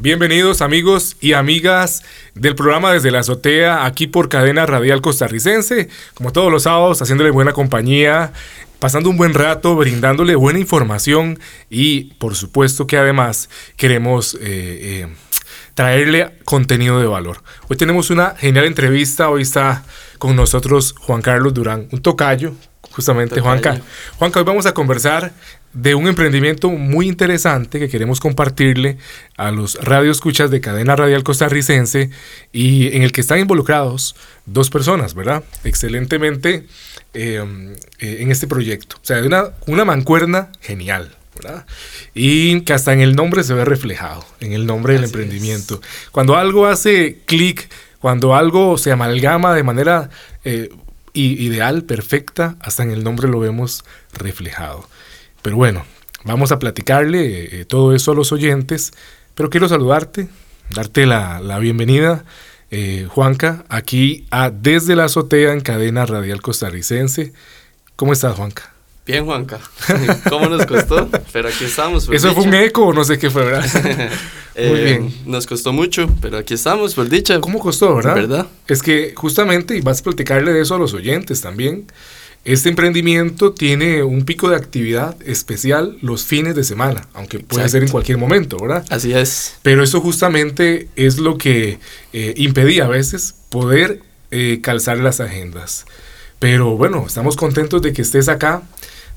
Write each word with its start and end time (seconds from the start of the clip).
Bienvenidos 0.00 0.62
amigos 0.62 1.16
y 1.20 1.32
amigas 1.32 2.04
del 2.36 2.54
programa 2.54 2.92
Desde 2.92 3.10
la 3.10 3.18
Azotea, 3.18 3.84
aquí 3.84 4.06
por 4.06 4.28
Cadena 4.28 4.64
Radial 4.64 5.00
Costarricense, 5.00 5.88
como 6.14 6.30
todos 6.30 6.52
los 6.52 6.62
sábados, 6.62 7.02
haciéndole 7.02 7.30
buena 7.30 7.52
compañía, 7.52 8.32
pasando 8.78 9.10
un 9.10 9.16
buen 9.16 9.34
rato, 9.34 9.74
brindándole 9.74 10.36
buena 10.36 10.60
información 10.60 11.40
y 11.68 12.14
por 12.14 12.36
supuesto 12.36 12.86
que 12.86 12.96
además 12.96 13.50
queremos 13.76 14.34
eh, 14.34 14.38
eh, 14.40 15.08
traerle 15.74 16.30
contenido 16.44 17.00
de 17.00 17.08
valor. 17.08 17.42
Hoy 17.68 17.76
tenemos 17.76 18.10
una 18.10 18.36
genial 18.38 18.66
entrevista, 18.66 19.28
hoy 19.30 19.42
está 19.42 19.84
con 20.18 20.36
nosotros 20.36 20.94
Juan 20.96 21.22
Carlos 21.22 21.54
Durán, 21.54 21.88
un 21.90 22.00
tocayo, 22.02 22.54
justamente 22.92 23.40
Juanca. 23.40 23.80
Juanca, 24.16 24.38
hoy 24.38 24.44
vamos 24.44 24.66
a 24.66 24.74
conversar 24.74 25.32
de 25.72 25.94
un 25.94 26.08
emprendimiento 26.08 26.70
muy 26.70 27.08
interesante 27.08 27.78
que 27.78 27.88
queremos 27.88 28.20
compartirle 28.20 28.98
a 29.36 29.50
los 29.50 29.74
radioescuchas 29.82 30.50
de 30.50 30.60
cadena 30.60 30.96
radial 30.96 31.22
costarricense 31.22 32.10
y 32.52 32.96
en 32.96 33.02
el 33.02 33.12
que 33.12 33.20
están 33.20 33.38
involucrados 33.38 34.16
dos 34.46 34.70
personas, 34.70 35.14
¿verdad? 35.14 35.44
Excelentemente 35.64 36.66
em, 37.14 37.74
eh, 37.98 38.18
en 38.20 38.30
este 38.30 38.46
proyecto. 38.46 38.96
O 38.96 39.04
sea, 39.04 39.20
de 39.20 39.26
una, 39.26 39.50
una 39.66 39.84
mancuerna 39.84 40.50
genial. 40.60 41.14
¿verdad? 41.34 41.66
Y 42.14 42.62
que 42.62 42.72
hasta 42.72 42.92
en 42.92 43.00
el 43.00 43.14
nombre 43.14 43.44
se 43.44 43.54
ve 43.54 43.64
reflejado, 43.64 44.24
en 44.40 44.54
el 44.54 44.66
nombre 44.66 44.94
del 44.94 45.04
emprendimiento. 45.04 45.80
Cuando 46.10 46.36
algo 46.36 46.66
hace 46.66 47.20
clic, 47.26 47.68
cuando 48.00 48.34
algo 48.34 48.76
se 48.76 48.90
amalgama 48.90 49.54
de 49.54 49.62
manera 49.62 50.10
eh, 50.44 50.68
ideal, 51.12 51.84
perfecta, 51.84 52.56
hasta 52.60 52.82
en 52.82 52.90
el 52.90 53.04
nombre 53.04 53.28
lo 53.28 53.40
vemos 53.40 53.84
reflejado. 54.12 54.88
Pero 55.48 55.56
bueno, 55.56 55.82
vamos 56.24 56.52
a 56.52 56.58
platicarle 56.58 57.60
eh, 57.60 57.64
todo 57.64 57.94
eso 57.94 58.12
a 58.12 58.14
los 58.14 58.32
oyentes, 58.32 58.92
pero 59.34 59.48
quiero 59.48 59.66
saludarte, 59.66 60.28
darte 60.68 61.06
la, 61.06 61.58
bienvenida, 61.58 62.26
eh, 62.70 63.06
Juanca, 63.08 63.64
aquí 63.70 64.26
a 64.30 64.50
Desde 64.50 64.94
la 64.94 65.04
Azotea 65.04 65.54
en 65.54 65.62
Cadena 65.62 66.04
Radial 66.04 66.42
Costarricense. 66.42 67.32
¿Cómo 67.96 68.12
estás, 68.12 68.36
Juanca? 68.36 68.74
Bien, 69.06 69.24
Juanca. 69.24 69.58
¿Cómo 70.28 70.50
nos 70.50 70.66
costó? 70.66 71.08
Pero 71.32 71.48
aquí 71.48 71.64
estamos. 71.64 72.04
Pues, 72.04 72.22
Eso 72.22 72.34
fue 72.34 72.44
un 72.44 72.52
eco 72.52 72.88
o 72.88 72.92
no 72.92 73.04
sé 73.04 73.18
qué 73.18 73.30
fue, 73.30 73.46
¿verdad? 73.46 73.64
Muy 74.54 74.80
bien. 74.80 75.14
Nos 75.24 75.46
costó 75.46 75.72
mucho, 75.72 76.14
pero 76.20 76.36
aquí 76.36 76.52
estamos, 76.52 76.94
por 76.94 77.08
dicha. 77.08 77.40
¿Cómo 77.40 77.58
costó, 77.58 77.94
verdad? 77.94 78.14
¿Verdad? 78.14 78.46
Es 78.66 78.82
que 78.82 79.14
justamente, 79.16 79.78
y 79.78 79.80
vas 79.80 80.00
a 80.00 80.04
platicarle 80.04 80.52
de 80.52 80.60
eso 80.60 80.74
a 80.74 80.78
los 80.78 80.92
oyentes 80.92 81.40
también, 81.40 81.86
este 82.44 82.70
emprendimiento 82.70 83.52
tiene 83.52 84.02
un 84.02 84.24
pico 84.24 84.48
de 84.48 84.56
actividad 84.56 85.16
especial 85.22 85.98
los 86.00 86.24
fines 86.24 86.54
de 86.54 86.64
semana, 86.64 87.06
aunque 87.12 87.40
puede 87.40 87.68
ser 87.68 87.82
en 87.82 87.90
cualquier 87.90 88.16
momento, 88.16 88.56
¿verdad? 88.58 88.84
Así 88.88 89.12
es. 89.12 89.56
Pero 89.62 89.82
eso 89.82 90.00
justamente 90.00 90.88
es 90.96 91.18
lo 91.18 91.36
que 91.36 91.78
eh, 92.12 92.34
impedía 92.36 92.86
a 92.86 92.88
veces 92.88 93.34
poder 93.50 94.00
eh, 94.30 94.60
calzar 94.62 94.98
las 94.98 95.20
agendas. 95.20 95.84
Pero 96.38 96.76
bueno, 96.76 97.04
estamos 97.06 97.36
contentos 97.36 97.82
de 97.82 97.92
que 97.92 98.02
estés 98.02 98.28
acá 98.28 98.62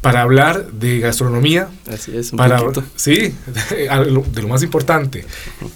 para 0.01 0.21
hablar 0.21 0.71
de 0.71 0.99
gastronomía. 0.99 1.69
Así 1.87 2.17
es, 2.17 2.33
un 2.33 2.37
para, 2.37 2.59
Sí, 2.95 3.33
de 3.69 3.87
lo, 4.11 4.23
de 4.23 4.41
lo 4.41 4.47
más 4.47 4.63
importante. 4.63 5.25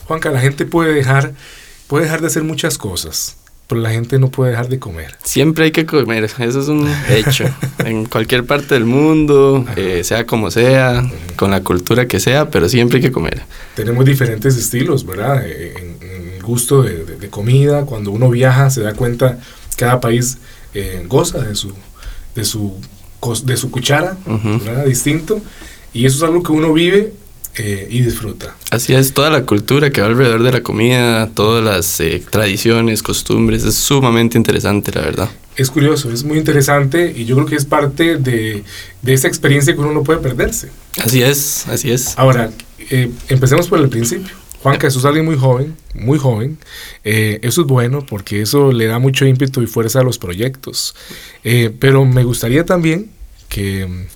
Juanca, 0.06 0.32
la 0.32 0.42
gente 0.42 0.66
puede 0.66 0.94
dejar, 0.94 1.34
puede 1.88 2.06
dejar 2.06 2.22
de 2.22 2.28
hacer 2.28 2.44
muchas 2.44 2.78
cosas 2.78 3.38
pero 3.67 3.81
la 3.81 3.91
gente 3.91 4.19
no 4.19 4.30
puede 4.30 4.52
dejar 4.52 4.69
de 4.69 4.80
comer. 4.80 5.17
Siempre 5.23 5.66
hay 5.66 5.71
que 5.71 5.85
comer, 5.85 6.23
eso 6.23 6.59
es 6.61 6.67
un 6.67 6.88
hecho. 7.09 7.45
en 7.85 8.05
cualquier 8.05 8.45
parte 8.45 8.75
del 8.75 8.85
mundo, 8.85 9.66
eh, 9.75 10.03
sea 10.03 10.25
como 10.25 10.52
sea, 10.52 11.03
con 11.35 11.52
la 11.52 11.61
cultura 11.61 12.08
que 12.08 12.19
sea, 12.19 12.49
pero 12.49 12.69
siempre 12.69 12.97
hay 12.97 13.03
que 13.03 13.11
comer. 13.11 13.41
Tenemos 13.75 14.05
diferentes 14.05 14.55
estilos, 14.55 15.05
¿verdad? 15.05 15.43
Eh, 15.45 15.73
en, 15.77 16.36
el 16.36 16.43
gusto 16.43 16.83
de, 16.83 17.30
comida, 17.30 17.86
cuando 17.86 18.11
uno 18.11 18.30
viaja 18.30 18.69
se 18.69 18.81
da 18.81 18.93
cuenta, 18.93 19.39
cada 19.77 19.99
país 19.99 20.38
eh, 20.75 21.03
goza 21.08 21.39
de 21.39 21.55
su, 21.55 21.73
de 22.36 22.45
su, 22.45 22.75
de 23.45 23.58
su 23.58 23.71
cuchara, 23.71 24.15
¿verdad? 24.25 24.86
Distinto. 24.86 25.42
Y 25.92 26.05
eso 26.05 26.17
es 26.17 26.23
algo 26.23 26.43
que 26.43 26.52
uno 26.52 26.71
vive 26.71 27.14
eh, 27.58 27.88
y 27.89 28.02
disfruta. 28.02 28.54
Así 28.70 28.93
es, 28.93 29.14
toda 29.14 29.30
la 29.30 29.45
cultura 29.45 29.89
que 29.89 30.02
va 30.02 30.08
alrededor 30.08 30.43
de 30.43 30.52
la 30.52 30.61
comida, 30.61 31.30
todas 31.30 31.64
las 31.64 32.02
eh, 32.02 32.21
tradiciones, 32.30 33.02
costumbres, 33.02 33.64
es 33.64 33.76
sumamente 33.76 34.38
interesante, 34.38 34.92
la 34.92 34.99
verdad. 34.99 35.30
Es 35.55 35.70
curioso, 35.70 36.11
es 36.11 36.26
muy 36.26 36.38
interesante 36.38 37.14
y 37.16 37.23
yo 37.23 37.36
creo 37.36 37.48
que 37.48 37.55
es 37.55 37.64
parte 37.64 38.17
de, 38.17 38.64
de 39.02 39.14
esa 39.14 39.30
experiencia 39.30 39.73
que 39.73 39.80
uno 39.80 39.93
no 39.93 40.04
puede 40.04 40.20
perderse. 40.20 40.70
Así 41.02 41.21
es, 41.21 41.66
así 41.70 41.92
es. 41.92 42.17
Ahora, 42.17 42.52
eh, 42.89 43.10
empecemos 43.30 43.70
por 43.70 43.80
el 43.80 43.87
principio. 43.87 44.36
Juan, 44.61 44.77
eso 44.83 44.99
es 44.99 45.05
alguien 45.05 45.23
muy 45.23 45.37
joven, 45.37 45.77
muy 45.93 46.20
joven. 46.20 46.58
eso 47.04 47.61
es 47.61 47.67
bueno 47.67 48.05
porque 48.05 48.42
eso 48.42 48.73
le 48.73 48.87
da 48.87 48.99
mucho 48.99 49.26
ímpetu 49.26 49.61
y 49.61 49.67
fuerza 49.67 50.02
a 50.02 50.04
los 50.04 50.17
proyectos. 50.17 50.93
pero 51.80 52.04
me 52.04 52.26
gustaría 52.26 52.66
también 52.66 53.11
que 53.48 54.08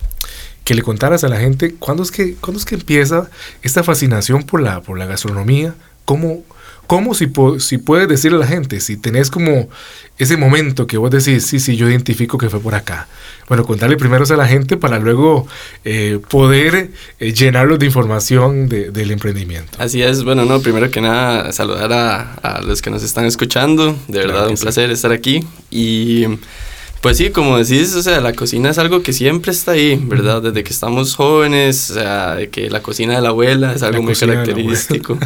que 0.64 0.76
le 0.76 0.82
contaras 0.82 1.24
a 1.24 1.30
la 1.30 1.40
gente 1.40 1.76
cuándo 1.80 2.04
es 2.04 2.12
que, 2.12 2.36
cuándo 2.36 2.60
es 2.60 2.66
que 2.66 2.76
empieza 2.76 3.30
esta 3.62 3.84
fascinación 3.84 4.44
por 4.44 4.62
la, 4.62 4.82
por 4.82 4.98
la 4.98 5.06
gastronomía, 5.06 5.74
cómo, 6.06 6.44
cómo 6.86 7.14
si, 7.16 7.32
si 7.60 7.78
puedes 7.78 8.08
decirle 8.08 8.38
a 8.38 8.42
la 8.42 8.48
gente, 8.48 8.80
si 8.80 8.98
tenés 8.98 9.32
como 9.32 9.70
ese 10.18 10.38
momento 10.38 10.86
que 10.86 10.98
vos 10.98 11.10
decís, 11.10 11.46
sí, 11.46 11.60
sí, 11.60 11.76
yo 11.76 11.90
identifico 11.90 12.38
que 12.38 12.50
fue 12.50 12.60
por 12.60 12.76
acá. 12.76 13.08
Bueno, 13.48 13.64
contarle 13.64 13.98
primero 13.98 14.26
a 14.30 14.36
la 14.36 14.48
gente 14.48 14.78
para 14.78 15.00
luego 15.00 15.48
eh, 15.86 16.20
poder 16.30 16.92
eh, 17.20 17.34
llenarlos 17.34 17.80
de 17.80 17.88
información 17.88 18.70
del 18.70 19.12
emprendimiento. 19.12 19.72
Así 19.80 20.04
es, 20.04 20.24
bueno, 20.24 20.46
no, 20.46 20.62
primero 20.62 20.92
que 20.92 21.02
nada, 21.02 21.52
saludar 21.52 21.92
a, 21.94 22.34
a 22.36 22.62
los 22.62 22.82
que 22.82 22.92
nos 22.92 23.02
están 23.02 23.26
escuchando, 23.26 23.98
de 24.08 24.20
verdad, 24.20 24.50
un 24.50 24.58
placer 24.58 24.92
estar 24.92 25.12
aquí 25.12 25.44
y... 25.72 26.26
Pues 27.02 27.18
sí, 27.18 27.30
como 27.30 27.58
decís, 27.58 27.96
o 27.96 28.02
sea, 28.02 28.20
la 28.20 28.34
cocina 28.34 28.72
es 28.72 28.78
algo 28.78 29.02
que 29.02 29.14
siempre 29.14 29.52
está 29.52 29.72
ahí, 29.72 29.96
¿verdad? 29.96 30.42
Desde 30.42 30.64
que 30.64 30.74
estamos 30.74 31.16
jóvenes, 31.16 31.92
o 31.92 31.94
sea, 31.94 32.36
de 32.36 32.50
que 32.50 32.70
la 32.70 32.82
cocina 32.82 33.16
de 33.16 33.22
la 33.22 33.30
abuela 33.30 33.74
es 33.74 33.84
algo 33.84 34.04
muy 34.04 34.16
característico, 34.16 35.18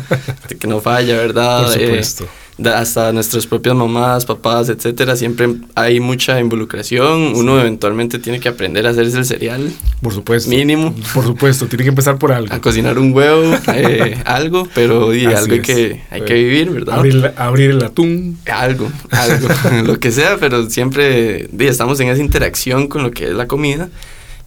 de, 0.50 0.58
que 0.58 0.68
no 0.68 0.82
falla, 0.82 1.18
¿verdad? 1.18 1.66
Por 1.66 1.82
eh, 1.82 1.88
supuesto 1.88 2.28
hasta 2.66 3.12
nuestras 3.12 3.48
propias 3.48 3.76
mamás, 3.76 4.26
papás, 4.26 4.70
etcétera, 4.70 5.16
siempre 5.16 5.56
hay 5.76 6.00
mucha 6.00 6.40
involucración. 6.40 7.34
Uno 7.36 7.60
eventualmente 7.60 8.20
tiene 8.20 8.40
que 8.40 8.50
aprender 8.50 8.86
a 8.86 8.92
hacerse 8.92 9.18
el 9.18 9.26
cereal. 9.26 9.72
Por 10.02 10.14
supuesto. 10.14 10.50
Mínimo. 10.50 10.94
Por 11.14 11.26
supuesto, 11.26 11.68
tiene 11.68 11.84
que 11.84 11.90
empezar 11.90 12.18
por 12.18 12.32
algo. 12.32 12.54
A 12.54 12.62
cocinar 12.62 13.00
un 13.00 13.14
huevo, 13.14 13.56
eh, 13.74 14.22
algo, 14.26 14.68
pero 14.74 15.14
y 15.14 15.26
algo 15.26 15.62
que, 15.62 16.04
hay 16.10 16.22
que 16.22 16.34
vivir, 16.34 16.70
¿verdad? 16.70 17.00
Abrir, 17.38 17.72
el 17.72 17.84
atún. 17.84 18.38
Algo, 18.52 18.92
algo, 19.12 19.48
lo 19.86 20.00
que 20.00 20.12
sea, 20.12 20.38
pero 20.40 20.70
siempre 20.70 21.50
estamos 21.60 22.00
en 22.00 22.10
esa 22.10 22.22
interacción 22.22 22.88
con 22.88 23.04
lo 23.04 23.12
que 23.12 23.26
es 23.26 23.34
la 23.34 23.48
comida. 23.48 23.90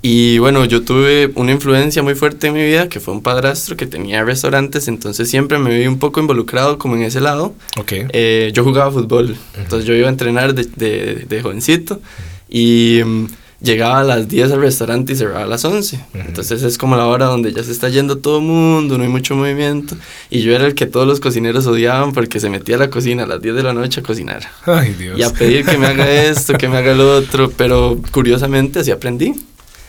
Y 0.03 0.39
bueno, 0.39 0.65
yo 0.67 0.83
tuve 0.83 1.33
una 1.35 1.53
influencia 1.53 2.03
muy 2.03 2.15
fuerte 2.15 2.47
en 2.47 2.55
mi 2.55 2.65
vida, 2.65 2.89
que 2.89 3.01
fue 3.01 3.13
un 3.13 3.23
padrastro 3.23 3.77
que 3.77 3.87
tenía 3.87 4.23
restaurantes, 4.23 4.89
entonces 4.89 5.29
siempre 5.29 5.59
me 5.59 5.77
vi 5.77 5.87
un 5.87 5.99
poco 5.99 6.21
involucrado 6.21 6.79
como 6.79 6.97
en 6.97 7.03
ese 7.03 7.21
lado. 7.21 7.55
Okay. 7.77 8.07
Eh, 8.13 8.51
yo 8.55 8.63
jugaba 8.63 8.93
fútbol, 8.93 9.37
entonces 9.59 9.87
yo 9.87 9.95
iba 9.95 10.07
a 10.07 10.11
entrenar 10.11 10.55
de, 10.55 10.65
de, 10.65 11.27
de 11.29 11.43
jovencito 11.43 12.01
y 12.49 13.01
mm, 13.05 13.27
llegaba 13.61 14.01
a 14.01 14.05
las 14.05 14.29
10 14.29 14.53
al 14.53 14.61
restaurante 14.61 15.13
y 15.13 15.17
cerraba 15.17 15.45
a 15.45 15.47
las 15.47 15.65
11. 15.65 15.99
Entonces 16.15 16.63
es 16.63 16.79
como 16.79 16.97
la 16.97 17.07
hora 17.07 17.27
donde 17.27 17.53
ya 17.53 17.63
se 17.63 17.73
está 17.73 17.89
yendo 17.89 18.19
todo 18.19 18.39
el 18.39 18.45
mundo, 18.45 18.99
no 18.99 19.05
hay 19.05 19.11
mucho 19.11 19.35
movimiento. 19.35 19.97
Y 20.31 20.43
yo 20.43 20.55
era 20.55 20.67
el 20.67 20.75
que 20.75 20.87
todos 20.87 21.07
los 21.07 21.21
cocineros 21.21 21.67
odiaban 21.67 22.13
porque 22.13 22.41
se 22.41 22.51
metía 22.51 22.77
a 22.77 22.79
la 22.79 22.91
cocina 22.91 23.25
a 23.25 23.27
las 23.27 23.43
10 23.43 23.55
de 23.57 23.63
la 23.63 23.73
noche 23.73 24.01
a 24.01 24.03
cocinar. 24.03 24.43
Ay, 24.67 24.95
Dios. 24.95 25.19
Y 25.19 25.23
a 25.23 25.33
pedir 25.33 25.65
que 25.65 25.79
me 25.79 25.87
haga 25.87 26.09
esto, 26.11 26.55
que 26.55 26.69
me 26.69 26.77
haga 26.77 26.95
lo 26.95 27.17
otro, 27.17 27.51
pero 27.57 28.01
curiosamente 28.13 28.81
así 28.81 28.91
aprendí. 28.91 29.35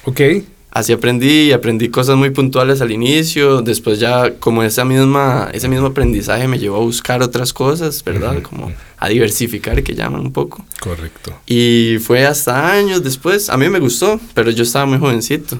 Ok. 0.07 0.21
Así 0.71 0.93
aprendí, 0.93 1.51
aprendí 1.51 1.89
cosas 1.89 2.17
muy 2.17 2.29
puntuales 2.29 2.81
al 2.81 2.91
inicio, 2.91 3.61
después 3.61 3.99
ya 3.99 4.35
como 4.35 4.63
esa 4.63 4.85
misma, 4.85 5.49
ese 5.51 5.67
mismo 5.67 5.87
aprendizaje 5.87 6.47
me 6.47 6.59
llevó 6.59 6.77
a 6.77 6.81
buscar 6.81 7.23
otras 7.23 7.51
cosas, 7.51 8.03
¿verdad? 8.03 8.41
Como 8.41 8.71
a 8.97 9.09
diversificar, 9.09 9.81
que 9.81 9.95
llaman 9.95 10.21
un 10.21 10.31
poco. 10.31 10.65
Correcto. 10.79 11.33
Y 11.45 11.97
fue 11.99 12.25
hasta 12.25 12.71
años 12.71 13.03
después, 13.03 13.49
a 13.49 13.57
mí 13.57 13.69
me 13.69 13.79
gustó, 13.79 14.19
pero 14.33 14.51
yo 14.51 14.63
estaba 14.63 14.85
muy 14.85 14.99
jovencito. 14.99 15.57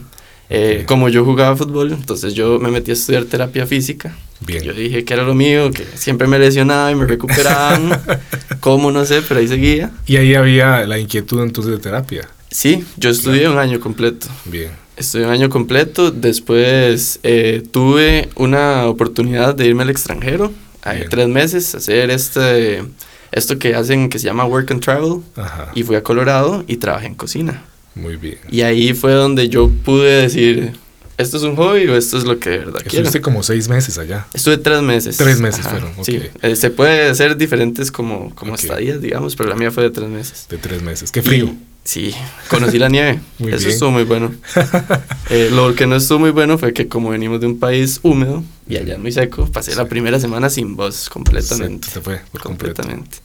Eh, 0.50 0.86
como 0.88 1.10
yo 1.10 1.26
jugaba 1.26 1.56
fútbol, 1.58 1.92
entonces 1.92 2.34
yo 2.34 2.60
me 2.60 2.70
metí 2.70 2.92
a 2.92 2.94
estudiar 2.94 3.26
terapia 3.26 3.66
física. 3.66 4.16
Bien. 4.40 4.64
Yo 4.64 4.72
dije 4.72 5.04
que 5.04 5.14
era 5.14 5.24
lo 5.24 5.34
mío, 5.34 5.72
que 5.72 5.84
siempre 5.96 6.28
me 6.28 6.38
lesionaba 6.38 6.92
y 6.92 6.96
me 6.96 7.06
recuperaban. 7.06 8.00
¿Cómo? 8.60 8.92
No 8.92 9.04
sé, 9.06 9.22
pero 9.28 9.40
ahí 9.40 9.48
seguía. 9.48 9.92
Y 10.06 10.18
ahí 10.18 10.36
había 10.36 10.86
la 10.86 11.00
inquietud 11.00 11.42
entonces 11.42 11.74
de 11.74 11.80
terapia. 11.80 12.30
Sí, 12.52 12.84
yo 12.98 13.10
estudié 13.10 13.50
un 13.50 13.58
año 13.58 13.80
completo. 13.80 14.28
Bien. 14.46 14.72
Estudié 14.96 15.26
un 15.26 15.32
año 15.32 15.50
completo, 15.50 16.12
después 16.12 17.20
eh, 17.24 17.62
tuve 17.72 18.30
una 18.36 18.88
oportunidad 18.88 19.54
de 19.54 19.68
irme 19.68 19.84
al 19.84 19.90
extranjero, 19.90 20.52
hay 20.82 21.06
tres 21.10 21.28
meses, 21.28 21.76
hacer 21.76 22.10
este, 22.10 22.84
esto 23.32 23.60
que 23.60 23.76
hacen 23.76 24.10
que 24.10 24.18
se 24.18 24.26
llama 24.26 24.46
Work 24.46 24.72
and 24.72 24.82
Travel, 24.82 25.20
Ajá. 25.36 25.72
y 25.76 25.84
fui 25.84 25.96
a 25.98 26.04
Colorado 26.04 26.64
y 26.68 26.78
trabajé 26.78 27.08
en 27.08 27.16
cocina. 27.16 27.64
Muy 27.94 28.16
bien. 28.16 28.38
Y 28.50 28.62
ahí 28.62 28.94
fue 28.94 29.12
donde 29.12 29.50
yo 29.50 29.70
pude 29.70 30.22
decir, 30.24 30.74
¿esto 31.18 31.38
es 31.38 31.44
un 31.44 31.56
hobby 31.58 31.88
o 31.88 31.96
esto 31.98 32.18
es 32.18 32.24
lo 32.24 32.40
que 32.40 32.52
de 32.52 32.58
verdad 32.60 32.80
quiero? 32.82 32.88
Estuviste 33.06 33.22
como 33.22 33.44
seis 33.44 33.68
meses 33.70 33.98
allá. 33.98 34.26
Estuve 34.34 34.58
tres 34.58 34.82
meses. 34.82 35.18
Tres 35.18 35.40
meses 35.40 35.68
fueron, 35.68 35.92
Sí, 36.04 36.22
eh, 36.42 36.56
se 36.56 36.70
puede 36.72 37.10
hacer 37.10 37.38
diferentes 37.38 37.92
como, 37.92 38.34
como 38.34 38.54
Ok. 38.54 38.60
estadías, 38.62 39.02
digamos, 39.02 39.36
pero 39.36 39.50
la 39.50 39.56
mía 39.56 39.70
fue 39.72 39.84
de 39.84 39.90
tres 39.92 40.10
meses. 40.10 40.48
De 40.50 40.58
tres 40.58 40.82
meses. 40.82 41.12
Qué 41.12 41.22
frío. 41.22 41.46
Y- 41.46 41.58
sí, 41.88 42.14
conocí 42.50 42.78
la 42.78 42.90
nieve. 42.90 43.20
Muy 43.40 43.52
Eso 43.52 43.60
bien. 43.60 43.72
estuvo 43.72 43.92
muy 43.92 44.04
bueno. 44.04 44.34
Eh, 45.30 45.50
lo 45.52 45.76
que 45.76 45.86
no 45.88 45.98
estuvo 45.98 46.20
muy 46.20 46.30
bueno 46.30 46.58
fue 46.58 46.72
que 46.72 46.88
como 46.88 47.10
venimos 47.10 47.42
de 47.42 47.48
un 47.48 47.60
país 47.60 48.00
húmedo 48.02 48.46
y 48.70 48.78
allá 48.78 48.98
muy 48.98 49.12
seco, 49.12 49.46
pasé 49.52 49.76
la 49.76 49.84
primera 49.90 50.22
semana 50.22 50.50
sin 50.50 50.78
voz 50.78 51.10
completamente. 51.10 51.86
Se, 51.86 51.96
se 51.96 52.02
fue 52.02 52.22
por 52.32 52.42
completamente. 52.42 53.18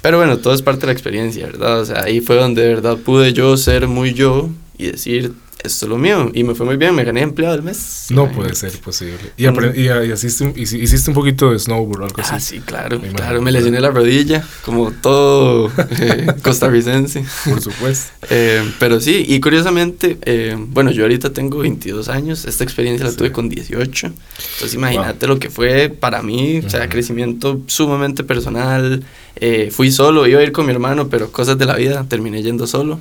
Pero 0.00 0.18
bueno, 0.18 0.38
todo 0.38 0.54
es 0.54 0.62
parte 0.62 0.82
de 0.82 0.86
la 0.86 0.92
experiencia, 0.92 1.46
¿verdad? 1.46 1.80
O 1.80 1.84
sea, 1.84 2.04
ahí 2.04 2.20
fue 2.20 2.36
donde 2.36 2.62
de 2.62 2.68
verdad 2.68 2.96
pude 2.98 3.32
yo 3.32 3.56
ser 3.56 3.88
muy 3.88 4.14
yo 4.14 4.50
y 4.76 4.86
decir, 4.92 5.32
esto 5.62 5.86
es 5.86 5.88
lo 5.88 5.98
mío. 5.98 6.30
Y 6.34 6.44
me 6.44 6.54
fue 6.54 6.64
muy 6.66 6.76
bien, 6.76 6.94
me 6.94 7.04
gané 7.04 7.22
empleado 7.22 7.54
del 7.56 7.64
mes. 7.64 8.06
No 8.10 8.22
Imagínate. 8.24 8.36
puede 8.36 8.54
ser 8.54 8.80
posible. 8.80 9.18
Y, 9.36 9.44
apre- 9.44 9.74
y, 9.76 10.08
y 10.08 10.12
hiciste, 10.12 10.44
un, 10.44 10.54
hici- 10.54 10.80
hiciste 10.82 11.10
un 11.10 11.14
poquito 11.14 11.50
de 11.50 11.58
snowboard 11.58 12.02
o 12.02 12.04
algo 12.06 12.20
así. 12.20 12.30
Ah, 12.34 12.40
sí, 12.40 12.60
claro, 12.60 12.98
Me 13.00 13.08
claro. 13.08 13.42
Me 13.42 13.50
lesioné 13.52 13.80
la 13.80 13.90
rodilla, 13.90 14.44
como 14.64 14.90
todo 14.92 15.70
eh, 16.00 16.26
costarricense. 16.42 17.24
Por 17.44 17.60
supuesto. 17.60 18.12
Eh, 18.30 18.62
pero 18.78 19.00
sí, 19.00 19.24
y 19.26 19.40
curiosamente, 19.40 20.18
eh, 20.22 20.54
bueno, 20.58 20.90
yo 20.90 21.04
ahorita 21.04 21.32
tengo 21.32 21.58
22 21.58 22.08
años, 22.10 22.44
esta 22.44 22.62
experiencia 22.62 23.06
la 23.06 23.12
Sí. 23.12 23.16
tuve 23.16 23.32
con 23.32 23.48
18, 23.48 24.06
entonces 24.06 24.74
imagínate 24.74 25.26
lo 25.26 25.38
que 25.38 25.48
fue 25.48 25.88
para 25.88 26.22
mí, 26.22 26.58
o 26.58 26.68
sea, 26.68 26.88
crecimiento 26.90 27.62
sumamente 27.68 28.24
personal, 28.24 29.02
eh, 29.36 29.70
fui 29.72 29.90
solo, 29.90 30.26
iba 30.26 30.40
a 30.40 30.42
ir 30.42 30.52
con 30.52 30.66
mi 30.66 30.72
hermano, 30.72 31.08
pero 31.08 31.32
cosas 31.32 31.56
de 31.56 31.64
la 31.64 31.76
vida, 31.76 32.04
terminé 32.06 32.42
yendo 32.42 32.66
solo, 32.66 33.00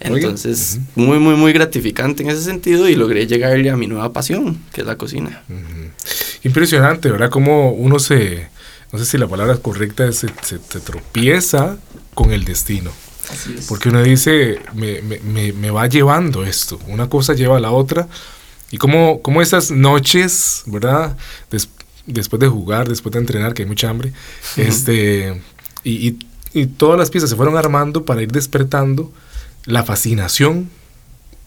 Entonces 0.00 0.78
muy, 0.94 1.18
muy, 1.18 1.34
muy 1.36 1.52
gratificante 1.52 2.22
en 2.22 2.30
ese 2.30 2.42
sentido 2.42 2.88
y 2.88 2.94
logré 2.94 3.26
llegarle 3.26 3.70
a 3.70 3.76
mi 3.76 3.86
nueva 3.86 4.12
pasión, 4.12 4.58
que 4.72 4.82
es 4.82 4.86
la 4.86 4.96
cocina. 4.96 5.42
Ujú. 5.48 5.90
Impresionante, 6.44 7.10
¿verdad? 7.10 7.30
Como 7.30 7.70
uno 7.72 7.98
se, 7.98 8.48
no 8.92 8.98
sé 8.98 9.04
si 9.06 9.18
la 9.18 9.26
palabra 9.26 9.56
correcta 9.56 10.06
es 10.06 10.16
se, 10.18 10.28
se- 10.42 10.58
se 10.58 10.80
tropieza 10.80 11.76
con 12.14 12.32
el 12.32 12.44
destino. 12.44 12.90
Así 13.30 13.54
es. 13.58 13.66
Porque 13.66 13.88
uno 13.88 14.02
dice, 14.02 14.60
me, 14.74 15.02
me- 15.02 15.18
me- 15.20 15.52
me 15.52 15.70
va 15.70 15.86
llevando 15.88 16.44
esto, 16.44 16.78
una 16.86 17.08
cosa 17.08 17.34
lleva 17.34 17.56
a 17.56 17.60
la 17.60 17.70
otra. 17.72 18.06
Y 18.70 18.78
como, 18.78 19.22
como 19.22 19.42
esas 19.42 19.70
noches, 19.70 20.62
¿verdad? 20.66 21.16
Des- 21.50 21.68
después 22.06 22.38
de 22.38 22.48
jugar, 22.48 22.88
después 22.88 23.12
de 23.14 23.18
entrenar, 23.20 23.54
que 23.54 23.62
hay 23.62 23.68
mucha 23.68 23.88
hambre, 23.88 24.12
este, 24.56 25.40
y, 25.82 26.08
y- 26.08 26.18
y 26.52 26.66
todas 26.66 26.98
las 26.98 27.10
piezas 27.10 27.30
se 27.30 27.36
fueron 27.36 27.56
armando 27.56 28.04
para 28.04 28.22
ir 28.22 28.30
despertando 28.30 29.12
la 29.66 29.84
fascinación 29.84 30.70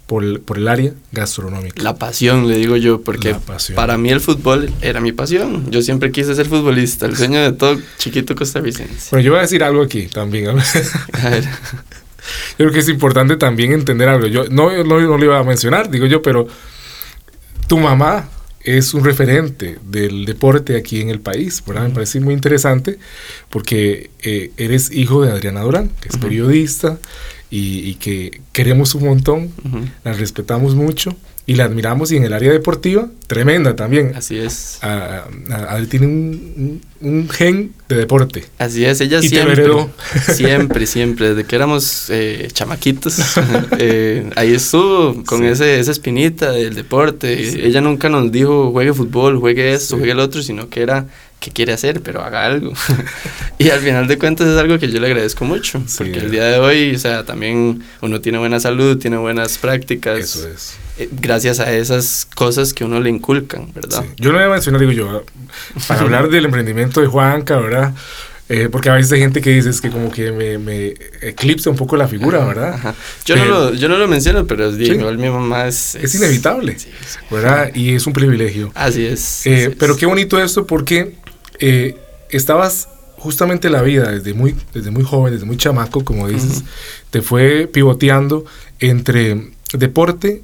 por 0.09 0.23
el, 0.23 0.39
por 0.39 0.57
el 0.57 0.67
área 0.67 0.93
gastronómica. 1.11 1.83
La 1.83 1.95
pasión, 1.97 2.47
le 2.47 2.57
digo 2.57 2.75
yo, 2.77 3.01
porque 3.01 3.35
para 3.75 3.97
mí 3.97 4.09
el 4.09 4.19
fútbol 4.19 4.73
era 4.81 5.01
mi 5.01 5.11
pasión. 5.11 5.69
Yo 5.69 5.83
siempre 5.83 6.11
quise 6.11 6.33
ser 6.33 6.47
futbolista, 6.47 7.05
el 7.05 7.15
sueño 7.15 7.39
de 7.39 7.51
todo 7.51 7.79
chiquito 7.99 8.35
costarricense. 8.35 9.09
Bueno, 9.11 9.23
yo 9.23 9.31
voy 9.31 9.39
a 9.39 9.41
decir 9.43 9.63
algo 9.63 9.83
aquí 9.83 10.07
también. 10.07 10.45
Yo 10.45 10.51
A 11.13 11.29
ver, 11.29 11.47
creo 12.57 12.71
que 12.71 12.79
es 12.79 12.89
importante 12.89 13.37
también 13.37 13.71
entender 13.71 14.09
algo. 14.09 14.25
Yo 14.25 14.45
no, 14.45 14.71
no, 14.83 14.99
no 14.99 15.17
lo 15.17 15.23
iba 15.23 15.37
a 15.37 15.43
mencionar, 15.43 15.91
digo 15.91 16.07
yo, 16.07 16.23
pero 16.23 16.47
tu 17.67 17.77
mamá 17.77 18.27
es 18.61 18.95
un 18.95 19.03
referente 19.05 19.77
del 19.83 20.25
deporte 20.25 20.75
aquí 20.75 21.01
en 21.01 21.09
el 21.09 21.19
país, 21.19 21.63
¿verdad? 21.65 21.83
Me 21.83 21.93
parece 21.93 22.19
muy 22.19 22.33
interesante 22.33 22.97
porque 23.51 24.09
eh, 24.23 24.51
eres 24.57 24.91
hijo 24.91 25.21
de 25.21 25.31
Adriana 25.31 25.61
Durán, 25.61 25.89
que 26.01 26.09
es 26.09 26.17
periodista 26.17 26.97
y, 27.51 27.79
y 27.89 27.95
que 27.95 28.41
queremos 28.51 28.95
un 28.95 29.05
montón, 29.05 29.49
la 30.03 30.13
respetamos 30.13 30.75
mucho 30.75 31.15
y 31.45 31.55
la 31.55 31.63
admiramos 31.65 32.11
y 32.11 32.17
en 32.17 32.23
el 32.25 32.33
área 32.33 32.51
deportiva, 32.51 33.09
tremenda 33.25 33.75
también. 33.75 34.11
así 34.15 34.37
es. 34.37 34.77
Adri 34.83 35.87
tiene 35.87 36.05
un, 36.05 36.53
un- 36.57 36.89
un 37.01 37.29
gen 37.29 37.71
de 37.87 37.95
deporte. 37.95 38.43
Así 38.59 38.83
es, 38.85 38.99
ella 39.01 39.19
Y 39.23 39.29
siempre, 39.29 39.65
siempre, 40.35 40.85
siempre, 40.85 41.29
desde 41.29 41.45
que 41.47 41.55
éramos 41.55 42.09
eh, 42.09 42.49
chamaquitos, 42.51 43.17
eh, 43.79 44.29
ahí 44.35 44.53
estuvo 44.53 45.23
con 45.23 45.39
Sí. 45.39 45.45
ese, 45.45 45.79
esa 45.79 45.91
espinita 45.91 46.51
del 46.51 46.75
deporte. 46.75 47.51
Sí. 47.51 47.59
Ella 47.63 47.81
nunca 47.81 48.09
nos 48.09 48.31
dijo 48.31 48.71
juegue 48.71 48.93
fútbol, 48.93 49.37
juegue 49.39 49.73
esto, 49.73 49.95
Sí. 49.95 49.99
juegue 49.99 50.11
el 50.11 50.19
otro, 50.19 50.43
sino 50.43 50.69
que 50.69 50.81
era 50.81 51.07
qué 51.39 51.51
quiere 51.51 51.73
hacer, 51.73 52.01
pero 52.01 52.21
haga 52.23 52.45
algo. 52.45 52.73
y 53.57 53.69
al 53.69 53.79
final 53.79 54.07
de 54.07 54.17
cuentas 54.17 54.47
es 54.47 54.57
algo 54.57 54.77
que 54.79 54.89
yo 54.91 54.99
le 54.99 55.07
agradezco 55.07 55.45
mucho, 55.45 55.81
Sí. 55.87 55.95
porque 55.99 56.19
el 56.19 56.31
día 56.31 56.43
de 56.45 56.59
hoy, 56.59 56.95
o 56.95 56.99
sea, 56.99 57.23
también 57.25 57.81
uno 58.01 58.21
tiene 58.21 58.37
buena 58.37 58.59
salud, 58.59 58.97
tiene 58.97 59.17
buenas 59.17 59.57
prácticas, 59.57 60.19
Eso 60.19 60.47
es. 60.47 60.75
eh, 60.97 61.07
gracias 61.11 61.59
a 61.59 61.71
esas 61.71 62.27
cosas 62.35 62.73
que 62.73 62.83
uno 62.83 62.99
le 62.99 63.09
inculcan, 63.09 63.71
¿verdad? 63.73 64.03
Sí. 64.03 64.09
Yo 64.17 64.31
no 64.31 64.37
voy 64.37 64.47
a 64.47 64.49
mencionar, 64.49 64.79
digo 64.81 64.91
yo, 64.91 65.23
para 65.87 66.01
hablar 66.01 66.29
del 66.29 66.45
emprendimiento 66.45 67.01
de 67.01 67.07
Juanca, 67.07 67.57
¿verdad? 67.57 67.93
Eh, 68.51 68.67
porque 68.71 68.89
a 68.89 68.93
veces 68.95 69.11
hay 69.11 69.19
gente 69.19 69.41
que 69.41 69.51
dice 69.51 69.69
es 69.69 69.79
que 69.79 69.91
como 69.91 70.11
que 70.11 70.31
me, 70.31 70.57
me 70.57 70.95
eclipsa 71.21 71.69
un 71.69 71.75
poco 71.75 71.95
la 71.95 72.07
figura, 72.07 72.43
¿verdad? 72.43 72.73
Ajá. 72.73 72.95
Yo, 73.23 73.35
Pero- 73.35 73.45
no 73.45 73.51
lo, 73.51 73.73
yo 73.75 73.87
no 73.89 73.97
lo 73.99 74.07
menciono, 74.07 74.47
pero 74.47 74.71
digo, 74.71 75.07
Sí. 75.11 75.17
mi 75.17 75.29
mamá 75.29 75.67
es... 75.67 75.93
Es 75.93 76.15
inevitable, 76.15 76.79
Sí, 76.79 76.89
sí. 77.07 77.19
¿verdad? 77.29 77.69
Y 77.75 77.93
es 77.93 78.07
un 78.07 78.13
privilegio. 78.13 78.71
Así 78.73 79.05
es. 79.05 79.45
Eh, 79.45 79.65
así 79.67 79.75
pero 79.77 79.93
es. 79.93 79.99
qué 79.99 80.07
bonito 80.07 80.41
esto 80.41 80.65
porque 80.65 81.13
eh, 81.59 81.97
estabas 82.29 82.89
justamente 83.17 83.69
la 83.69 83.81
vida 83.81 84.11
desde 84.11 84.33
muy, 84.33 84.55
desde 84.73 84.91
muy 84.91 85.03
joven, 85.03 85.33
desde 85.33 85.45
muy 85.45 85.57
chamaco, 85.57 86.03
como 86.05 86.27
dices, 86.27 86.63
te 87.09 87.21
fue 87.21 87.67
pivoteando 87.71 88.45
entre 88.79 89.51
deporte 89.73 90.41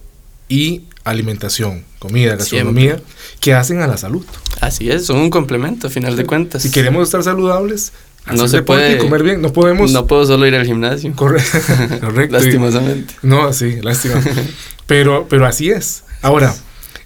y 0.50 0.84
alimentación, 1.06 1.84
comida, 2.00 2.36
gastronomía, 2.36 3.00
que 3.40 3.54
hacen 3.54 3.82
a 3.82 3.88
la 3.88 3.98
salud. 3.98 4.26
Así 4.60 4.90
es, 4.92 5.06
son 5.06 5.18
un 5.20 5.30
complemento, 5.30 5.88
a 5.88 5.90
final 5.90 6.16
de 6.16 6.26
cuentas. 6.26 6.64
Si 6.64 6.72
queremos 6.72 7.04
estar 7.08 7.24
saludables, 7.24 7.94
No 8.34 8.48
se 8.48 8.62
puede- 8.64 8.98
comer 8.98 9.22
bien, 9.24 9.42
no 9.42 9.54
podemos... 9.54 9.92
No 9.92 10.08
puedo 10.08 10.26
solo 10.26 10.46
ir 10.48 10.56
al 10.56 10.66
gimnasio. 10.66 11.14
Corre- 11.16 11.44
Correcto. 12.02 12.36
Lastimosamente. 12.38 13.14
No, 13.22 13.54
sí, 13.54 13.78
lástima. 13.82 14.16
pero, 14.88 15.28
pero 15.30 15.46
así 15.46 15.70
es. 15.70 16.04
Ahora, 16.24 16.56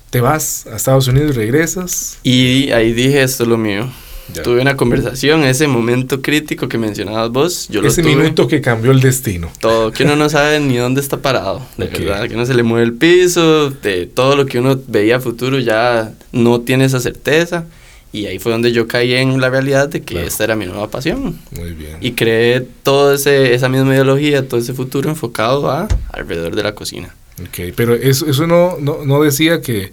te 0.09 0.21
vas 0.21 0.65
a 0.67 0.75
Estados 0.75 1.07
Unidos 1.07 1.35
regresas. 1.35 2.17
Y 2.23 2.71
ahí 2.71 2.93
dije, 2.93 3.21
esto 3.23 3.43
es 3.43 3.49
lo 3.49 3.57
mío. 3.57 3.89
Ya. 4.33 4.43
Tuve 4.43 4.61
una 4.61 4.77
conversación, 4.77 5.43
ese 5.43 5.65
momento 5.67 6.21
crítico 6.21 6.67
que 6.69 6.77
mencionabas 6.77 7.31
vos, 7.31 7.67
yo 7.69 7.81
Ese 7.83 8.03
lo 8.03 8.09
tuve. 8.09 8.21
minuto 8.21 8.47
que 8.47 8.61
cambió 8.61 8.91
el 8.91 9.01
destino. 9.01 9.51
Todo, 9.59 9.91
que 9.91 10.03
uno 10.03 10.15
no 10.15 10.29
sabe 10.29 10.59
ni 10.59 10.77
dónde 10.77 11.01
está 11.01 11.17
parado, 11.17 11.65
de 11.77 11.85
Ok. 11.85 11.91
verdad, 11.99 12.27
que 12.27 12.35
uno 12.35 12.45
se 12.45 12.53
le 12.53 12.61
mueve 12.61 12.85
el 12.85 12.93
piso, 12.93 13.71
de 13.71 14.05
todo 14.05 14.35
lo 14.35 14.45
que 14.45 14.59
uno 14.59 14.79
veía 14.87 15.15
a 15.15 15.19
futuro 15.19 15.57
ya 15.57 16.11
no 16.31 16.61
tiene 16.61 16.85
esa 16.85 16.99
certeza. 16.99 17.65
Y 18.11 18.25
ahí 18.25 18.37
fue 18.39 18.51
donde 18.51 18.71
yo 18.71 18.87
caí 18.87 19.13
en 19.13 19.39
la 19.39 19.49
realidad 19.51 19.87
de 19.89 20.01
que 20.01 20.13
Claro. 20.15 20.27
esta 20.27 20.43
era 20.43 20.55
mi 20.55 20.65
nueva 20.65 20.89
pasión. 20.89 21.39
Muy 21.55 21.73
bien. 21.73 21.97
Y 22.01 22.11
creé 22.13 22.61
toda 22.83 23.15
esa 23.15 23.69
misma 23.69 23.93
ideología, 23.93 24.47
todo 24.47 24.59
ese 24.59 24.73
futuro 24.73 25.09
enfocado 25.09 25.69
a 25.71 25.87
alrededor 26.11 26.55
de 26.55 26.63
la 26.63 26.73
cocina. 26.73 27.15
Ok, 27.47 27.73
pero 27.75 27.93
eso, 27.95 28.25
eso 28.27 28.47
no, 28.47 28.77
no, 28.79 28.99
no 29.05 29.21
decía 29.21 29.61
que, 29.61 29.91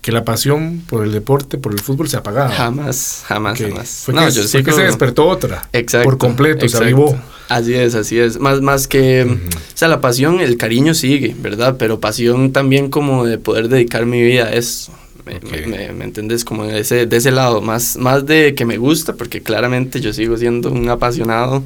que 0.00 0.12
la 0.12 0.24
pasión 0.24 0.82
por 0.88 1.04
el 1.04 1.12
deporte, 1.12 1.58
por 1.58 1.72
el 1.72 1.80
fútbol 1.80 2.08
se 2.08 2.16
apagaba. 2.16 2.50
Jamás, 2.50 3.22
jamás, 3.26 3.58
jamás. 3.60 3.88
Fue, 4.04 4.14
No, 4.14 4.24
que, 4.26 4.30
yo 4.32 4.42
fue 4.44 4.62
que 4.64 4.72
se 4.72 4.82
despertó 4.82 5.26
otra. 5.26 5.68
Exacto. 5.72 6.04
Por 6.04 6.18
completo, 6.18 6.68
se 6.68 6.76
avivó. 6.76 7.18
Así 7.48 7.74
es, 7.74 7.94
así 7.94 8.18
es. 8.18 8.40
Más, 8.40 8.60
más 8.60 8.88
que, 8.88 9.22
o 9.24 9.50
sea, 9.74 9.88
la 9.88 10.00
pasión, 10.00 10.40
el 10.40 10.56
cariño 10.56 10.94
sigue, 10.94 11.34
¿verdad? 11.38 11.76
Pero 11.78 12.00
pasión 12.00 12.52
también 12.52 12.90
como 12.90 13.24
de 13.24 13.38
poder 13.38 13.68
dedicar 13.68 14.04
mi 14.06 14.20
vida 14.22 14.46
a 14.46 14.52
eso. 14.54 14.92
Me, 15.24 15.36
Ok. 15.36 15.44
me, 15.52 15.66
me- 15.66 15.92
me 15.92 16.04
entendés? 16.04 16.44
Como 16.44 16.64
de 16.64 16.78
ese, 16.80 17.06
de 17.06 17.16
ese 17.16 17.30
lado, 17.32 17.60
más, 17.60 17.96
más 17.96 18.26
de 18.26 18.54
que 18.54 18.64
me 18.64 18.78
gusta, 18.78 19.14
porque 19.14 19.42
claramente 19.42 20.00
yo 20.00 20.12
sigo 20.12 20.36
siendo 20.36 20.70
un 20.70 20.88
apasionado 20.88 21.62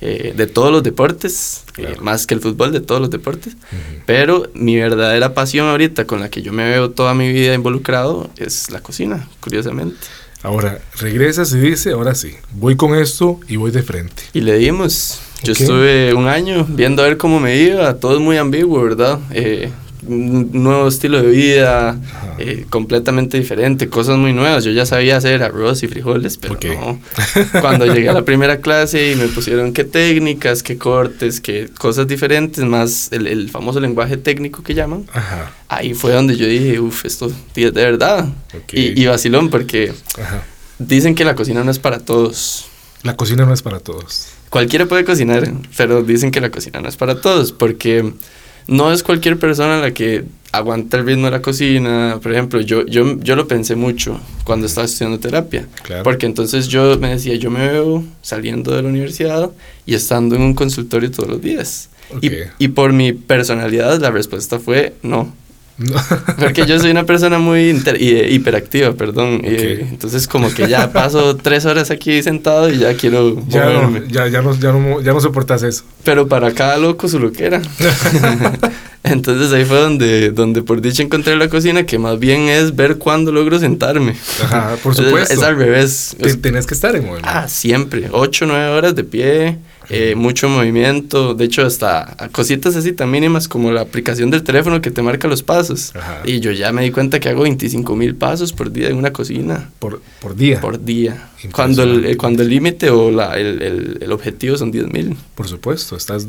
eh, 0.00 0.32
de 0.34 0.46
todos 0.46 0.72
los 0.72 0.82
deportes, 0.82 1.64
eh, 1.76 1.96
más 2.00 2.26
que 2.26 2.34
el 2.34 2.40
fútbol, 2.40 2.72
de 2.72 2.80
todos 2.80 3.00
los 3.00 3.10
deportes. 3.10 3.56
Pero 4.06 4.50
mi 4.54 4.76
verdadera 4.76 5.34
pasión 5.34 5.68
ahorita, 5.68 6.06
con 6.06 6.20
la 6.20 6.30
que 6.30 6.42
yo 6.42 6.52
me 6.52 6.68
veo 6.68 6.90
toda 6.90 7.14
mi 7.14 7.30
vida 7.32 7.54
involucrado, 7.54 8.30
es 8.36 8.70
la 8.70 8.80
cocina, 8.80 9.28
curiosamente. 9.40 9.96
Ahora, 10.42 10.80
regresas 10.98 11.52
y 11.52 11.58
dice, 11.58 11.92
ahora 11.92 12.14
sí, 12.14 12.34
voy 12.52 12.76
con 12.76 12.94
esto 12.94 13.40
y 13.46 13.56
voy 13.56 13.70
de 13.72 13.82
frente. 13.82 14.22
Y 14.32 14.40
le 14.40 14.56
dimos. 14.56 15.20
Yo 15.42 15.52
estuve 15.52 16.14
un 16.14 16.28
año 16.28 16.66
viendo 16.68 17.02
a 17.02 17.06
ver 17.06 17.18
cómo 17.18 17.40
me 17.40 17.58
iba. 17.58 17.94
Todo 17.96 18.14
es 18.14 18.20
muy 18.20 18.38
ambiguo, 18.38 18.82
¿verdad? 18.82 19.18
Eh, 19.32 19.70
un 20.06 20.50
nuevo 20.52 20.88
estilo 20.88 21.20
de 21.22 21.28
vida, 21.28 21.98
eh, 22.38 22.64
completamente 22.70 23.38
diferente, 23.38 23.88
cosas 23.88 24.16
muy 24.16 24.32
nuevas. 24.32 24.64
Yo 24.64 24.70
ya 24.72 24.86
sabía 24.86 25.16
hacer 25.16 25.42
arroz 25.42 25.82
y 25.82 25.88
frijoles, 25.88 26.36
pero 26.36 26.54
Ok. 26.54 26.64
no. 26.64 27.00
Cuando 27.60 27.86
llegué 27.86 28.08
a 28.08 28.12
la 28.12 28.24
primera 28.24 28.60
clase 28.60 29.12
y 29.12 29.16
me 29.16 29.28
pusieron 29.28 29.72
qué 29.72 29.84
técnicas, 29.84 30.62
qué 30.62 30.78
cortes, 30.78 31.40
qué 31.40 31.68
cosas 31.78 32.06
diferentes, 32.08 32.64
más 32.64 33.08
el, 33.12 33.26
el 33.26 33.50
famoso 33.50 33.80
lenguaje 33.80 34.16
técnico 34.16 34.62
que 34.62 34.74
llaman, 34.74 35.06
Ajá, 35.12 35.52
ahí 35.68 35.94
fue 35.94 36.12
donde 36.12 36.36
yo 36.36 36.46
dije, 36.46 36.80
uff, 36.80 37.04
esto 37.04 37.26
es 37.26 37.34
de 37.54 37.70
verdad. 37.70 38.26
ok. 38.54 38.72
Y, 38.72 39.02
y 39.02 39.06
vacilón, 39.06 39.50
porque 39.50 39.92
Ajá. 40.20 40.42
dicen 40.78 41.14
que 41.14 41.24
la 41.24 41.34
cocina 41.34 41.62
no 41.64 41.70
es 41.70 41.78
para 41.78 41.98
todos. 42.00 42.66
La 43.02 43.16
cocina 43.16 43.44
no 43.46 43.54
es 43.54 43.62
para 43.62 43.80
todos. 43.80 44.28
Cualquiera 44.50 44.86
puede 44.86 45.04
cocinar, 45.04 45.50
pero 45.76 46.02
dicen 46.02 46.30
que 46.32 46.40
la 46.40 46.50
cocina 46.50 46.80
no 46.80 46.88
es 46.88 46.96
para 46.96 47.20
todos, 47.20 47.52
porque 47.52 48.12
no 48.66 48.92
es 48.92 49.02
cualquier 49.02 49.38
persona 49.38 49.80
la 49.80 49.92
que 49.92 50.24
aguanta 50.52 50.96
el 50.96 51.06
ritmo 51.06 51.26
de 51.26 51.32
la 51.32 51.42
cocina. 51.42 52.18
Por 52.22 52.32
ejemplo, 52.32 52.60
yo, 52.60 52.84
yo, 52.86 53.18
yo 53.20 53.36
lo 53.36 53.46
pensé 53.46 53.76
mucho 53.76 54.20
cuando 54.44 54.66
estaba 54.66 54.86
estudiando 54.86 55.18
terapia. 55.20 55.66
Porque 56.02 56.26
entonces 56.26 56.68
yo 56.68 56.98
me 56.98 57.10
decía, 57.10 57.34
yo 57.36 57.50
me 57.50 57.68
veo 57.68 58.04
saliendo 58.22 58.74
de 58.74 58.82
la 58.82 58.88
universidad 58.88 59.50
y 59.86 59.94
estando 59.94 60.36
en 60.36 60.42
un 60.42 60.54
consultorio 60.54 61.10
todos 61.10 61.28
los 61.28 61.40
días. 61.40 61.90
Y, 62.20 62.30
y, 62.58 62.68
por 62.68 62.92
mi 62.92 63.12
personalidad 63.12 64.00
la 64.00 64.10
respuesta 64.10 64.58
fue 64.58 64.94
no. 65.02 65.32
Porque 66.38 66.66
yo 66.66 66.78
soy 66.78 66.90
una 66.90 67.04
persona 67.04 67.38
muy 67.38 67.70
hiperactiva, 68.28 68.92
perdón. 68.92 69.40
entonces 69.44 70.28
como 70.28 70.52
que 70.52 70.68
ya 70.68 70.92
paso 70.92 71.36
tres 71.36 71.64
horas 71.64 71.90
aquí 71.90 72.22
sentado 72.22 72.70
y 72.70 72.78
ya 72.78 72.94
quiero 72.94 73.42
ya 73.48 73.64
no, 73.66 74.06
ya, 74.06 74.28
ya, 74.28 74.42
no, 74.42 74.54
ya, 74.54 74.72
no, 74.72 75.00
ya 75.00 75.12
no 75.12 75.20
soportas 75.20 75.62
eso. 75.62 75.84
Pero 76.04 76.28
para 76.28 76.52
cada 76.52 76.76
loco 76.76 77.08
su 77.08 77.18
loquera. 77.18 77.62
entonces 79.02 79.52
ahí 79.52 79.64
fue 79.64 79.78
donde, 79.78 80.30
donde 80.30 80.62
por 80.62 80.80
dicha 80.80 81.02
encontré 81.02 81.36
la 81.36 81.48
cocina, 81.48 81.84
que 81.86 81.98
más 81.98 82.18
bien 82.18 82.48
es 82.48 82.76
ver 82.76 82.98
cuándo 82.98 83.32
logro 83.32 83.58
sentarme. 83.58 84.14
Ajá, 84.42 84.76
por 84.82 84.94
supuesto. 84.96 85.32
es 85.34 85.42
al 85.42 85.56
revés. 85.56 86.16
Tienes 86.42 86.66
que 86.66 86.74
estar 86.74 86.94
en 86.94 87.02
movimiento. 87.02 87.28
Ah, 87.30 87.48
siempre. 87.48 88.08
Ocho, 88.12 88.46
nueve 88.46 88.68
horas 88.68 88.94
de 88.94 89.04
pie 89.04 89.58
eh, 89.90 90.14
mucho 90.14 90.48
movimiento, 90.48 91.34
de 91.34 91.44
hecho 91.44 91.66
hasta 91.66 92.16
cositas 92.32 92.76
así 92.76 92.92
tan 92.92 93.10
mínimas 93.10 93.48
como 93.48 93.72
la 93.72 93.80
aplicación 93.80 94.30
del 94.30 94.42
teléfono 94.42 94.80
que 94.80 94.90
te 94.90 95.02
marca 95.02 95.28
los 95.28 95.42
pasos. 95.42 95.92
Y 96.24 96.40
yo 96.40 96.52
ya 96.52 96.72
me 96.72 96.82
di 96.82 96.90
cuenta 96.90 97.20
que 97.20 97.28
hago 97.28 97.42
25 97.42 97.96
mil 97.96 98.14
pasos 98.14 98.52
por 98.52 98.70
día 98.70 98.88
en 98.88 98.96
una 98.96 99.12
cocina. 99.12 99.70
¿Por, 99.78 100.00
por 100.20 100.36
día? 100.36 100.60
Por 100.60 100.84
día. 100.84 101.30
Cuando 101.52 101.82
el, 101.82 102.16
cuando 102.16 102.42
el 102.42 102.50
límite 102.50 102.90
o 102.90 103.10
la, 103.10 103.36
el, 103.38 103.62
el, 103.62 103.98
el, 104.02 104.12
objetivo 104.12 104.56
son 104.56 104.70
10 104.70 104.92
mil. 104.92 105.16
Por 105.34 105.48
supuesto, 105.48 105.96
estás 105.96 106.26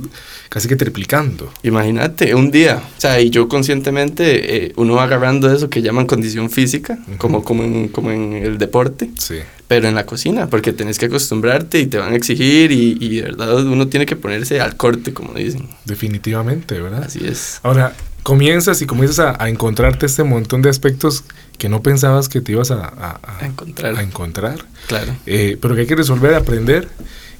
casi 0.50 0.68
que 0.68 0.76
triplicando. 0.76 1.52
Imagínate, 1.64 2.34
un 2.34 2.50
día. 2.50 2.82
O 2.98 3.02
sea, 3.02 3.20
y 3.20 3.30
yo 3.30 3.48
conscientemente, 3.48 4.66
eh, 4.66 4.74
uno 4.78 4.96
va 4.96 5.04
agarrando 5.04 5.54
eso 5.54 5.70
que 5.70 5.82
llaman 5.82 6.08
condición 6.08 6.50
física, 6.50 6.98
como, 7.18 7.44
como, 7.44 7.64
en, 7.64 7.90
como 7.90 8.12
en 8.12 8.34
el 8.34 8.58
deporte. 8.58 9.12
Sí 9.18 9.36
pero 9.72 9.88
en 9.88 9.96
la 9.96 10.06
cocina, 10.06 10.48
porque 10.48 10.74
tenés 10.74 11.00
que 11.00 11.06
acostumbrarte 11.06 11.80
y 11.80 11.86
te 11.86 11.98
van 11.98 12.12
a 12.12 12.18
exigir 12.18 12.74
y, 12.74 12.98
y, 13.00 13.16
de 13.16 13.22
verdad 13.22 13.66
uno 13.66 13.88
tiene 13.88 14.06
que 14.06 14.18
ponerse 14.18 14.60
al 14.60 14.76
corte, 14.76 15.14
como 15.14 15.34
dicen. 15.34 15.70
Definitivamente, 15.86 16.82
¿verdad? 16.82 17.06
Así 17.06 17.26
es. 17.26 17.62
Ahora, 17.64 17.94
comienzas 18.22 18.82
y 18.82 18.86
comienzas 18.86 19.20
a, 19.20 19.42
a 19.42 19.48
encontrarte 19.48 20.08
este 20.08 20.26
montón 20.26 20.62
de 20.62 20.70
aspectos 20.70 21.24
que 21.58 21.70
no 21.70 21.82
pensabas 21.82 22.28
que 22.28 22.42
te 22.42 22.52
ibas 22.52 22.70
a, 22.70 23.18
a, 23.40 23.46
encontrar. 23.46 23.96
a 23.96 24.04
encontrar. 24.04 24.66
Claro. 24.88 25.16
Eh, 25.26 25.58
pero 25.62 25.74
que 25.74 25.80
hay 25.80 25.88
que 25.88 25.96
resolver, 25.96 26.34
aprender. 26.34 26.90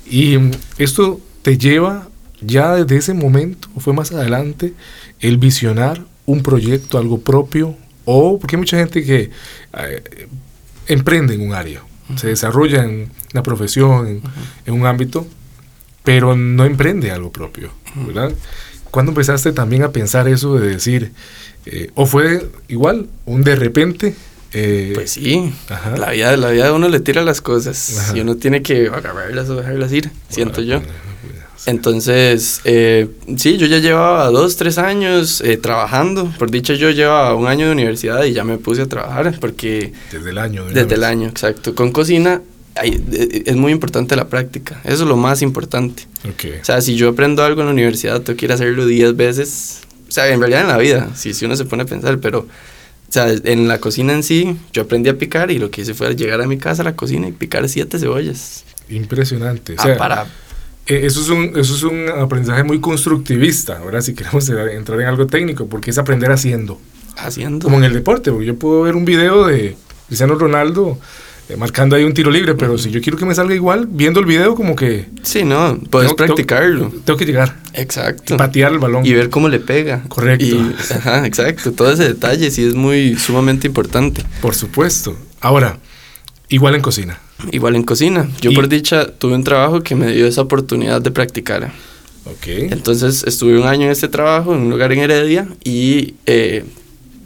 Y 0.10 0.38
esto 0.78 1.20
te 1.42 1.58
lleva 1.58 2.08
ya 2.40 2.76
desde 2.76 2.96
ese 2.96 3.14
momento, 3.14 3.68
o 3.76 3.82
fue 3.82 3.92
más 3.92 4.14
adelante, 4.14 4.74
el 5.20 5.38
visionar 5.38 6.06
un 6.26 6.44
proyecto, 6.44 6.98
algo 6.98 7.20
propio, 7.20 7.76
o 8.06 8.40
porque 8.40 8.56
hay 8.56 8.62
mucha 8.62 8.78
gente 8.78 9.04
que 9.04 9.32
eh, 9.78 10.28
emprende 10.88 11.34
en 11.34 11.42
un 11.42 11.54
área 11.54 11.82
se 12.16 12.28
desarrolla 12.28 12.84
en 12.84 13.10
una 13.34 13.44
profesión, 13.44 14.22
en, 14.66 14.74
un 14.74 14.86
ámbito, 14.86 15.28
pero 16.04 16.36
no 16.36 16.66
emprende 16.66 17.12
algo 17.12 17.32
propio, 17.32 17.72
¿verdad? 17.96 18.32
¿Cuándo 18.90 19.12
empezaste 19.12 19.54
también 19.54 19.84
a 19.84 19.92
pensar 19.92 20.28
eso 20.28 20.56
de 20.56 20.68
decir, 20.68 21.12
eh, 21.66 21.92
o 21.96 22.06
fue 22.06 22.50
igual, 22.68 23.08
un 23.26 23.44
de 23.44 23.56
repente? 23.56 24.16
Eh, 24.54 24.92
pues 24.96 25.12
sí, 25.12 25.54
la 25.98 26.12
vida, 26.12 26.36
la 26.36 26.50
vida 26.50 26.66
de 26.66 26.72
uno 26.72 26.90
le 26.90 27.00
tira 27.00 27.24
las 27.24 27.40
cosas 27.40 28.12
y 28.14 28.20
uno 28.20 28.36
tiene 28.36 28.62
que 28.62 28.88
agarrarlas 28.88 29.50
o 29.50 29.56
dejarlas 29.56 29.94
ir, 29.94 30.12
siento 30.30 30.62
yo. 30.62 30.82
Entonces, 31.66 32.62
eh, 32.64 33.08
sí, 33.38 33.58
yo 33.58 33.68
ya 33.68 33.78
llevaba 33.78 34.30
dos, 34.32 34.58
tres 34.58 34.78
años 34.78 35.42
eh, 35.42 35.58
trabajando. 35.58 36.32
Por 36.40 36.50
dicha, 36.50 36.74
yo 36.74 36.90
llevaba 36.90 37.36
un 37.36 37.48
año 37.48 37.68
de 37.68 37.72
universidad 37.72 38.24
y 38.24 38.34
ya 38.34 38.44
me 38.44 38.58
puse 38.58 38.82
a 38.82 38.88
trabajar 38.88 39.38
porque... 39.40 39.94
Desde 40.12 40.32
el 40.32 40.38
año. 40.38 40.66
desde 40.66 40.96
el 40.96 41.04
año, 41.04 41.28
exacto. 41.28 41.76
Con 41.76 41.92
cocina 41.92 42.42
eh, 42.82 43.44
es 43.46 43.56
muy 43.56 43.72
importante 43.72 44.16
la 44.16 44.28
práctica. 44.28 44.82
Eso 44.84 45.04
es 45.04 45.10
lo 45.10 45.18
más 45.18 45.42
importante. 45.44 46.08
Okay. 46.34 46.60
O 46.62 46.66
sea, 46.66 46.82
si 46.82 46.96
yo 46.96 47.10
aprendo 47.10 47.44
algo 47.44 47.62
en 47.62 47.68
la 47.68 47.74
universidad, 47.74 48.22
tengo 48.22 48.38
que 48.38 48.46
ir 48.46 48.52
a 48.52 48.56
hacerlo 48.56 48.88
diez 48.88 49.16
veces. 49.16 49.82
O 50.10 50.12
sea, 50.12 50.28
en 50.30 50.40
realidad 50.40 50.62
en 50.62 50.68
la 50.68 50.78
vida, 50.78 51.10
si, 51.16 51.34
si 51.34 51.46
uno 51.46 51.56
se 51.56 51.66
pone 51.66 51.84
a 51.84 51.86
pensar, 51.86 52.20
pero... 52.20 52.40
O 52.40 53.14
sea, 53.14 53.28
en 53.30 53.68
la 53.68 53.80
cocina 53.80 54.14
en 54.14 54.24
sí, 54.24 54.56
yo 54.72 54.84
aprendí 54.84 55.10
a 55.10 55.18
picar 55.18 55.52
y 55.52 55.60
lo 55.60 55.70
que 55.70 55.82
hice 55.82 55.94
fue 55.94 56.16
llegar 56.16 56.40
a 56.40 56.48
mi 56.48 56.58
casa 56.58 56.82
a 56.82 56.86
la 56.86 56.96
cocina 56.96 57.28
y 57.28 57.34
picar 57.34 57.68
siete 57.68 58.00
cebollas. 58.00 58.64
Impresionante. 58.88 59.76
O 59.78 59.82
sea, 59.82 59.98
para 59.98 60.28
eso, 60.86 61.22
es 61.22 61.30
un, 61.30 61.58
eso 61.58 61.76
es 61.76 61.84
un 61.84 62.10
aprendizaje 62.10 62.64
muy 62.64 62.80
constructivista, 62.80 63.78
ahora 63.80 64.02
si 64.02 64.14
queremos 64.14 64.50
entrar 64.50 65.00
en 65.02 65.08
algo 65.08 65.28
técnico, 65.28 65.68
porque 65.68 65.92
es 65.92 65.98
aprender 65.98 66.32
haciendo. 66.32 66.80
Haciendo. 67.18 67.66
Como 67.66 67.78
en 67.78 67.84
el 67.84 67.94
deporte, 67.94 68.32
porque 68.32 68.46
yo 68.46 68.56
puedo 68.56 68.82
ver 68.82 68.96
un 68.96 69.06
video 69.06 69.46
de 69.46 69.76
Cristiano 70.08 70.36
Ronaldo 70.36 70.98
eh, 71.52 71.58
marcando 71.58 71.96
ahí 71.96 72.04
un 72.04 72.14
tiro 72.14 72.32
libre, 72.32 72.56
pero 72.56 72.78
si 72.78 72.92
yo 72.92 73.02
quiero 73.02 73.18
que 73.18 73.26
me 73.26 73.36
salga 73.36 73.54
igual, 73.54 73.88
viendo 73.90 74.20
el 74.20 74.26
video 74.26 74.56
como 74.56 74.76
que... 74.76 75.08
Sí, 75.22 75.44
no, 75.44 75.78
puedes 75.90 76.14
practicarlo. 76.14 76.92
Tengo, 77.04 77.18
que 77.18 77.26
llegar. 77.26 77.58
Exacto. 77.74 78.38
patear 78.38 78.72
el 78.72 78.80
balón. 78.80 79.06
Y 79.06 79.14
ver 79.14 79.30
cómo 79.30 79.50
le 79.50 79.60
pega. 79.60 80.04
Correcto. 80.08 80.56
ajá, 80.96 81.26
exacto. 81.26 81.74
Todo 81.74 81.92
ese 81.92 82.04
detalle 82.04 82.52
sí 82.52 82.64
es 82.64 82.74
muy 82.74 83.16
sumamente 83.16 83.68
importante. 83.68 84.24
Por 84.42 84.56
supuesto. 84.56 85.18
Ahora, 85.42 85.78
igual 86.48 86.76
en 86.76 86.82
cocina. 86.82 87.20
Igual 87.52 87.76
en 87.76 87.84
cocina. 87.84 88.30
Yo 88.42 88.54
por 88.54 88.68
dicha 88.68 89.08
tuve 89.08 89.36
un 89.36 89.44
trabajo 89.44 89.82
que 89.82 89.96
me 89.96 90.12
dio 90.12 90.28
esa 90.28 90.42
oportunidad 90.42 91.02
de 91.02 91.12
practicar. 91.12 91.72
Ok. 92.26 92.48
Entonces 92.48 93.24
estuve 93.26 93.60
un 93.60 93.68
año 93.68 93.86
en 93.86 93.92
este 93.92 94.08
trabajo, 94.08 94.54
en 94.54 94.62
un 94.62 94.70
lugar 94.70 94.92
en 94.92 95.00
Heredia, 95.00 95.48
y 95.64 96.14
eh, 96.26 96.64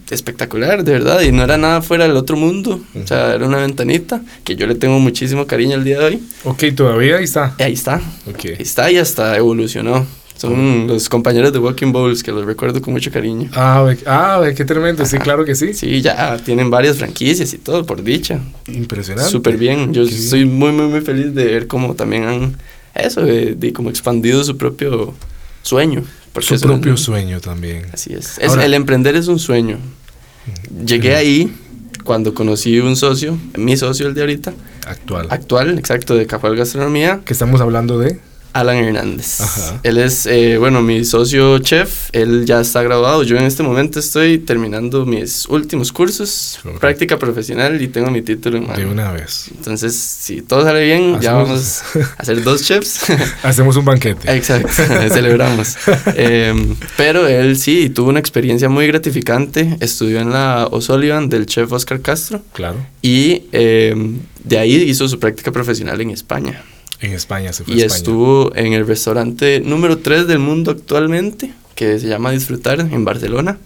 espectacular, 0.09 0.83
de 0.83 0.91
verdad, 0.93 1.21
y 1.21 1.31
no 1.31 1.43
era 1.43 1.57
nada 1.57 1.81
fuera 1.81 2.07
del 2.07 2.15
otro 2.15 2.37
mundo. 2.37 2.81
O 3.01 3.07
sea, 3.07 3.33
era 3.33 3.45
una 3.45 3.57
ventanita 3.57 4.21
que 4.43 4.55
yo 4.55 4.67
le 4.67 4.75
tengo 4.75 4.99
muchísimo 4.99 5.47
cariño 5.47 5.75
el 5.75 5.83
día 5.83 5.99
de 5.99 6.05
hoy. 6.05 6.23
Ok, 6.43 6.63
todavía 6.75 7.17
ahí 7.17 7.23
está. 7.23 7.55
Ahí 7.59 7.73
está. 7.73 8.01
Ok. 8.27 8.45
Ahí 8.45 8.55
está 8.59 8.91
y 8.91 8.97
hasta 8.97 9.35
evolucionó. 9.35 10.05
Son 10.37 10.87
los 10.87 11.07
compañeros 11.07 11.53
de 11.53 11.59
Walking 11.59 11.91
Bowls 11.91 12.21
que 12.21 12.31
los 12.31 12.45
recuerdo 12.45 12.81
con 12.81 12.93
mucho 12.93 13.09
cariño. 13.09 13.49
Ah, 13.53 13.89
ah 14.05 14.43
qué 14.55 14.65
tremendo. 14.65 15.05
Sí, 15.05 15.17
claro 15.17 15.45
que 15.45 15.55
sí. 15.55 15.73
Sí, 15.73 16.01
ya 16.01 16.37
tienen 16.37 16.69
varias 16.69 16.97
franquicias 16.97 17.53
y 17.53 17.57
todo, 17.57 17.85
por 17.85 18.03
dicha. 18.03 18.39
Impresionante. 18.67 19.31
Súper 19.31 19.57
bien. 19.57 19.93
Yo 19.93 20.03
estoy 20.03 20.45
muy, 20.45 20.71
muy, 20.71 20.87
muy 20.87 21.01
feliz 21.01 21.33
de 21.33 21.45
ver 21.45 21.67
cómo 21.67 21.95
también 21.95 22.25
han, 22.25 22.57
eso, 22.93 23.21
de, 23.21 23.55
de 23.55 23.71
como 23.71 23.89
expandido 23.89 24.43
su 24.43 24.57
propio 24.57 25.13
sueño. 25.61 26.03
Su 26.41 26.59
propio 26.59 26.97
sueño 26.97 27.39
también. 27.39 27.85
Así 27.93 28.13
es. 28.13 28.37
es 28.39 28.55
el 28.55 28.73
emprender 28.73 29.15
es 29.15 29.27
un 29.27 29.39
sueño. 29.39 29.77
Mm, 29.77 30.85
Llegué 30.85 31.15
ahí 31.15 31.55
cuando 32.03 32.33
conocí 32.33 32.79
un 32.79 32.95
socio, 32.95 33.37
mi 33.57 33.77
socio 33.77 34.07
el 34.07 34.13
de 34.13 34.21
ahorita. 34.21 34.53
Actual. 34.85 35.27
Actual, 35.29 35.79
exacto, 35.79 36.15
de 36.15 36.27
Cajual 36.27 36.55
Gastronomía. 36.55 37.21
Que 37.25 37.33
estamos 37.33 37.61
hablando 37.61 37.97
de... 37.97 38.19
Alan 38.55 38.77
Hernández. 38.77 39.41
Él 39.83 39.97
es, 39.97 40.25
eh, 40.25 40.57
bueno, 40.57 40.81
mi 40.81 41.03
socio 41.03 41.59
chef, 41.59 42.07
él 42.13 42.45
ya 42.45 42.61
está 42.61 42.81
graduado. 42.83 43.23
Yo 43.23 43.35
en 43.35 43.43
este 43.43 43.63
momento 43.63 43.99
estoy 43.99 44.37
terminando 44.37 45.05
mis 45.05 45.45
últimos 45.49 45.91
cursos, 45.91 46.61
práctica 46.79 47.19
profesional 47.19 47.81
y 47.81 47.89
tengo 47.89 48.09
mi 48.11 48.21
título 48.21 48.57
en 48.57 48.67
mano. 48.67 48.79
De 48.79 48.85
una 48.85 49.11
vez. 49.11 49.49
Entonces, 49.57 49.93
si 49.93 50.41
todo 50.41 50.63
sale 50.63 50.85
bien, 50.85 51.19
ya 51.19 51.33
vamos 51.33 51.83
a 51.95 52.21
hacer 52.21 52.41
dos 52.45 52.63
chefs. 52.63 53.01
Hacemos 53.43 53.75
un 53.75 53.83
banquete. 53.83 54.33
Exacto, 54.33 54.69
celebramos. 55.09 55.75
Em, 56.15 56.77
pero 56.95 57.27
él 57.27 57.57
sí 57.57 57.89
tuvo 57.89 58.07
una 58.07 58.19
experiencia 58.19 58.69
muy 58.69 58.87
gratificante. 58.87 59.75
Estudió 59.81 60.21
en 60.21 60.31
la 60.31 60.67
O'Sullivan 60.71 61.27
del 61.27 61.45
chef 61.45 61.69
Oscar 61.73 61.99
Castro. 61.99 62.41
Claro. 62.53 62.77
Y 63.01 63.43
em, 63.51 64.19
de 64.45 64.59
ahí 64.59 64.75
hizo 64.75 65.09
su 65.09 65.19
práctica 65.19 65.51
profesional 65.51 65.99
en 65.99 66.11
España. 66.11 66.63
En 67.05 67.13
España 67.13 67.53
se 67.53 67.63
fue 67.63 67.75
Y 67.75 67.81
estuvo 67.81 68.55
en 68.55 68.73
el 68.73 68.87
restaurante 68.87 69.59
número 69.59 69.99
3 69.99 70.25
del 70.25 70.39
mundo 70.39 70.71
actualmente, 70.71 71.53
que 71.75 71.99
se 71.99 72.07
llama 72.07 72.31
Disfrutar 72.31 72.79
en 72.79 73.05
Barcelona, 73.05 73.59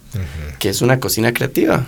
que 0.58 0.68
es 0.68 0.82
una 0.82 1.00
cocina 1.00 1.32
creativa. 1.32 1.86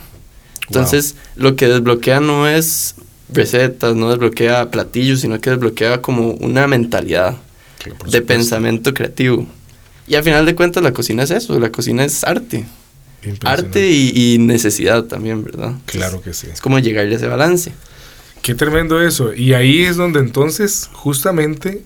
Entonces, 0.68 1.16
lo 1.36 1.54
que 1.54 1.68
desbloquea 1.68 2.20
no 2.20 2.48
es 2.48 2.94
recetas, 3.28 3.94
no 3.94 4.08
desbloquea 4.08 4.70
platillos, 4.70 5.20
sino 5.20 5.40
que 5.40 5.50
desbloquea 5.50 6.00
como 6.00 6.30
una 6.30 6.66
mentalidad 6.66 7.36
de 8.08 8.22
pensamiento 8.22 8.94
creativo. 8.94 9.46
Y 10.06 10.14
al 10.14 10.24
final 10.24 10.46
de 10.46 10.54
cuentas 10.54 10.82
la 10.82 10.92
cocina 10.92 11.24
es 11.24 11.30
eso, 11.30 11.58
la 11.60 11.70
cocina 11.70 12.04
es 12.04 12.24
arte. 12.24 12.64
Arte 13.44 13.90
y, 13.90 14.38
necesidad 14.38 15.04
también, 15.04 15.44
¿verdad? 15.44 15.74
Claro 15.84 16.22
que 16.22 16.32
sí. 16.32 16.48
Es 16.50 16.60
como 16.60 16.78
llegarle 16.78 17.14
a 17.14 17.16
ese 17.18 17.26
balance. 17.26 17.72
Qué 18.42 18.54
tremendo 18.56 19.00
eso. 19.00 19.32
Y 19.32 19.54
ahí 19.54 19.82
es 19.82 19.96
donde 19.96 20.18
entonces 20.20 20.90
justamente 20.92 21.84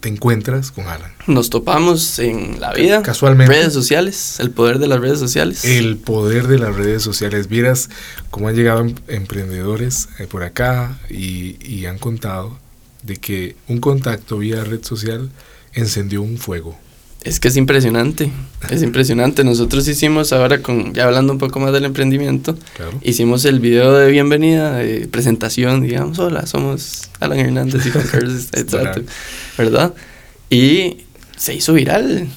te 0.00 0.08
encuentras 0.08 0.70
con 0.70 0.86
Alan. 0.86 1.12
Nos 1.26 1.50
topamos 1.50 2.18
en 2.20 2.60
la 2.60 2.72
vida. 2.72 3.02
Casualmente. 3.02 3.52
Redes 3.52 3.72
sociales, 3.72 4.38
el 4.38 4.52
poder 4.52 4.78
de 4.78 4.86
las 4.86 5.00
redes 5.00 5.18
sociales. 5.18 5.64
El 5.64 5.96
poder 5.96 6.46
de 6.46 6.58
las 6.58 6.76
redes 6.76 7.02
sociales. 7.02 7.48
Vieras 7.48 7.90
cómo 8.30 8.48
han 8.48 8.54
llegado 8.54 8.80
em-, 8.80 8.94
emprendedores 9.08 10.08
eh, 10.18 10.26
por 10.28 10.44
acá 10.44 10.98
y, 11.10 11.56
y 11.60 11.86
han 11.86 11.98
contado 11.98 12.58
de 13.02 13.16
que 13.16 13.56
un 13.66 13.80
contacto 13.80 14.38
vía 14.38 14.62
red 14.62 14.84
social 14.84 15.30
encendió 15.72 16.22
un 16.22 16.38
fuego. 16.38 16.78
Es 17.26 17.40
que 17.40 17.48
es 17.48 17.56
impresionante, 17.56 18.30
es 18.70 18.84
impresionante. 18.84 19.42
Nosotros 19.42 19.88
hicimos 19.88 20.32
ahora, 20.32 20.62
con 20.62 20.94
ya 20.94 21.06
hablando 21.06 21.32
un 21.32 21.40
poco 21.40 21.58
más 21.58 21.72
del 21.72 21.84
emprendimiento, 21.84 22.56
hicimos 23.02 23.44
el 23.46 23.58
video 23.58 23.92
de 23.94 24.12
bienvenida, 24.12 24.76
de 24.76 25.08
presentación, 25.08 25.82
digamos, 25.82 26.20
hola, 26.20 26.46
somos 26.46 27.10
Alan 27.18 27.40
Hernández 27.40 27.84
y 27.84 27.90
Juan 27.90 28.06
Carlos, 28.06 28.48
¿verdad? 29.58 29.92
Y 30.50 30.98
se 31.36 31.52
hizo 31.52 31.72
viral, 31.72 32.28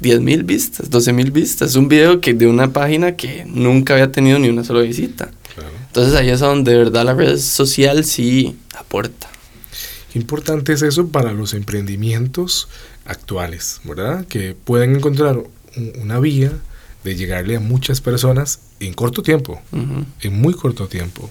10 0.00 0.20
mil 0.22 0.44
vistas, 0.44 0.88
12 0.88 1.12
mil 1.12 1.30
vistas, 1.30 1.76
un 1.76 1.88
video 1.88 2.22
que 2.22 2.32
de 2.32 2.46
una 2.46 2.72
página 2.72 3.16
que 3.16 3.44
nunca 3.44 3.92
había 3.92 4.12
tenido 4.12 4.38
ni 4.38 4.48
una 4.48 4.64
sola 4.64 4.80
visita. 4.80 5.30
Entonces 5.88 6.14
ahí 6.14 6.30
es 6.30 6.40
donde 6.40 6.72
de 6.72 6.78
verdad 6.78 7.04
la 7.04 7.12
red 7.12 7.36
social 7.36 8.02
sí 8.06 8.56
aporta. 8.78 9.28
Qué 10.10 10.18
importante 10.18 10.72
es 10.72 10.80
eso 10.80 11.08
para 11.08 11.32
los 11.32 11.52
emprendimientos 11.54 12.68
actuales, 13.04 13.80
¿verdad? 13.84 14.26
Que 14.26 14.54
pueden 14.54 14.96
encontrar 14.96 15.38
una 16.00 16.20
vía 16.20 16.52
de 17.04 17.16
llegarle 17.16 17.56
a 17.56 17.60
muchas 17.60 18.00
personas 18.00 18.60
en 18.80 18.94
corto 18.94 19.22
tiempo, 19.22 19.60
en 19.72 20.40
muy 20.40 20.54
corto 20.54 20.88
tiempo. 20.88 21.30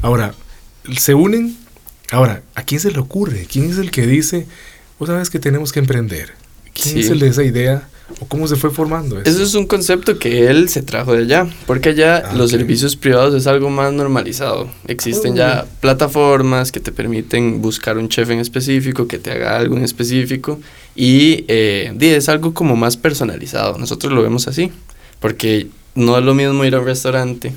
Ahora, 0.00 0.34
se 0.96 1.14
unen, 1.14 1.56
ahora, 2.10 2.42
¿a 2.54 2.62
quién 2.62 2.80
se 2.80 2.90
le 2.90 2.98
ocurre? 2.98 3.46
¿Quién 3.50 3.70
es 3.70 3.78
el 3.78 3.90
que 3.90 4.06
dice, 4.06 4.46
vos 4.98 5.08
sabes 5.08 5.30
que 5.30 5.38
tenemos 5.38 5.72
que 5.72 5.80
emprender? 5.80 6.34
¿Quién 6.72 6.98
es 6.98 7.10
el 7.10 7.18
de 7.18 7.28
esa 7.28 7.44
idea? 7.44 7.88
¿O 8.20 8.26
cómo 8.26 8.46
se 8.46 8.56
fue 8.56 8.70
formando 8.70 9.18
eso? 9.18 9.30
Eso 9.30 9.42
es 9.42 9.54
un 9.54 9.66
concepto 9.66 10.18
que 10.18 10.48
él 10.48 10.68
se 10.68 10.82
trajo 10.82 11.14
de 11.14 11.22
allá, 11.22 11.48
porque 11.66 11.88
allá 11.90 12.18
ah, 12.18 12.34
los 12.34 12.50
servicios 12.50 12.96
privados 12.96 13.34
es 13.34 13.46
algo 13.46 13.70
más 13.70 13.92
normalizado. 13.94 14.68
Existen 14.86 15.34
ya 15.34 15.64
oh. 15.64 15.80
plataformas 15.80 16.70
que 16.70 16.80
te 16.80 16.92
permiten 16.92 17.62
buscar 17.62 17.96
un 17.96 18.10
chef 18.10 18.28
en 18.28 18.40
específico, 18.40 19.08
que 19.08 19.18
te 19.18 19.30
haga 19.30 19.56
algo 19.56 19.76
en 19.76 19.84
específico, 19.84 20.60
y 20.94 21.46
eh, 21.48 21.94
es 21.98 22.28
algo 22.28 22.52
como 22.52 22.76
más 22.76 22.98
personalizado. 22.98 23.78
Nosotros 23.78 24.12
lo 24.12 24.22
vemos 24.22 24.48
así, 24.48 24.70
porque 25.18 25.68
no 25.94 26.18
es 26.18 26.24
lo 26.24 26.34
mismo 26.34 26.62
ir 26.64 26.74
a 26.74 26.80
un 26.80 26.86
restaurante 26.86 27.54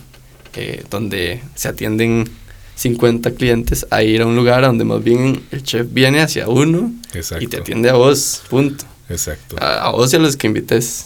eh, 0.56 0.84
donde 0.90 1.42
se 1.56 1.68
atienden 1.68 2.30
50 2.76 3.32
clientes 3.32 3.86
a 3.90 4.02
ir 4.02 4.22
a 4.22 4.26
un 4.26 4.36
lugar 4.36 4.64
donde 4.64 4.86
más 4.86 5.04
bien 5.04 5.42
el 5.52 5.64
chef 5.64 5.88
viene 5.92 6.22
hacia 6.22 6.48
uno 6.48 6.94
y 7.40 7.48
te 7.48 7.58
atiende 7.58 7.90
a 7.90 7.94
vos, 7.94 8.44
punto. 8.50 8.86
Exacto. 9.10 9.56
A, 9.60 9.92
vos 9.92 10.12
y 10.14 10.16
a 10.18 10.20
los 10.20 10.36
que 10.36 10.48
invites. 10.48 11.04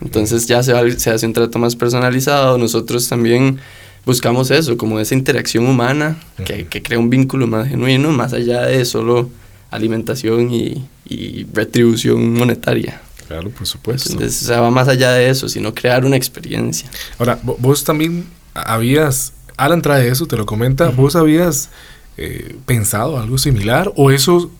Entonces 0.00 0.46
ya 0.46 0.62
se, 0.62 0.98
se 0.98 1.10
hace 1.10 1.26
un 1.26 1.32
trato 1.32 1.58
más 1.58 1.76
personalizado. 1.76 2.58
Nosotros 2.58 3.08
también 3.08 3.58
buscamos 4.06 4.50
eso, 4.50 4.76
como 4.76 5.00
esa 5.00 5.14
interacción 5.14 5.66
humana 5.66 6.16
que, 6.44 6.66
que, 6.66 6.82
crea 6.82 6.98
un 6.98 7.10
vínculo 7.10 7.46
más 7.46 7.68
genuino, 7.68 8.10
más 8.12 8.32
allá 8.32 8.62
de 8.62 8.84
solo 8.84 9.30
alimentación 9.70 10.52
y, 10.52 10.88
y 11.04 11.46
retribución 11.52 12.32
monetaria. 12.34 13.00
Claro, 13.26 13.50
por 13.50 13.66
supuesto. 13.66 14.12
Entonces, 14.12 14.42
o 14.42 14.46
sea, 14.46 14.60
va 14.60 14.70
más 14.70 14.88
allá 14.88 15.12
de 15.12 15.28
eso, 15.28 15.48
sino 15.48 15.72
crear 15.74 16.04
una 16.04 16.16
experiencia. 16.16 16.90
Ahora, 17.18 17.38
vos 17.42 17.84
también 17.84 18.26
habías, 18.54 19.32
Alan 19.56 19.82
trae 19.82 20.08
eso, 20.08 20.26
te 20.26 20.36
lo 20.36 20.46
comenta, 20.46 20.88
vos 20.88 21.14
habías 21.14 21.70
eh, 22.16 22.56
pensado 22.66 23.18
algo 23.18 23.38
similar 23.38 23.92
o 23.96 24.10
eso 24.10 24.50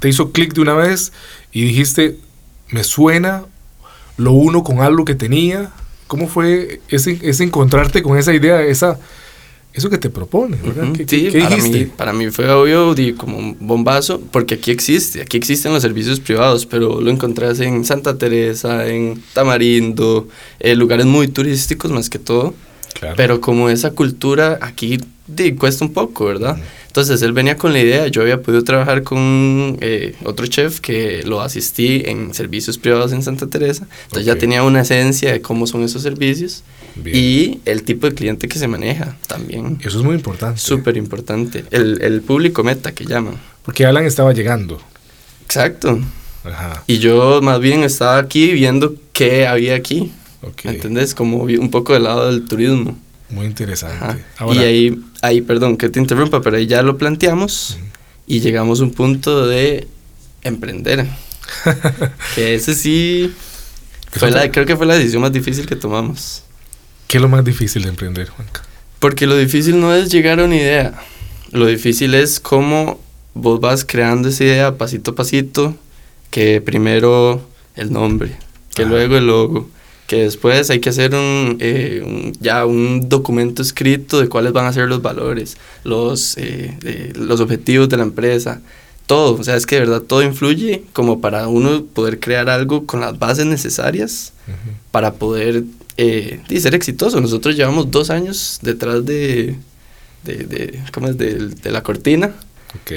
te 0.00 0.08
hizo 0.08 0.30
clic 0.32 0.54
de 0.54 0.60
una 0.60 0.74
vez 0.74 1.12
y 1.52 1.64
dijiste, 1.64 2.18
me 2.72 2.82
suena, 2.84 3.44
lo 4.16 4.32
uno 4.32 4.64
con 4.64 4.80
algo 4.80 5.04
que 5.04 5.14
tenía. 5.14 5.70
¿Cómo 6.06 6.28
fue 6.28 6.80
ese, 6.88 7.18
ese 7.22 7.44
encontrarte 7.44 8.02
con 8.02 8.18
esa 8.18 8.34
idea, 8.34 8.60
esa, 8.62 8.98
eso 9.72 9.88
que 9.88 9.98
te 9.98 10.10
propone? 10.10 10.58
sí, 11.06 11.30
para, 11.30 11.56
Mí, 11.56 11.84
para 11.86 12.12
mí 12.12 12.30
fue 12.30 12.50
obvio 12.50 12.94
como 13.16 13.38
un 13.38 13.56
bombazo, 13.58 14.20
porque 14.30 14.54
aquí 14.56 14.70
existe, 14.70 15.22
aquí 15.22 15.38
existen 15.38 15.72
los 15.72 15.82
servicios 15.82 16.20
privados, 16.20 16.66
pero 16.66 17.00
lo 17.00 17.10
encontrás 17.10 17.60
en 17.60 17.84
Santa 17.84 18.18
Teresa, 18.18 18.86
en 18.86 19.22
Tamarindo, 19.32 20.28
en 20.60 20.78
lugares 20.78 21.06
muy 21.06 21.28
turísticos 21.28 21.90
más 21.90 22.10
que 22.10 22.18
todo. 22.18 22.54
Pero 23.16 23.40
como 23.40 23.68
esa 23.68 23.92
cultura 23.92 24.58
aquí 24.60 24.98
cuesta 25.58 25.84
un 25.84 25.92
poco, 25.92 26.26
¿verdad? 26.26 26.58
Entonces 26.92 27.22
él 27.22 27.32
venía 27.32 27.56
con 27.56 27.72
la 27.72 27.80
idea, 27.80 28.06
yo 28.08 28.20
había 28.20 28.42
podido 28.42 28.62
trabajar 28.64 29.02
con 29.02 29.78
eh, 29.80 30.14
otro 30.24 30.46
chef 30.46 30.80
que 30.80 31.22
lo 31.24 31.40
asistí 31.40 32.02
en 32.04 32.34
servicios 32.34 32.76
privados 32.76 33.12
en 33.12 33.22
Santa 33.22 33.46
Teresa, 33.46 33.86
entonces 34.02 34.26
ya 34.26 34.36
tenía 34.36 34.62
una 34.62 34.82
esencia 34.82 35.32
de 35.32 35.40
cómo 35.40 35.66
son 35.66 35.84
esos 35.84 36.02
servicios 36.02 36.64
y 37.02 37.60
el 37.64 37.84
tipo 37.84 38.06
de 38.06 38.14
cliente 38.14 38.46
que 38.46 38.58
se 38.58 38.68
maneja 38.68 39.16
también. 39.26 39.78
Eso 39.82 40.00
es 40.00 40.04
muy 40.04 40.16
importante. 40.16 40.60
Súper 40.60 40.98
importante, 40.98 41.64
el, 41.70 42.02
el 42.02 42.20
público 42.20 42.62
meta 42.62 42.92
que 42.92 43.06
llaman. 43.06 43.36
Porque 43.64 43.86
Alan 43.86 44.04
estaba 44.04 44.34
llegando. 44.34 44.78
Exacto. 45.46 45.98
Ajá. 46.44 46.84
Y 46.86 46.98
yo 46.98 47.40
más 47.40 47.58
bien 47.60 47.84
estaba 47.84 48.18
aquí 48.18 48.52
viendo 48.52 48.96
qué 49.14 49.46
había 49.46 49.76
aquí. 49.76 50.12
Okay. 50.42 50.74
¿Entendés? 50.74 51.14
Como 51.14 51.44
un 51.44 51.70
poco 51.70 51.94
del 51.94 52.02
lado 52.02 52.30
del 52.30 52.44
turismo. 52.44 52.98
Muy 53.32 53.46
interesante. 53.46 54.22
y 54.52 54.58
ahí, 54.58 55.00
ahí, 55.22 55.40
perdón 55.40 55.76
que 55.76 55.88
te 55.88 55.98
interrumpa, 55.98 56.40
pero 56.42 56.56
ahí 56.56 56.66
ya 56.66 56.82
lo 56.82 56.98
planteamos 56.98 57.78
y 58.26 58.40
llegamos 58.40 58.80
a 58.80 58.84
un 58.84 58.92
punto 58.92 59.46
de 59.46 59.88
emprender. 60.42 61.06
que 62.34 62.54
ese 62.54 62.74
sí, 62.74 63.34
fue 64.12 64.30
la, 64.30 64.50
creo 64.50 64.66
que 64.66 64.76
fue 64.76 64.86
la 64.86 64.94
decisión 64.94 65.22
más 65.22 65.32
difícil 65.32 65.66
que 65.66 65.76
tomamos. 65.76 66.44
¿Qué 67.08 67.18
es 67.18 67.22
lo 67.22 67.28
más 67.28 67.44
difícil 67.44 67.82
de 67.82 67.88
emprender, 67.88 68.28
Juanca? 68.28 68.62
Porque 68.98 69.26
lo 69.26 69.36
difícil 69.36 69.80
no 69.80 69.94
es 69.94 70.10
llegar 70.10 70.40
a 70.40 70.44
una 70.44 70.56
idea. 70.56 70.94
Lo 71.50 71.66
difícil 71.66 72.14
es 72.14 72.38
cómo 72.38 73.00
vos 73.34 73.60
vas 73.60 73.84
creando 73.84 74.28
esa 74.28 74.44
idea 74.44 74.78
pasito 74.78 75.12
a 75.12 75.14
pasito, 75.14 75.74
que 76.30 76.60
primero 76.60 77.46
el 77.74 77.92
nombre, 77.92 78.36
que 78.74 78.84
luego 78.84 79.16
el 79.16 79.26
logo, 79.26 79.68
que 80.12 80.24
después 80.24 80.68
hay 80.68 80.78
que 80.78 80.90
hacer 80.90 81.12
eh, 81.14 82.02
un, 82.04 82.34
ya 82.38 82.66
un 82.66 83.08
documento 83.08 83.62
escrito 83.62 84.20
de 84.20 84.28
cuáles 84.28 84.52
van 84.52 84.66
a 84.66 84.72
ser 84.74 84.86
los 84.86 85.00
valores, 85.00 85.56
los, 85.84 86.36
eh, 86.36 87.14
los 87.14 87.40
objetivos 87.40 87.88
de 87.88 87.96
la 87.96 88.02
empresa, 88.02 88.60
todo, 89.06 89.40
o 89.40 89.42
sea, 89.42 89.56
es 89.56 89.64
que 89.64 89.76
de 89.76 89.86
verdad 89.86 90.02
todo 90.02 90.22
influye 90.22 90.84
como 90.92 91.22
para 91.22 91.48
uno 91.48 91.86
poder 91.86 92.20
crear 92.20 92.50
algo 92.50 92.84
con 92.84 93.00
las 93.00 93.18
bases 93.18 93.46
necesarias 93.46 94.34
para 94.90 95.14
poder 95.14 95.64
eh, 95.96 96.42
ser 96.60 96.74
exitoso. 96.74 97.18
Nosotros 97.18 97.56
llevamos 97.56 97.90
dos 97.90 98.10
años 98.10 98.58
detrás 98.60 99.06
de, 99.06 99.56
de, 100.24 100.78
¿cómo 100.92 101.08
es? 101.08 101.16
de, 101.16 101.70
la 101.70 101.82
cortina, 101.82 102.34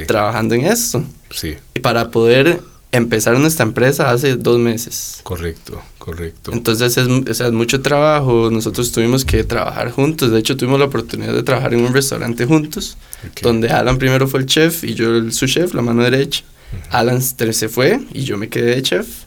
trabajando 0.06 0.54
en 0.54 0.66
esto. 0.66 1.02
Sí. 1.30 1.56
Y 1.76 1.80
para 1.80 2.12
poder 2.12 2.60
empezar 2.92 3.40
nuestra 3.40 3.66
empresa 3.66 4.12
hace 4.12 4.36
dos 4.36 4.60
meses. 4.60 5.22
Correcto, 5.24 5.82
correcto. 6.06 6.52
Entonces 6.54 6.98
es, 6.98 7.08
o 7.08 7.34
sea, 7.34 7.48
es 7.48 7.54
mucho 7.54 7.82
trabajo, 7.82 8.50
nosotros 8.52 8.92
tuvimos 8.92 9.26
que 9.26 9.44
trabajar 9.44 9.90
juntos, 9.90 10.30
de 10.30 10.40
hecho 10.40 10.56
tuvimos 10.56 10.80
la 10.80 10.86
oportunidad 10.86 11.34
de 11.34 11.42
trabajar 11.42 11.74
en 11.74 11.82
un 11.82 11.94
restaurante 11.94 12.46
juntos, 12.46 12.96
donde 13.42 13.70
Alan 13.70 13.98
primero 13.98 14.28
fue 14.28 14.42
el 14.42 14.46
chef 14.46 14.84
y 14.84 14.94
yo 14.94 15.16
el, 15.16 15.34
su 15.34 15.48
chef, 15.48 15.74
la 15.74 15.82
mano 15.82 16.04
derecha. 16.04 16.44
Alan 16.92 17.22
se 17.22 17.70
fue 17.70 18.02
y 18.14 18.24
yo 18.24 18.38
me 18.38 18.50
quedé 18.50 18.76
de 18.76 18.84
chef. 18.84 19.25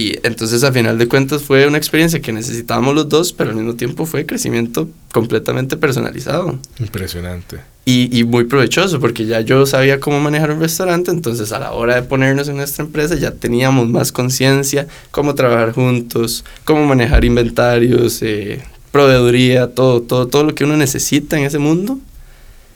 Y 0.00 0.18
entonces 0.22 0.64
a 0.64 0.72
final 0.72 0.96
de 0.96 1.08
cuentas 1.08 1.42
fue 1.42 1.66
una 1.66 1.76
experiencia 1.76 2.22
que 2.22 2.32
necesitábamos 2.32 2.94
los 2.94 3.06
dos, 3.10 3.34
pero 3.34 3.50
al 3.50 3.56
mismo 3.56 3.74
tiempo 3.74 4.06
fue 4.06 4.24
crecimiento 4.24 4.88
completamente 5.12 5.76
personalizado. 5.76 6.58
Impresionante. 6.78 7.58
Y, 7.84 8.18
y, 8.18 8.24
muy 8.24 8.44
provechoso, 8.44 8.98
porque 8.98 9.26
ya 9.26 9.42
yo 9.42 9.66
sabía 9.66 10.00
cómo 10.00 10.18
manejar 10.18 10.52
un 10.52 10.60
restaurante, 10.60 11.10
entonces 11.10 11.52
a 11.52 11.58
la 11.58 11.72
hora 11.72 11.96
de 11.96 12.02
ponernos 12.02 12.48
en 12.48 12.56
nuestra 12.56 12.82
empresa 12.82 13.14
ya 13.14 13.32
teníamos 13.32 13.90
más 13.90 14.10
conciencia, 14.10 14.86
cómo 15.10 15.34
trabajar 15.34 15.72
juntos, 15.72 16.46
cómo 16.64 16.86
manejar 16.86 17.26
inventarios, 17.26 18.22
eh, 18.22 18.62
proveeduría, 18.92 19.74
todo, 19.74 20.00
todo, 20.00 20.28
todo 20.28 20.44
lo 20.44 20.54
que 20.54 20.64
uno 20.64 20.78
necesita 20.78 21.38
en 21.38 21.44
ese 21.44 21.58
mundo, 21.58 21.98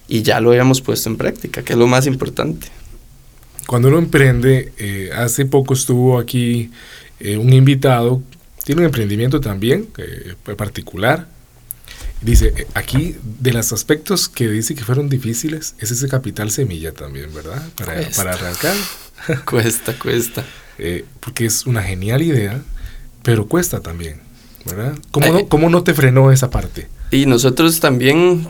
y 0.08 0.20
ya 0.20 0.40
lo 0.40 0.50
habíamos 0.50 0.82
puesto 0.82 1.08
en 1.08 1.16
práctica, 1.16 1.62
que 1.62 1.72
es 1.72 1.78
lo 1.78 1.86
más 1.86 2.06
importante. 2.06 2.66
Cuando 3.66 3.88
uno 3.88 3.98
emprende, 3.98 4.72
eh, 4.76 5.10
hace 5.16 5.46
poco 5.46 5.72
estuvo 5.72 6.18
aquí 6.18 6.70
eh, 7.20 7.36
un 7.36 7.52
invitado, 7.52 8.22
tiene 8.64 8.82
un 8.82 8.86
emprendimiento 8.86 9.40
también 9.40 9.88
eh, 9.98 10.34
particular. 10.56 11.28
Dice, 12.20 12.52
eh, 12.56 12.66
aquí 12.74 13.16
de 13.40 13.52
los 13.52 13.72
aspectos 13.72 14.28
que 14.28 14.48
dice 14.48 14.74
que 14.74 14.84
fueron 14.84 15.08
difíciles, 15.08 15.74
es 15.78 15.90
ese 15.90 16.08
capital 16.08 16.50
semilla 16.50 16.92
también, 16.92 17.32
¿verdad? 17.34 17.62
Para, 17.76 18.00
para 18.10 18.32
arrancar. 18.32 18.74
cuesta, 19.44 19.98
cuesta. 19.98 20.44
porque 21.20 21.46
es 21.46 21.66
una 21.66 21.82
genial 21.82 22.22
idea, 22.22 22.62
pero 23.22 23.46
cuesta 23.46 23.80
también, 23.80 24.20
¿verdad? 24.64 24.98
¿Cómo, 25.10 25.26
no, 25.28 25.48
cómo 25.48 25.70
no 25.70 25.82
te 25.82 25.94
frenó 25.94 26.32
esa 26.32 26.50
parte? 26.50 26.88
Y 27.10 27.26
nosotros 27.26 27.80
también 27.80 28.48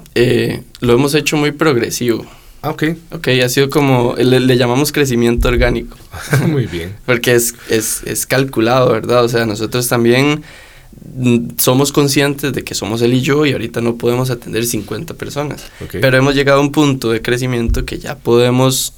lo 0.81 0.94
hemos 0.94 1.14
hecho 1.14 1.37
muy 1.37 1.53
progresivo. 1.53 2.27
Ah, 2.64 2.70
ok. 2.70 2.85
Ok, 3.11 3.29
ha 3.44 3.48
sido 3.50 3.68
como, 3.68 4.14
le, 4.16 4.57
llamamos 4.57 4.90
crecimiento 4.90 5.48
orgánico. 5.48 5.98
Muy 6.48 6.66
bien. 6.66 6.96
Porque 7.07 7.35
es, 7.35 7.55
es, 7.68 8.03
es, 8.05 8.24
calculado, 8.24 8.90
¿verdad? 8.90 9.22
O 9.22 9.29
sea, 9.29 9.44
nosotros 9.44 9.87
también 9.87 10.42
mm, 11.14 11.59
somos 11.59 11.92
conscientes 11.92 12.55
de 12.55 12.64
que 12.64 12.74
somos 12.74 13.03
él 13.03 13.12
y 13.12 13.20
yo 13.20 13.44
y 13.44 13.53
ahorita 13.53 13.83
no 13.83 13.96
podemos 13.96 14.31
atender 14.31 14.64
50 14.64 15.12
personas. 15.12 15.66
Pero 15.92 16.16
hemos 16.16 16.35
llegado 16.35 16.59
a 16.59 16.62
un 16.62 16.72
punto 16.72 17.11
de 17.11 17.20
crecimiento 17.20 17.85
que 17.85 17.98
ya 17.98 18.16
podemos 18.16 18.94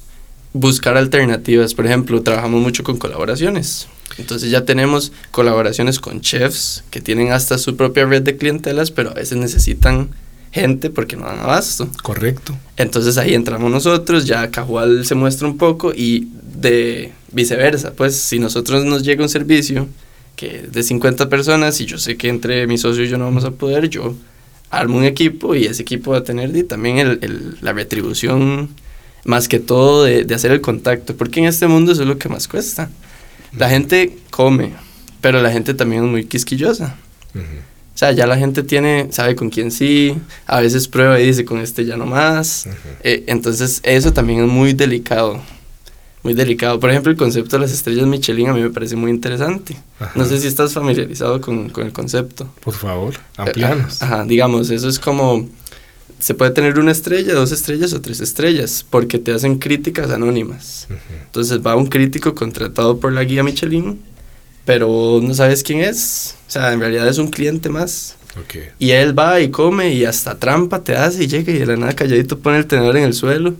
buscar 0.53 0.95
alternativas. 0.95 1.73
Por 1.73 1.85
ejemplo, 1.85 2.21
trabajamos 2.21 2.61
mucho 2.61 2.85
con 2.85 2.95
colaboraciones. 2.95 3.89
Entonces 4.17 4.49
ya 4.49 4.63
tenemos 4.63 5.11
colaboraciones 5.31 5.99
con 5.99 6.21
chefs 6.21 6.85
que 6.89 7.01
tienen 7.01 7.33
hasta 7.33 7.57
su 7.57 7.75
propia 7.75 8.05
red 8.05 8.21
de 8.21 8.37
clientelas, 8.37 8.91
pero 8.91 9.09
a 9.09 9.13
veces 9.13 9.37
necesitan 9.37 10.09
gente 10.57 10.89
porque 10.89 11.15
no 11.15 11.25
dan 11.25 11.39
abasto. 11.39 11.89
Correcto. 12.03 12.55
Entonces 12.75 13.17
ahí 13.17 13.33
entramos 13.33 13.71
nosotros, 13.71 14.25
ya 14.25 14.49
Cajual 14.49 15.05
se 15.05 15.15
muestra 15.15 15.47
un 15.47 15.57
poco 15.57 15.93
y 15.93 16.27
de 16.59 17.11
viceversa, 17.31 17.93
pues 17.93 18.15
si 18.15 18.39
nosotros 18.39 18.85
nos 18.85 19.03
llega 19.03 19.23
un 19.23 19.29
servicio 19.29 19.87
que 20.35 20.57
es 20.57 20.71
de 20.71 20.83
50 20.83 21.29
personas 21.29 21.81
y 21.81 21.85
yo 21.85 21.97
sé 21.97 22.15
que 22.15 22.29
entre 22.29 22.67
mi 22.67 22.77
socio 22.77 23.03
y 23.03 23.09
yo 23.09 23.17
no 23.17 23.25
vamos 23.25 23.43
a 23.43 23.51
poder, 23.51 23.89
yo 23.89 24.15
armo 24.69 24.97
un 24.97 25.03
equipo 25.03 25.55
y 25.55 25.65
ese 25.65 25.81
equipo 25.81 26.11
va 26.11 26.19
a 26.19 26.23
tener 26.23 26.51
también 26.67 26.97
el, 26.99 27.57
la 27.61 27.73
retribución 27.73 28.69
más 29.25 29.47
que 29.47 29.59
todo 29.59 30.03
de, 30.03 30.23
de, 30.23 30.35
hacer 30.35 30.51
el 30.51 30.61
contacto, 30.61 31.15
porque 31.15 31.39
en 31.39 31.47
este 31.47 31.67
mundo 31.67 31.91
eso 31.91 32.03
es 32.03 32.07
lo 32.07 32.17
que 32.17 32.29
más 32.29 32.47
cuesta. 32.47 32.89
La 33.57 33.69
gente 33.69 34.17
come, 34.29 34.73
pero 35.21 35.41
la 35.41 35.51
gente 35.51 35.73
también 35.73 36.05
es 36.05 36.09
muy 36.09 36.25
quisquillosa. 36.25 36.95
O 37.97 37.99
sea, 37.99 38.11
ya 38.11 38.27
la 38.27 38.37
gente 38.37 38.61
tiene, 38.61 39.07
sabe 39.09 39.35
con 39.35 39.49
quién 39.49 39.71
sí, 39.71 40.15
a 40.45 40.61
veces 40.61 40.87
prueba 40.87 41.19
y 41.19 41.25
dice 41.25 41.45
con 41.45 41.57
este 41.57 41.83
ya 41.83 41.97
no 41.97 42.05
más. 42.05 42.69
Eh, 43.01 43.23
entonces, 43.25 43.79
eso 43.81 44.13
también 44.13 44.41
es 44.41 44.47
muy 44.47 44.73
delicado. 44.73 45.41
Muy 46.21 46.35
delicado. 46.35 46.79
Por 46.79 46.91
ejemplo, 46.91 47.11
el 47.11 47.17
concepto 47.17 47.55
de 47.55 47.63
las 47.63 47.71
estrellas 47.71 48.05
Michelin 48.05 48.49
a 48.49 48.53
mí 48.53 48.61
me 48.61 48.69
parece 48.69 48.95
muy 48.95 49.09
interesante. 49.09 49.75
No 50.13 50.25
sé 50.25 50.39
si 50.39 50.45
estás 50.45 50.73
familiarizado 50.73 51.41
con, 51.41 51.69
con 51.69 51.87
el 51.87 51.91
concepto. 51.91 52.47
Por 52.63 52.75
favor, 52.75 53.15
amplianos. 53.35 53.99
Ajá, 54.03 54.25
digamos, 54.25 54.69
eso 54.69 54.87
es 54.89 54.99
como 54.99 55.49
se 56.19 56.35
puede 56.35 56.51
tener 56.51 56.77
una 56.77 56.91
estrella, 56.91 57.33
dos 57.33 57.51
estrellas 57.51 57.93
o 57.93 58.01
tres 58.01 58.19
estrellas, 58.19 58.85
porque 58.87 59.17
te 59.17 59.31
hacen 59.31 59.57
críticas 59.57 60.11
anónimas. 60.11 60.87
Entonces 61.25 61.65
va 61.65 61.75
un 61.75 61.87
crítico 61.87 62.35
contratado 62.35 62.99
por 62.99 63.11
la 63.11 63.23
guía 63.23 63.41
Michelin 63.41 63.99
pero 64.67 65.21
no 65.23 65.33
sabes 65.33 65.63
quién 65.63 65.79
es. 65.79 66.35
O 66.45 66.51
sea, 66.51 66.73
en 66.73 66.81
realidad 66.81 67.07
es 67.07 67.17
un 67.19 67.29
cliente 67.29 67.69
más. 67.69 68.17
Y 68.79 68.91
él 68.91 69.17
va 69.17 69.39
y 69.39 69.49
come 69.49 69.93
y 69.93 70.03
hasta 70.03 70.37
trampa 70.37 70.83
te 70.83 70.95
hace 70.95 71.23
y 71.23 71.27
llega 71.27 71.53
y 71.53 71.57
de 71.57 71.65
la 71.65 71.77
nada 71.77 71.93
calladito 71.93 72.37
pone 72.37 72.57
el 72.57 72.67
tenedor 72.67 72.97
en 72.97 73.05
el 73.05 73.13
suelo. 73.13 73.55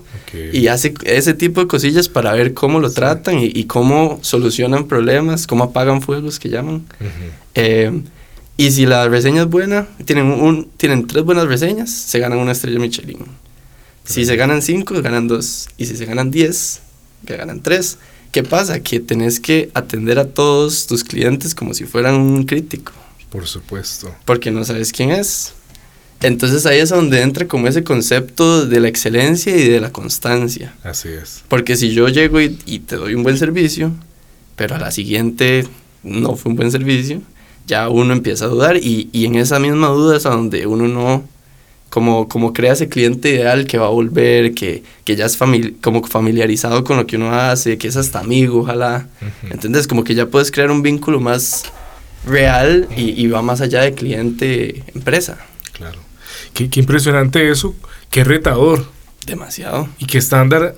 Y 0.54 0.68
hace 0.68 0.94
ese 1.06 1.34
tipo 1.34 1.62
de 1.62 1.68
cosillas 1.68 2.10
para 2.10 2.34
ver 2.34 2.54
cómo 2.54 2.82
lo 2.82 2.92
tratan 2.92 3.40
y, 3.40 3.64
cómo 3.64 4.20
solucionan 4.22 4.86
problemas, 4.86 5.48
cómo 5.48 5.64
apagan 5.64 6.02
fuegos 6.02 6.40
que 6.40 6.50
llaman. 6.50 6.86
Eh, 7.56 8.02
y 8.58 8.72
si 8.72 8.86
la 8.86 9.08
reseña 9.08 9.44
es 9.44 9.48
buena, 9.48 9.88
tienen, 10.04 10.26
un, 10.26 10.70
tienen 10.76 11.08
tres 11.08 11.24
buenas 11.24 11.48
reseñas, 11.48 11.90
se 11.90 12.20
ganan 12.20 12.40
una 12.40 12.52
estrella 12.52 12.80
Michelin. 12.80 13.20
Si 14.04 14.26
se 14.26 14.36
ganan 14.36 14.62
cinco, 14.62 15.02
ganan 15.02 15.30
dos. 15.30 15.70
Y 15.78 15.86
si 15.86 15.96
se 15.96 16.06
ganan 16.06 16.32
diez, 16.32 16.82
que 17.26 17.38
ganan 17.38 17.62
tres. 17.62 17.98
¿Qué 18.32 18.44
pasa? 18.44 18.80
Que 18.82 19.00
tenés 19.00 19.40
que 19.40 19.70
atender 19.74 20.20
a 20.20 20.26
todos 20.26 20.88
tus 20.88 21.04
clientes 21.04 21.56
como 21.56 21.74
si 21.74 21.86
fueran 21.86 22.16
un 22.16 22.44
crítico. 22.44 22.94
Por 23.30 23.48
supuesto. 23.48 24.14
Porque 24.26 24.52
no 24.52 24.64
sabes 24.64 24.92
quién 24.92 25.12
es. 25.12 25.54
Entonces 26.22 26.66
ahí 26.66 26.80
es 26.80 26.90
donde 26.90 27.22
entra 27.22 27.48
como 27.48 27.68
ese 27.68 27.84
concepto 27.84 28.66
de 28.66 28.80
la 28.80 28.88
excelencia 28.88 29.56
y 29.56 29.70
de 29.70 29.80
la 29.80 29.92
constancia. 29.92 30.74
Así 30.84 31.10
es. 31.10 31.44
Porque 31.48 31.76
si 31.76 31.92
yo 31.92 32.08
llego 32.08 32.42
y, 32.42 32.58
y 32.66 32.80
te 32.80 32.96
doy 32.96 33.14
un 33.14 33.24
buen 33.24 33.38
servicio, 33.38 33.92
pero 34.56 34.76
a 34.76 34.80
la 34.80 34.92
siguiente 34.92 35.68
no 36.04 36.36
fue 36.36 36.52
un 36.52 36.56
buen 36.56 36.72
servicio, 36.72 37.22
ya 37.68 37.90
uno 37.90 38.14
empieza 38.14 38.46
a 38.46 38.48
dudar 38.48 38.78
y, 38.78 39.10
y 39.12 39.26
en 39.26 39.36
esa 39.36 39.60
misma 39.60 39.90
duda 39.90 40.18
es 40.18 40.26
a 40.26 40.30
donde 40.32 40.66
uno 40.66 40.88
no 40.88 41.24
como, 41.90 42.28
como 42.28 42.54
crea 42.54 42.74
ese 42.74 42.90
cliente 42.90 43.30
ideal 43.30 43.66
que 43.66 43.78
va 43.78 43.88
a 43.88 43.90
volver, 43.90 44.54
que, 44.54 44.84
que 45.06 45.16
ya 45.16 45.26
es 45.26 45.38
como 45.82 46.04
familiarizado 46.04 46.84
con 46.84 46.98
lo 46.98 47.08
que 47.08 47.16
uno 47.16 47.34
hace, 47.34 47.78
que 47.78 47.88
es 47.88 47.96
hasta 47.96 48.20
amigo, 48.20 48.62
ojalá. 48.62 49.08
¿Entendés? 49.50 49.88
Como 49.88 50.04
que 50.04 50.16
ya 50.16 50.28
puedes 50.28 50.52
crear 50.52 50.70
un 50.70 50.82
vínculo 50.82 51.20
más 51.20 51.64
real 52.26 52.88
y, 52.96 53.22
y 53.22 53.28
va 53.28 53.42
más 53.42 53.62
allá 53.62 53.82
de 53.82 53.94
cliente-empresa. 53.94 55.38
Claro. 55.74 56.00
Qué, 56.54 56.70
qué, 56.70 56.80
impresionante 56.80 57.50
eso, 57.50 57.76
qué 58.10 58.24
retador. 58.24 58.86
Demasiado. 59.26 59.88
Y 59.98 60.06
qué 60.06 60.18
estándar 60.18 60.76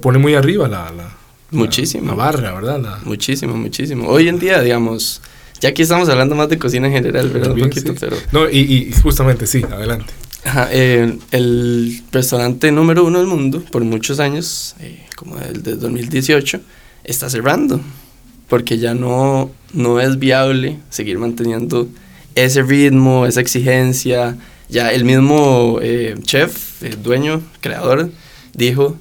pone 0.00 0.18
muy 0.18 0.34
arriba 0.34 0.68
la, 0.68 0.92
la, 0.92 1.16
muchísimo. 1.50 2.08
La, 2.08 2.14
barra, 2.14 2.54
¿verdad? 2.54 2.98
Muchísimo, 3.04 3.56
muchísimo. 3.56 4.08
Hoy 4.08 4.28
en 4.28 4.38
día, 4.38 4.60
digamos, 4.60 5.20
ya 5.60 5.70
aquí 5.70 5.82
estamos 5.82 6.08
hablando 6.08 6.34
más 6.34 6.48
de 6.48 6.58
cocina 6.58 6.86
en 6.86 6.92
general, 6.92 7.28
¿verdad? 7.30 7.52
un 7.52 7.60
poquito, 7.60 7.94
pero... 7.98 8.16
No, 8.32 8.48
y, 8.48 8.58
y 8.58 8.92
justamente 9.02 9.46
sí, 9.46 9.62
adelante. 9.62 10.12
Ajá, 10.44 10.68
eh, 10.70 11.18
el 11.30 12.02
restaurante 12.12 12.70
número 12.70 13.04
uno 13.04 13.18
del 13.18 13.26
mundo, 13.26 13.64
por 13.72 13.82
muchos 13.82 14.20
años, 14.20 14.76
eh, 14.78 15.06
como 15.16 15.38
el 15.38 15.62
de 15.62 15.76
2018, 15.76 16.60
está 17.02 17.30
cerrando, 17.30 17.80
porque 18.48 18.78
ya 18.78 18.94
no, 18.94 19.50
no 19.72 20.00
es 20.00 20.18
viable 20.18 20.78
seguir 20.90 21.18
manteniendo 21.18 21.88
ese 22.34 22.62
ritmo, 22.62 23.26
esa 23.26 23.40
exigencia. 23.40 24.36
Ya 24.68 24.92
el 24.92 25.04
mismo 25.04 25.78
eh, 25.80 26.14
chef, 26.22 26.82
el 26.82 27.02
dueño, 27.02 27.40
creador, 27.62 28.10
dijo, 28.52 28.98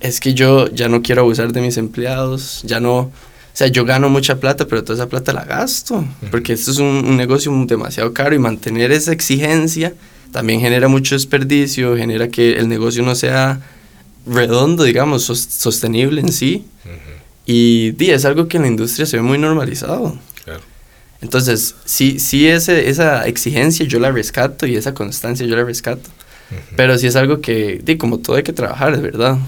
es 0.00 0.20
que 0.20 0.32
yo 0.32 0.68
ya 0.68 0.88
no 0.88 1.02
quiero 1.02 1.22
abusar 1.22 1.52
de 1.52 1.60
mis 1.60 1.76
empleados, 1.76 2.62
ya 2.64 2.80
no, 2.80 2.98
o 2.98 3.12
sea, 3.52 3.66
yo 3.66 3.84
gano 3.84 4.08
mucha 4.08 4.40
plata, 4.40 4.66
pero 4.66 4.84
toda 4.84 4.94
esa 4.94 5.08
plata 5.08 5.34
la 5.34 5.44
gasto, 5.44 6.04
porque 6.30 6.54
esto 6.54 6.70
es 6.70 6.78
un, 6.78 7.04
un 7.06 7.16
negocio 7.16 7.52
demasiado 7.66 8.14
caro 8.14 8.34
y 8.34 8.38
mantener 8.38 8.90
esa 8.90 9.12
exigencia 9.12 9.92
también 10.32 10.60
genera 10.60 10.88
mucho 10.88 11.14
desperdicio, 11.14 11.96
genera 11.96 12.28
que 12.28 12.58
el 12.58 12.68
negocio 12.68 13.02
no 13.02 13.14
sea 13.14 13.60
redondo, 14.26 14.84
digamos, 14.84 15.24
sostenible 15.24 16.20
en 16.20 16.32
sí. 16.32 16.64
Y 17.46 17.94
es 18.10 18.24
algo 18.24 18.46
que 18.46 18.58
en 18.58 18.64
la 18.64 18.68
industria 18.68 19.06
se 19.06 19.16
ve 19.16 19.22
muy 19.22 19.38
normalizado. 19.38 20.18
Claro. 20.44 20.60
Entonces, 21.22 21.74
sí, 21.84 22.18
sí 22.18 22.46
ese, 22.46 22.90
esa 22.90 23.26
exigencia 23.26 23.86
yo 23.86 23.98
la 23.98 24.12
rescato 24.12 24.66
y 24.66 24.76
esa 24.76 24.92
constancia 24.92 25.46
yo 25.46 25.56
la 25.56 25.64
rescato. 25.64 26.10
Pero 26.76 26.96
sí 26.98 27.06
es 27.06 27.16
algo 27.16 27.40
que, 27.40 27.80
di, 27.82 27.96
como 27.96 28.18
todo 28.18 28.36
hay 28.36 28.42
que 28.42 28.52
trabajar, 28.52 28.94
es 28.94 29.02
verdad. 29.02 29.38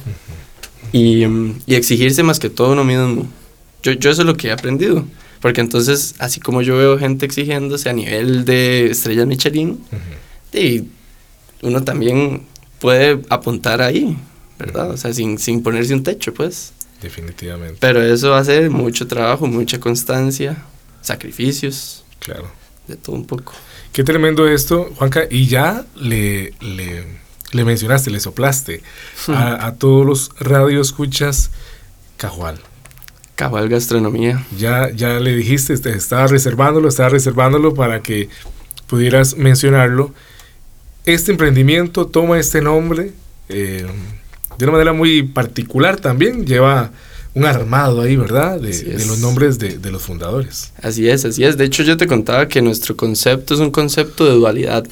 y, 0.93 1.25
y, 1.67 1.75
exigirse 1.75 2.23
más 2.23 2.39
que 2.39 2.51
todo 2.51 2.73
uno 2.73 2.85
mismo. 2.85 3.27
Yo, 3.83 3.93
yo 3.93 4.11
eso 4.11 4.23
es 4.23 4.27
lo 4.27 4.37
que 4.37 4.49
he 4.49 4.53
aprendido. 4.53 5.05
Porque 5.41 5.61
entonces, 5.61 6.15
así 6.19 6.41
como 6.41 6.61
yo 6.63 6.77
veo 6.77 6.99
gente 6.99 7.25
exigiéndose 7.25 7.89
a 7.89 7.93
nivel 7.93 8.45
de 8.45 8.91
estrellas 8.91 9.27
Michelin, 9.27 9.81
y 10.53 10.89
uno 11.63 11.83
también 11.83 12.47
puede 12.81 13.21
apuntar 13.29 13.83
ahí, 13.83 14.17
¿verdad? 14.59 14.91
O 14.91 14.97
sea, 14.97 15.13
sin, 15.13 15.39
sin 15.39 15.63
ponerse 15.63 15.95
un 15.95 16.03
techo, 16.03 16.33
pues. 16.35 16.73
Definitivamente. 17.03 17.77
Pero 17.81 18.03
eso 18.03 18.35
hace 18.35 18.69
mucho 18.69 19.07
trabajo, 19.07 19.47
mucha 19.47 19.79
constancia, 19.79 20.65
sacrificios. 21.01 22.05
Claro. 22.19 22.51
De 22.87 22.97
todo 22.97 23.17
un 23.17 23.27
poco. 23.27 23.53
Qué 23.93 24.05
tremendo 24.05 24.47
esto, 24.49 24.93
Juanca. 24.97 25.23
Y 25.31 25.47
ya 25.47 25.85
le, 25.97 26.53
le, 26.61 27.05
le 27.53 27.65
mencionaste, 27.65 28.11
le 28.11 28.21
soplaste 28.21 28.83
a, 29.29 29.67
a, 29.67 29.75
todos 29.75 30.07
los 30.07 30.31
radioescuchas 30.41 31.51
Cajual. 32.17 32.61
Cajual 33.35 33.71
Gastronomía. 33.71 34.45
Ya, 34.59 34.91
ya 34.91 35.19
le 35.21 35.35
dijiste, 35.35 35.73
estaba 35.73 36.27
reservándolo, 36.27 36.89
estaba 36.89 37.09
reservándolo 37.09 37.73
para 37.73 38.03
que 38.03 38.29
pudieras 38.87 39.37
mencionarlo 39.39 40.13
este 41.05 41.33
emprendimiento 41.33 42.07
toma 42.07 42.39
este 42.39 42.61
nombre 42.61 43.13
eh, 43.49 43.87
de 44.59 44.65
una 44.65 44.73
manera 44.73 44.93
muy 44.93 45.23
particular 45.23 45.99
también, 45.99 46.45
lleva 46.45 46.91
un 47.35 47.47
armado 47.47 48.03
ahí, 48.03 48.17
¿verdad? 48.17 48.61
De, 48.61 49.05
los 49.07 49.19
nombres 49.19 49.59
de, 49.59 49.79
los 49.91 50.03
fundadores. 50.03 50.73
Así 50.83 51.09
es, 51.09 51.25
así 51.25 51.45
es. 51.45 51.57
De 51.57 51.65
hecho, 51.65 51.83
yo 51.83 51.97
te 51.97 52.07
contaba 52.07 52.47
que 52.47 52.61
nuestro 52.61 52.97
concepto 52.97 53.55
es 53.55 53.61
un 53.61 53.71
concepto 53.71 54.27
de 54.27 54.33
dualidad, 54.33 54.87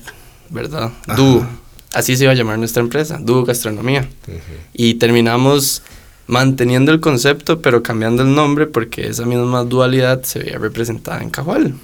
¿verdad? 0.48 0.92
Dúo. 1.16 1.46
Así 1.92 2.16
se 2.16 2.24
iba 2.24 2.32
a 2.32 2.36
llamar 2.36 2.58
nuestra 2.58 2.82
empresa, 2.82 3.18
Dúo 3.20 3.44
Gastronomía. 3.44 4.08
Y 4.72 4.94
terminamos 4.94 5.82
manteniendo 6.26 6.92
el 6.92 7.00
concepto, 7.00 7.60
pero 7.60 7.82
cambiando 7.82 8.22
el 8.22 8.34
nombre 8.34 8.66
porque 8.66 9.08
esa 9.08 9.26
misma 9.26 9.64
dualidad 9.64 10.22
se 10.22 10.38
veía 10.38 10.58
representada 10.58 11.22
en 11.22 11.30
Cajual. 11.30 11.74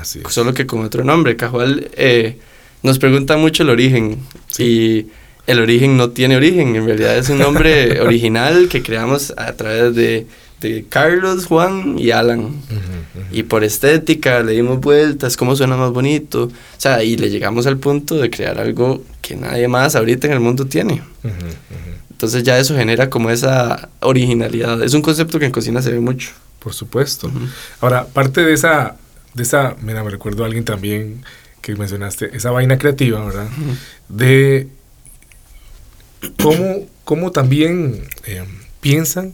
Así 0.00 0.20
es. 0.24 0.32
Solo 0.32 0.54
que 0.54 0.66
con 0.66 0.82
otro 0.84 1.04
nombre. 1.04 1.36
Cajual... 1.36 1.90
Eh, 1.96 2.38
nos 2.84 2.98
pregunta 2.98 3.36
mucho 3.38 3.62
el 3.62 3.70
origen 3.70 4.18
y 4.58 5.06
el 5.46 5.58
origen 5.58 5.96
no 5.96 6.10
tiene 6.10 6.36
origen, 6.36 6.76
en 6.76 6.86
realidad 6.86 7.16
es 7.16 7.30
un 7.30 7.38
nombre 7.38 8.00
original 8.02 8.68
que 8.68 8.82
creamos 8.82 9.32
a 9.36 9.54
través 9.54 9.94
de, 9.94 10.26
de 10.60 10.84
Carlos, 10.88 11.46
Juan 11.46 11.98
y 11.98 12.10
Alan. 12.10 12.50
Y 13.32 13.44
por 13.44 13.64
estética 13.64 14.42
le 14.42 14.52
dimos 14.52 14.80
vueltas, 14.80 15.36
cómo 15.36 15.56
suena 15.56 15.76
más 15.76 15.92
bonito, 15.92 16.44
o 16.44 16.50
sea, 16.76 17.02
y 17.02 17.16
le 17.16 17.30
llegamos 17.30 17.66
al 17.66 17.78
punto 17.78 18.16
de 18.16 18.30
crear 18.30 18.60
algo 18.60 19.02
que 19.22 19.34
nadie 19.34 19.66
más 19.66 19.96
ahorita 19.96 20.26
en 20.26 20.34
el 20.34 20.40
mundo 20.40 20.66
tiene. 20.66 21.02
Entonces 22.10 22.42
ya 22.42 22.58
eso 22.58 22.76
genera 22.76 23.08
como 23.08 23.30
esa 23.30 23.88
originalidad. 24.00 24.82
Es 24.82 24.92
un 24.92 25.02
concepto 25.02 25.38
que 25.38 25.46
en 25.46 25.52
cocina 25.52 25.80
se 25.80 25.90
ve 25.90 26.00
mucho. 26.00 26.32
Por 26.58 26.74
supuesto. 26.74 27.30
Ahora, 27.80 28.06
parte 28.06 28.42
de 28.42 28.52
esa, 28.52 28.96
de 29.32 29.42
esa, 29.42 29.74
mira, 29.82 30.04
me 30.04 30.10
recuerdo 30.10 30.42
a 30.42 30.46
alguien 30.46 30.64
también 30.64 31.22
que 31.64 31.74
mencionaste, 31.76 32.36
esa 32.36 32.50
vaina 32.50 32.76
creativa, 32.76 33.24
¿verdad? 33.24 33.48
De 34.10 34.68
cómo, 36.42 36.86
cómo 37.04 37.32
también 37.32 38.06
eh, 38.26 38.44
piensan 38.82 39.32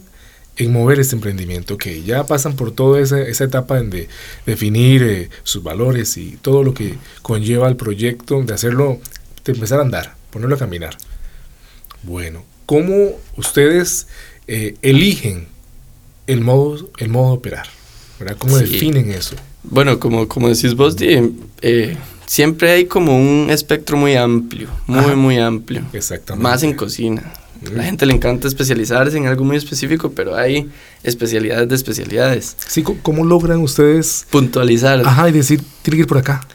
en 0.56 0.72
mover 0.72 1.00
este 1.00 1.16
emprendimiento? 1.16 1.76
Que 1.76 2.04
ya 2.04 2.26
pasan 2.26 2.54
por 2.54 2.70
toda 2.70 3.00
esa, 3.00 3.20
esa 3.20 3.42
etapa 3.42 3.82
de 3.82 4.08
definir 4.46 5.02
eh, 5.02 5.28
sus 5.42 5.64
valores 5.64 6.16
y 6.18 6.38
todo 6.40 6.62
lo 6.62 6.72
que 6.72 6.94
conlleva 7.22 7.66
el 7.66 7.74
proyecto, 7.74 8.40
de 8.42 8.54
hacerlo, 8.54 9.00
de 9.44 9.52
empezar 9.52 9.80
a 9.80 9.82
andar, 9.82 10.14
ponerlo 10.30 10.54
a 10.54 10.58
caminar. 10.58 10.96
Bueno, 12.04 12.44
¿cómo 12.64 13.18
ustedes 13.36 14.06
eh, 14.46 14.76
eligen 14.82 15.48
el 16.28 16.42
modo, 16.42 16.92
el 16.98 17.08
modo 17.08 17.32
de 17.32 17.38
operar? 17.38 17.66
¿verdad? 18.20 18.36
¿Cómo 18.38 18.56
definen 18.56 19.10
eso? 19.10 19.34
Bueno, 19.64 19.98
como, 19.98 20.28
como 20.28 20.48
decís 20.48 20.76
vos, 20.76 20.94
eh, 21.00 21.96
siempre 22.30 22.70
hay 22.70 22.84
como 22.84 23.18
un 23.18 23.48
espectro 23.50 23.96
muy 23.96 24.14
amplio, 24.14 24.68
muy, 24.86 25.16
muy 25.16 25.38
amplio. 25.38 25.82
Exactamente. 25.92 26.48
Más 26.48 26.62
en 26.62 26.74
cocina. 26.74 27.32
A 27.66 27.70
la 27.70 27.82
gente 27.82 28.06
le 28.06 28.14
encanta 28.14 28.46
especializarse 28.46 29.16
en 29.16 29.26
algo 29.26 29.44
muy 29.44 29.56
específico, 29.56 30.12
pero 30.12 30.36
hay 30.36 30.70
especialidades 31.02 31.68
de 31.68 31.74
especialidades. 31.74 32.56
Sí, 32.68 32.84
¿cómo 32.84 33.24
logran 33.24 33.60
ustedes 33.60 34.26
puntualizar? 34.30 35.00
Ajá, 35.04 35.28
y 35.28 35.32
decir, 35.32 35.60
tiene 35.82 35.96
que 35.96 36.02
ir 36.02 36.06
por 36.06 36.18
acá. 36.18 36.46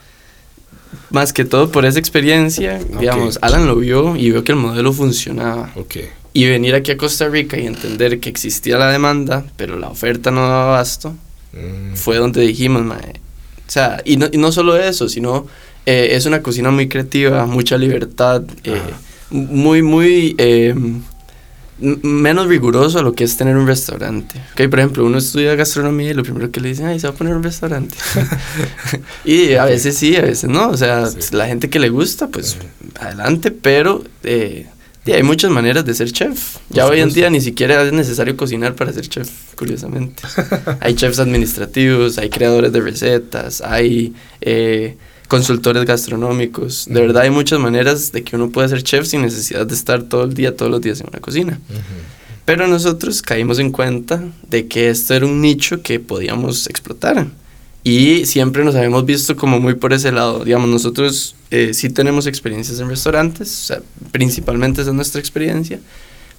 Más 1.09 1.33
que 1.33 1.43
todo 1.43 1.69
por 1.69 1.83
esa 1.83 1.99
experiencia, 1.99 2.79
digamos, 2.97 3.37
Alan 3.41 3.67
lo 3.67 3.75
vio 3.75 4.15
y 4.15 4.31
vio 4.31 4.45
que 4.45 4.53
el 4.53 4.57
modelo 4.57 4.93
funcionaba. 4.93 5.73
Okay. 5.75 6.07
Y 6.31 6.45
venir 6.45 6.73
aquí 6.73 6.91
a 6.91 6.97
Costa 6.97 7.27
Rica 7.27 7.59
y 7.59 7.67
entender 7.67 8.21
que 8.21 8.29
existía 8.29 8.77
la 8.77 8.89
demanda, 8.89 9.45
pero 9.57 9.77
la 9.77 9.89
oferta 9.89 10.31
no 10.31 10.41
daba 10.41 10.75
abasto, 10.75 11.13
mm. 11.51 11.95
fue 11.95 12.15
donde 12.15 12.41
dijimos, 12.41 12.81
mae. 12.83 13.25
O 13.67 13.71
sea, 13.71 14.01
y 14.05 14.17
no, 14.17 14.27
y 14.31 14.37
no 14.37 14.51
solo 14.51 14.77
eso, 14.77 15.09
sino 15.09 15.47
eh, 15.85 16.09
es 16.11 16.25
una 16.25 16.41
cocina 16.41 16.71
muy 16.71 16.87
creativa, 16.87 17.45
mucha 17.45 17.77
libertad. 17.77 18.43
Eh, 18.63 18.81
muy, 19.29 19.81
muy 19.81 20.35
eh, 20.37 20.75
menos 21.77 22.47
riguroso 22.47 22.99
a 22.99 23.01
lo 23.01 23.13
que 23.13 23.23
es 23.23 23.35
tener 23.35 23.57
un 23.57 23.67
restaurante. 23.67 24.41
Okay, 24.53 24.67
por 24.67 24.79
ejemplo, 24.79 25.05
uno 25.05 25.17
estudia 25.17 25.55
gastronomía 25.55 26.11
y 26.11 26.13
lo 26.13 26.23
primero 26.23 26.49
que 26.51 26.61
le 26.61 26.69
dicen, 26.69 26.85
ay, 26.85 26.99
se 26.99 27.07
va 27.07 27.13
a 27.13 27.17
poner 27.17 27.35
un 27.35 27.43
restaurante. 27.43 27.95
y 29.25 29.55
a 29.55 29.65
veces 29.65 29.97
sí, 29.97 30.15
a 30.15 30.21
veces 30.21 30.49
no. 30.49 30.69
O 30.69 30.77
sea, 30.77 31.09
la 31.31 31.47
gente 31.47 31.69
que 31.69 31.79
le 31.79 31.89
gusta, 31.89 32.29
pues 32.29 32.57
adelante, 32.99 33.51
pero 33.51 34.03
eh, 34.23 34.67
hay 35.05 35.23
muchas 35.23 35.51
maneras 35.51 35.85
de 35.85 35.93
ser 35.93 36.11
chef. 36.11 36.57
Ya 36.69 36.87
hoy 36.87 37.01
en 37.01 37.11
día 37.11 37.29
ni 37.29 37.41
siquiera 37.41 37.83
es 37.83 37.91
necesario 37.91 38.37
cocinar 38.37 38.75
para 38.75 38.93
ser 38.93 39.07
chef, 39.07 39.29
curiosamente. 39.55 40.23
hay 40.79 40.95
chefs 40.95 41.19
administrativos, 41.19 42.17
hay 42.17 42.29
creadores 42.29 42.71
de 42.71 42.81
recetas, 42.81 43.61
hay... 43.61 44.13
Eh, 44.41 44.97
consultores 45.27 45.85
gastronómicos. 45.85 46.85
De 46.87 47.01
verdad 47.01 47.23
hay 47.23 47.29
muchas 47.29 47.59
maneras 47.59 48.11
de 48.11 48.23
que 48.23 48.35
uno 48.35 48.49
pueda 48.49 48.67
ser 48.67 48.83
chef 48.83 49.05
sin 49.05 49.21
necesidad 49.21 49.65
de 49.65 49.73
estar 49.73 50.03
todo 50.03 50.23
el 50.23 50.33
día, 50.33 50.55
todos 50.55 50.71
los 50.71 50.81
días 50.81 50.99
en 51.01 51.07
una 51.09 51.19
cocina. 51.19 51.59
Pero 52.45 52.67
nosotros 52.67 53.21
caímos 53.21 53.57
en 53.59 53.71
cuenta 53.71 54.23
de 54.47 54.67
que 54.67 54.89
esto 54.89 55.15
era 55.15 55.25
un 55.25 55.41
nicho 55.41 55.81
que 55.81 55.99
podíamos 55.99 56.67
explotar. 56.67 57.27
Y 57.83 58.25
siempre 58.25 58.63
nos 58.63 58.75
habíamos 58.75 59.05
visto 59.05 59.35
como 59.35 59.59
muy 59.59 59.75
por 59.75 59.93
ese 59.93 60.11
lado. 60.11 60.43
Digamos, 60.43 60.69
nosotros 60.69 61.35
eh, 61.51 61.73
sí 61.73 61.89
tenemos 61.89 62.25
experiencias 62.25 62.79
en 62.79 62.89
restaurantes, 62.89 63.47
o 63.47 63.65
sea, 63.67 63.81
principalmente 64.11 64.81
esa 64.81 64.89
es 64.89 64.95
nuestra 64.95 65.19
experiencia. 65.19 65.79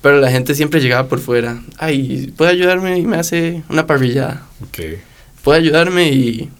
Pero 0.03 0.21
la 0.21 0.31
gente 0.31 0.55
siempre 0.55 0.81
llegaba 0.81 1.09
por 1.09 1.21
fuera. 1.21 1.63
Ay, 1.79 2.33
¿puede 2.37 2.51
ayudarme? 2.51 2.99
Y 2.99 3.03
me 3.03 3.17
hace 3.17 3.63
una 3.69 3.87
parrillada. 3.87 4.47
Okay. 4.69 4.99
¿Puede 5.43 5.61
ayudarme? 5.61 6.13
Y 6.13 6.51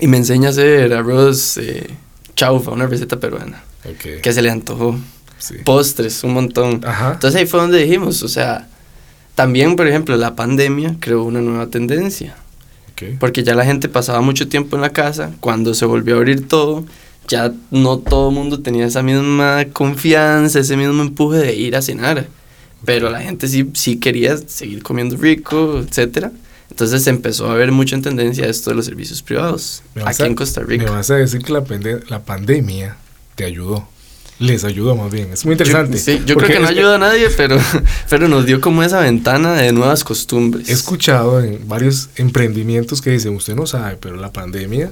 y 0.00 0.06
me 0.06 0.16
enseña 0.16 0.48
a 0.48 0.50
hacer 0.50 0.92
arroz 0.92 1.58
eh, 1.58 1.88
chaufa, 2.34 2.70
una 2.70 2.86
receta 2.86 3.18
peruana. 3.18 3.62
Que 4.22 4.32
se 4.32 4.42
le 4.42 4.50
antojó. 4.50 4.98
Postres, 5.64 6.24
un 6.24 6.32
montón. 6.32 6.80
Entonces 7.12 7.40
ahí 7.40 7.46
fue 7.46 7.60
donde 7.60 7.78
dijimos, 7.78 8.22
o 8.22 8.28
sea, 8.28 8.68
también, 9.34 9.76
por 9.76 9.86
ejemplo, 9.86 10.16
la 10.16 10.34
pandemia 10.34 10.96
creó 11.00 11.24
una 11.24 11.40
nueva 11.40 11.66
tendencia. 11.66 12.36
Porque 13.18 13.42
ya 13.42 13.54
la 13.54 13.64
gente 13.64 13.88
pasaba 13.88 14.20
mucho 14.20 14.48
tiempo 14.48 14.76
en 14.76 14.82
la 14.82 14.90
casa, 14.90 15.32
cuando 15.40 15.74
se 15.74 15.84
volvió 15.84 16.14
a 16.14 16.18
abrir 16.18 16.46
todo, 16.48 16.84
ya 17.28 17.52
no 17.70 17.98
todo 17.98 18.28
el 18.28 18.34
mundo 18.34 18.60
tenía 18.60 18.86
esa 18.86 19.02
misma 19.02 19.66
confianza, 19.72 20.60
ese 20.60 20.76
mismo 20.76 21.02
empuje 21.02 21.38
de 21.38 21.54
ir 21.56 21.76
a 21.76 21.82
cenar. 21.82 22.26
Pero 22.84 23.10
la 23.10 23.20
gente 23.20 23.48
sí, 23.48 23.68
sí 23.74 23.96
quería 23.96 24.36
seguir 24.36 24.82
comiendo 24.82 25.16
rico, 25.16 25.80
etcétera. 25.80 26.32
Entonces 26.70 27.06
empezó 27.06 27.48
a 27.48 27.52
haber 27.52 27.72
mucha 27.72 28.00
tendencia 28.00 28.44
a 28.44 28.48
esto 28.48 28.70
de 28.70 28.76
los 28.76 28.86
servicios 28.86 29.22
privados 29.22 29.82
aquí 30.04 30.22
en 30.24 30.34
Costa 30.34 30.62
Rica. 30.62 30.84
Me 30.84 30.90
vas 30.90 31.10
a 31.10 31.16
decir 31.16 31.42
que 31.42 31.52
la, 31.52 31.64
la 32.08 32.24
pandemia 32.24 32.96
te 33.34 33.44
ayudó. 33.44 33.86
Les 34.40 34.64
ayudó 34.64 34.96
más 34.96 35.12
bien. 35.12 35.32
Es 35.32 35.44
muy 35.44 35.52
interesante. 35.52 35.96
Yo, 35.96 36.02
sí, 36.02 36.22
yo 36.26 36.34
creo 36.34 36.48
que 36.48 36.58
no 36.58 36.66
ayuda 36.66 36.96
a 36.96 36.98
nadie, 36.98 37.28
pero, 37.36 37.56
pero 38.10 38.26
nos 38.26 38.44
dio 38.46 38.60
como 38.60 38.82
esa 38.82 39.00
ventana 39.00 39.54
de 39.54 39.72
nuevas 39.72 40.02
costumbres. 40.02 40.68
He 40.68 40.72
escuchado 40.72 41.40
en 41.40 41.68
varios 41.68 42.08
emprendimientos 42.16 43.00
que 43.00 43.10
dicen, 43.10 43.36
usted 43.36 43.54
no 43.54 43.66
sabe, 43.66 43.96
pero 44.00 44.16
la 44.16 44.32
pandemia 44.32 44.90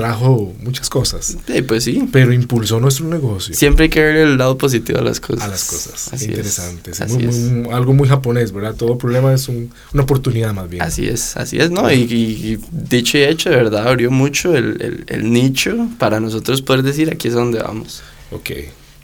trajo 0.00 0.54
muchas 0.62 0.88
cosas. 0.88 1.36
Sí, 1.46 1.62
pues 1.62 1.84
sí. 1.84 2.08
Pero 2.10 2.32
impulsó 2.32 2.80
nuestro 2.80 3.06
negocio. 3.06 3.54
Siempre 3.54 3.84
hay 3.84 3.90
que 3.90 4.00
ver 4.00 4.16
el 4.16 4.38
lado 4.38 4.56
positivo 4.56 4.98
a 4.98 5.02
las 5.02 5.20
cosas. 5.20 5.44
A 5.44 5.48
las 5.48 5.64
cosas. 5.64 6.12
Así 6.12 6.26
Interesante. 6.26 6.90
Es. 6.90 7.00
algo 7.72 7.92
muy 7.92 8.08
japonés, 8.08 8.52
¿verdad? 8.52 8.74
Todo 8.74 8.96
problema 8.96 9.34
es 9.34 9.48
una 9.48 10.02
oportunidad 10.02 10.54
más 10.54 10.70
bien. 10.70 10.82
Así 10.82 11.06
es, 11.06 11.36
así 11.36 11.58
es, 11.58 11.70
¿no? 11.70 11.90
Y, 11.92 12.58
dicho 12.72 13.18
y 13.18 13.22
hecho, 13.22 13.50
de 13.50 13.56
verdad, 13.56 13.88
abrió 13.88 14.10
mucho 14.10 14.56
el, 14.56 15.04
el, 15.06 15.30
nicho 15.30 15.88
para 15.98 16.18
nosotros 16.18 16.62
poder 16.62 16.82
decir 16.82 17.10
aquí 17.10 17.28
es 17.28 17.34
donde 17.34 17.60
vamos. 17.60 18.02
Ok. 18.30 18.50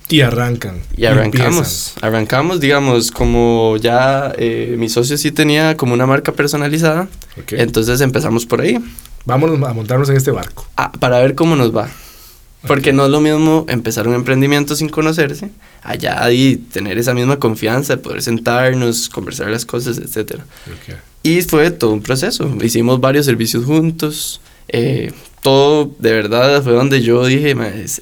Y 0.09 0.21
arrancan. 0.21 0.81
Y 0.97 1.05
arrancamos. 1.05 1.95
arrancamos, 2.01 2.61
digamos, 2.61 3.11
como 3.11 3.77
ya 3.77 4.33
eh, 4.39 4.77
mi 4.79 4.89
socio 4.89 5.19
sí 5.19 5.33
tenía 5.33 5.77
como 5.77 5.95
una 5.95 6.07
marca 6.07 6.33
personalizada. 6.33 7.09
Entonces 7.51 8.01
empezamos 8.01 8.47
por 8.47 8.61
ahí. 8.61 8.79
Vámonos 9.27 9.61
a 9.69 9.75
montarnos 9.75 10.09
en 10.09 10.17
este 10.17 10.31
barco. 10.31 10.67
Ah, 10.77 10.93
para 10.93 11.19
ver 11.19 11.35
cómo 11.35 11.57
nos 11.57 11.77
va. 11.77 11.91
Porque 12.67 12.93
no 12.93 13.05
es 13.05 13.11
lo 13.11 13.21
mismo 13.21 13.67
empezar 13.69 14.09
un 14.09 14.15
emprendimiento 14.15 14.75
sin 14.75 14.89
conocerse, 14.89 15.51
allá 15.83 16.31
y 16.33 16.57
tener 16.57 16.99
esa 16.99 17.15
misma 17.15 17.39
confianza 17.39 17.97
de 17.97 18.03
poder 18.03 18.23
sentarnos, 18.23 19.09
conversar 19.09 19.49
las 19.49 19.65
cosas, 19.65 19.99
etc. 19.99 20.41
Y 21.23 21.43
fue 21.43 21.71
todo 21.71 21.93
un 21.93 22.03
proceso. 22.03 22.51
Hicimos 22.63 23.01
varios 23.01 23.27
servicios 23.27 23.65
juntos. 23.65 24.41
Eh, 24.69 25.13
todo 25.43 25.95
de 25.99 26.13
verdad 26.13 26.63
fue 26.63 26.73
donde 26.73 27.03
yo 27.03 27.25
dije, 27.27 27.55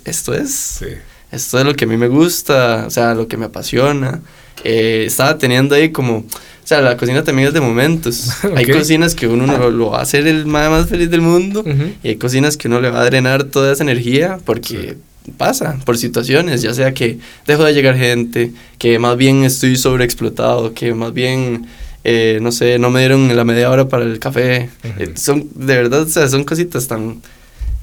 esto 0.04 0.32
es, 0.32 0.82
esto 1.30 1.58
es 1.58 1.64
lo 1.64 1.74
que 1.74 1.84
a 1.84 1.88
mí 1.88 1.96
me 1.98 2.08
gusta, 2.08 2.84
o 2.86 2.90
sea, 2.90 3.14
lo 3.14 3.28
que 3.28 3.36
me 3.36 3.46
apasiona. 3.46 4.22
Eh, 4.62 5.04
estaba 5.06 5.36
teniendo 5.36 5.74
ahí 5.74 5.90
como 5.90 6.24
o 6.64 6.66
sea, 6.66 6.80
la 6.80 6.96
cocina 6.96 7.22
también 7.22 7.48
es 7.48 7.54
de 7.54 7.60
momentos. 7.60 8.30
Hay 8.56 8.64
cocinas 8.64 9.14
que 9.14 9.28
uno 9.28 9.68
lo, 9.70 9.90
va 9.90 9.98
a 9.98 10.02
hacer 10.02 10.26
el 10.26 10.46
más, 10.46 10.88
feliz 10.88 11.10
del 11.10 11.20
mundo 11.20 11.62
y 12.02 12.08
hay 12.08 12.16
cocinas 12.16 12.56
que 12.56 12.68
uno 12.68 12.80
le 12.80 12.88
va 12.88 13.02
a 13.02 13.04
drenar 13.04 13.44
toda 13.44 13.70
esa 13.70 13.82
energía 13.82 14.38
porque 14.46 14.96
pasa 15.36 15.78
por 15.84 15.98
situaciones, 15.98 16.62
ya 16.62 16.72
sea 16.72 16.94
que 16.94 17.18
dejo 17.46 17.64
de 17.64 17.74
llegar 17.74 17.98
gente, 17.98 18.52
que 18.78 18.98
más 18.98 19.16
bien 19.18 19.44
estoy 19.44 19.76
sobreexplotado, 19.76 20.72
que 20.72 20.94
más 20.94 21.12
bien, 21.12 21.66
eh, 22.02 22.38
no 22.40 22.50
sé, 22.50 22.78
no 22.78 22.88
me 22.90 23.00
dieron 23.00 23.34
la 23.36 23.44
media 23.44 23.70
hora 23.70 23.86
para 23.86 24.04
el 24.04 24.18
café. 24.18 24.70
Eh, 24.84 25.12
son, 25.16 25.50
de 25.54 25.76
verdad, 25.76 26.02
o 26.02 26.08
sea, 26.08 26.28
son 26.28 26.44
cositas 26.44 26.88
tan 26.88 27.20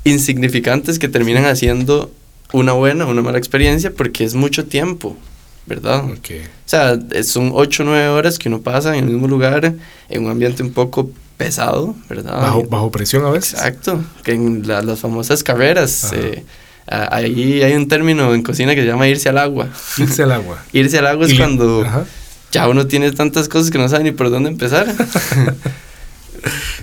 insignificantes 0.05 0.97
que 0.97 1.07
terminan 1.07 1.45
haciendo 1.45 2.11
una 2.51 2.73
buena 2.73 3.05
o 3.05 3.11
una 3.11 3.21
mala 3.21 3.37
experiencia 3.37 3.93
porque 3.95 4.23
es 4.23 4.33
mucho 4.33 4.65
tiempo. 4.65 5.15
¿Verdad? 5.65 6.06
O 6.06 6.15
sea, 6.65 7.00
son 7.24 7.52
8 7.54 7.84
o 7.84 7.86
9 7.86 8.08
horas 8.10 8.39
que 8.39 8.50
uno 8.50 8.62
pasa 8.62 8.95
en 8.95 9.06
el 9.06 9.12
mismo 9.12 9.28
lugar, 9.28 9.74
en 10.10 10.26
un 10.26 10.32
ambiente 10.32 10.63
un 10.63 10.71
poco 10.71 11.12
pesado, 11.38 11.95
¿verdad? 12.10 12.41
Bajo, 12.41 12.63
bajo 12.63 12.91
presión 12.91 13.26
a 13.26 13.30
veces. 13.32 13.54
Exacto, 13.54 14.04
que 14.24 14.34
en 14.34 14.67
las 14.67 15.00
famosas 15.00 15.43
carreras, 15.43 16.12
eh, 16.13 16.43
ahí 16.88 17.62
hay 17.63 17.74
un 17.74 17.88
término 17.88 18.34
en 18.34 18.43
cocina 18.43 18.76
que 18.76 18.82
se 18.82 18.88
llama 18.88 19.08
irse 19.08 19.30
al 19.30 19.38
agua. 19.38 19.69
Irse 19.97 20.24
al 20.24 20.32
agua. 20.32 20.63
irse 20.74 21.00
al 21.00 21.08
agua 21.08 21.26
es 21.26 21.34
cuando 21.36 21.86
ya 22.52 22.67
uno 22.67 22.86
tiene 22.86 23.12
tantas 23.12 23.47
cosas 23.47 23.71
que 23.71 23.78
no 23.78 23.88
sabe 23.88 24.04
ni 24.04 24.12
por 24.12 24.30
dónde 24.30 24.50
empezar. 24.50 24.88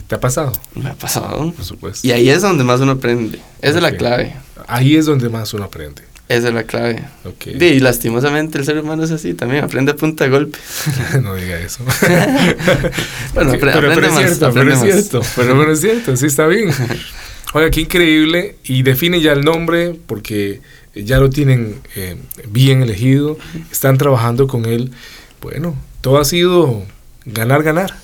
¿Te 0.06 0.14
ha 0.14 0.20
pasado? 0.20 0.52
Me 0.74 0.90
ha 0.90 0.94
pasado. 0.94 1.52
Por 1.52 1.64
supuesto. 1.64 2.06
Y 2.06 2.12
ahí 2.12 2.30
es 2.30 2.42
donde 2.42 2.64
más 2.64 2.80
uno 2.80 2.92
aprende. 2.92 3.38
Esa 3.60 3.76
es 3.76 3.82
la 3.82 3.92
clave. 3.92 4.34
Ahí 4.66 4.96
es 4.96 5.06
donde 5.06 5.28
más 5.28 5.52
uno 5.52 5.64
aprende. 5.64 6.02
Esa 6.28 6.48
es 6.48 6.54
la 6.54 6.64
clave. 6.64 7.04
Y 7.46 7.80
lastimosamente 7.80 8.58
el 8.58 8.64
ser 8.64 8.78
humano 8.78 9.02
es 9.02 9.10
así 9.10 9.32
también, 9.32 9.64
aprende 9.64 9.92
a 9.92 9.96
punta 9.96 10.24
de 10.24 10.30
golpe. 10.30 10.58
no 11.22 11.34
diga 11.34 11.58
eso. 11.58 11.82
bueno, 13.34 13.52
pero, 13.58 13.72
aprende, 13.72 14.10
más, 14.10 14.18
cierto, 14.18 14.52
pero 14.52 14.72
es 14.72 14.80
cierto, 14.80 15.22
pero, 15.36 15.72
es 15.72 15.80
cierto, 15.80 16.16
sí 16.16 16.26
está 16.26 16.46
bien. 16.46 16.70
Oiga, 17.54 17.70
qué 17.70 17.80
increíble. 17.80 18.56
Y 18.64 18.82
define 18.82 19.22
ya 19.22 19.32
el 19.32 19.40
nombre 19.40 19.96
porque 20.06 20.60
ya 20.94 21.18
lo 21.18 21.30
tienen 21.30 21.80
eh, 21.96 22.16
bien 22.48 22.82
elegido, 22.82 23.38
están 23.72 23.96
trabajando 23.96 24.48
con 24.48 24.66
él. 24.66 24.92
Bueno, 25.40 25.76
todo 26.02 26.18
ha 26.18 26.26
sido 26.26 26.84
ganar, 27.24 27.62
ganar. 27.62 27.94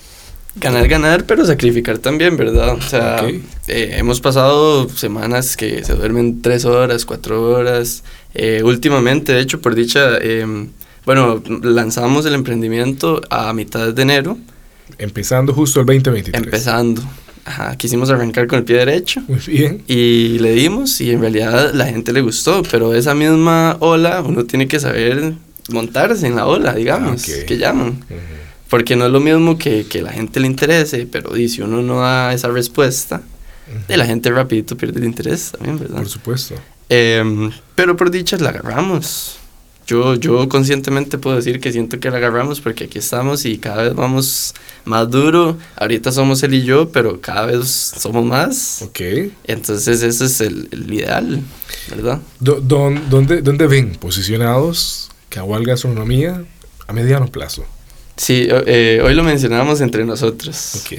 Ganar, 0.56 0.88
ganar, 0.88 1.24
pero 1.24 1.44
sacrificar 1.44 1.98
también, 1.98 2.38
¿verdad? 2.38 2.74
O 2.74 2.80
sea, 2.80 3.26
eh, 3.68 3.94
hemos 3.98 4.20
pasado 4.20 4.88
semanas 4.88 5.56
que 5.56 5.84
se 5.84 5.94
duermen 5.94 6.42
tres 6.42 6.64
horas, 6.64 7.04
cuatro 7.04 7.42
horas. 7.50 8.04
Eh, 8.34 8.62
últimamente, 8.64 9.32
de 9.32 9.40
hecho, 9.40 9.60
por 9.60 9.74
dicha, 9.74 10.18
em, 10.18 10.68
bueno, 11.06 11.42
lanzamos 11.62 12.26
el 12.26 12.34
emprendimiento 12.34 13.20
a 13.30 13.52
mitad 13.52 13.92
de 13.92 14.02
enero 14.02 14.38
Empezando 14.98 15.54
justo 15.54 15.80
el 15.80 15.86
2023. 15.86 16.44
Empezando. 16.44 17.02
Ajá, 17.46 17.76
quisimos 17.76 18.10
arrancar 18.10 18.46
con 18.46 18.58
el 18.58 18.64
pie 18.64 18.76
derecho. 18.76 19.22
Muy 19.28 19.38
bien. 19.46 19.82
Y 19.86 20.38
le 20.38 20.52
dimos 20.52 21.00
y 21.00 21.10
en 21.10 21.20
realidad 21.20 21.72
la 21.74 21.86
gente 21.86 22.12
le 22.12 22.20
gustó, 22.20 22.62
pero 22.70 22.94
esa 22.94 23.14
misma 23.14 23.76
ola 23.80 24.20
uno 24.22 24.44
tiene 24.44 24.68
que 24.68 24.78
saber 24.80 25.34
montarse 25.70 26.26
en 26.26 26.36
la 26.36 26.46
ola, 26.46 26.74
digamos, 26.74 27.22
Ok. 27.22 27.44
que 27.46 27.56
llaman. 27.58 27.88
Ujú. 27.88 28.18
Porque 28.68 28.94
no 28.96 29.06
es 29.06 29.12
lo 29.12 29.20
mismo 29.20 29.56
que, 29.58 29.86
que 29.86 30.02
la 30.02 30.12
gente 30.12 30.40
le 30.40 30.46
interese, 30.46 31.06
pero 31.10 31.30
di, 31.30 31.48
si 31.48 31.60
uno 31.62 31.82
no 31.82 32.00
da 32.00 32.32
esa 32.34 32.48
respuesta, 32.48 33.22
de 33.88 33.96
la 33.96 34.06
gente 34.06 34.30
rapidito 34.30 34.76
pierde 34.76 35.00
el 35.00 35.06
interés 35.06 35.52
también, 35.52 35.78
¿verdad? 35.78 35.96
Por 35.98 36.08
supuesto. 36.08 36.54
Em, 36.88 37.50
pero 37.74 37.96
por 37.96 38.10
dichas 38.10 38.40
la 38.40 38.50
agarramos. 38.50 39.36
Yo, 39.86 40.14
yo 40.14 40.48
conscientemente 40.48 41.18
puedo 41.18 41.36
decir 41.36 41.60
que 41.60 41.70
siento 41.70 42.00
que 42.00 42.10
la 42.10 42.16
agarramos 42.16 42.60
porque 42.62 42.84
aquí 42.84 42.98
estamos 42.98 43.44
y 43.44 43.58
cada 43.58 43.82
vez 43.82 43.94
vamos 43.94 44.54
más 44.86 45.10
duro. 45.10 45.58
Ahorita 45.76 46.10
somos 46.10 46.42
él 46.42 46.54
y 46.54 46.62
yo, 46.64 46.88
pero 46.90 47.20
cada 47.20 47.44
vez 47.46 47.68
somos 47.98 48.24
más. 48.24 48.80
Ok. 48.80 49.00
Entonces 49.44 50.02
ese 50.02 50.24
es 50.24 50.40
el, 50.40 50.68
el 50.70 50.90
ideal, 50.92 51.42
¿verdad? 51.90 52.20
Do- 52.40 52.60
don- 52.62 53.10
¿dónde, 53.10 53.42
¿Dónde 53.42 53.66
ven 53.66 53.92
posicionados 53.96 55.10
Cagual 55.28 55.64
Gastronomía 55.64 56.42
a 56.86 56.92
mediano 56.94 57.26
plazo? 57.30 57.66
Sí, 58.16 58.46
eh, 58.48 59.02
hoy 59.04 59.12
lo 59.12 59.22
mencionábamos 59.22 59.80
entre 59.82 60.04
nosotros. 60.06 60.76
Ok. 60.76 60.98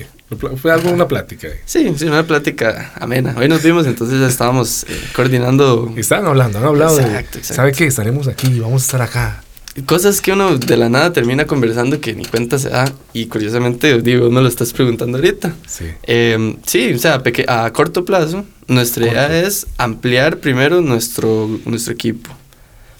Fue 0.60 0.72
algo, 0.72 0.90
una 0.92 1.08
plática. 1.08 1.48
Sí, 1.66 1.94
sí, 1.98 2.06
una 2.06 2.26
plática 2.26 2.92
amena. 3.00 3.36
Hoy 3.38 3.48
nos 3.48 3.62
vimos, 3.62 3.86
entonces 3.86 4.20
ya 4.20 4.28
estábamos 4.28 4.84
eh, 4.90 5.00
coordinando 5.16 5.94
Estaban 5.96 6.26
hablando, 6.26 6.58
han 6.58 6.66
hablado 6.66 7.00
Exacto, 7.00 7.34
de. 7.34 7.40
exacto. 7.40 7.54
¿Sabe 7.54 7.72
qué? 7.74 7.86
Estaremos 7.86 8.28
aquí, 8.28 8.60
vamos 8.60 8.82
a 8.82 8.86
estar 8.86 9.02
acá. 9.04 9.44
cosas 9.86 10.22
que 10.22 10.32
uno 10.34 10.58
de 10.58 10.78
la 10.78 10.90
nada 10.90 11.14
termina 11.14 11.46
conversando 11.46 12.02
que 12.02 12.16
ni 12.16 12.26
cuenta 12.26 12.58
se 12.58 12.70
da. 12.70 12.92
Y 13.14 13.28
curiosamente, 13.28 14.02
digo, 14.02 14.32
me 14.32 14.42
lo 14.42 14.48
estás 14.48 14.74
preguntando 14.74 15.20
ahorita. 15.20 15.54
Sí. 15.68 15.86
Eh, 16.04 16.56
sí, 16.66 16.94
o 16.94 16.98
sea, 16.98 17.22
a 17.48 17.72
corto 17.72 18.04
plazo, 18.04 18.46
nuestra 18.68 19.06
idea 19.06 19.28
Corto. 19.28 19.48
es 19.48 19.68
ampliar 19.78 20.38
primero 20.40 20.82
nuestro, 20.82 21.48
nuestro 21.66 21.94
equipo. 21.94 22.32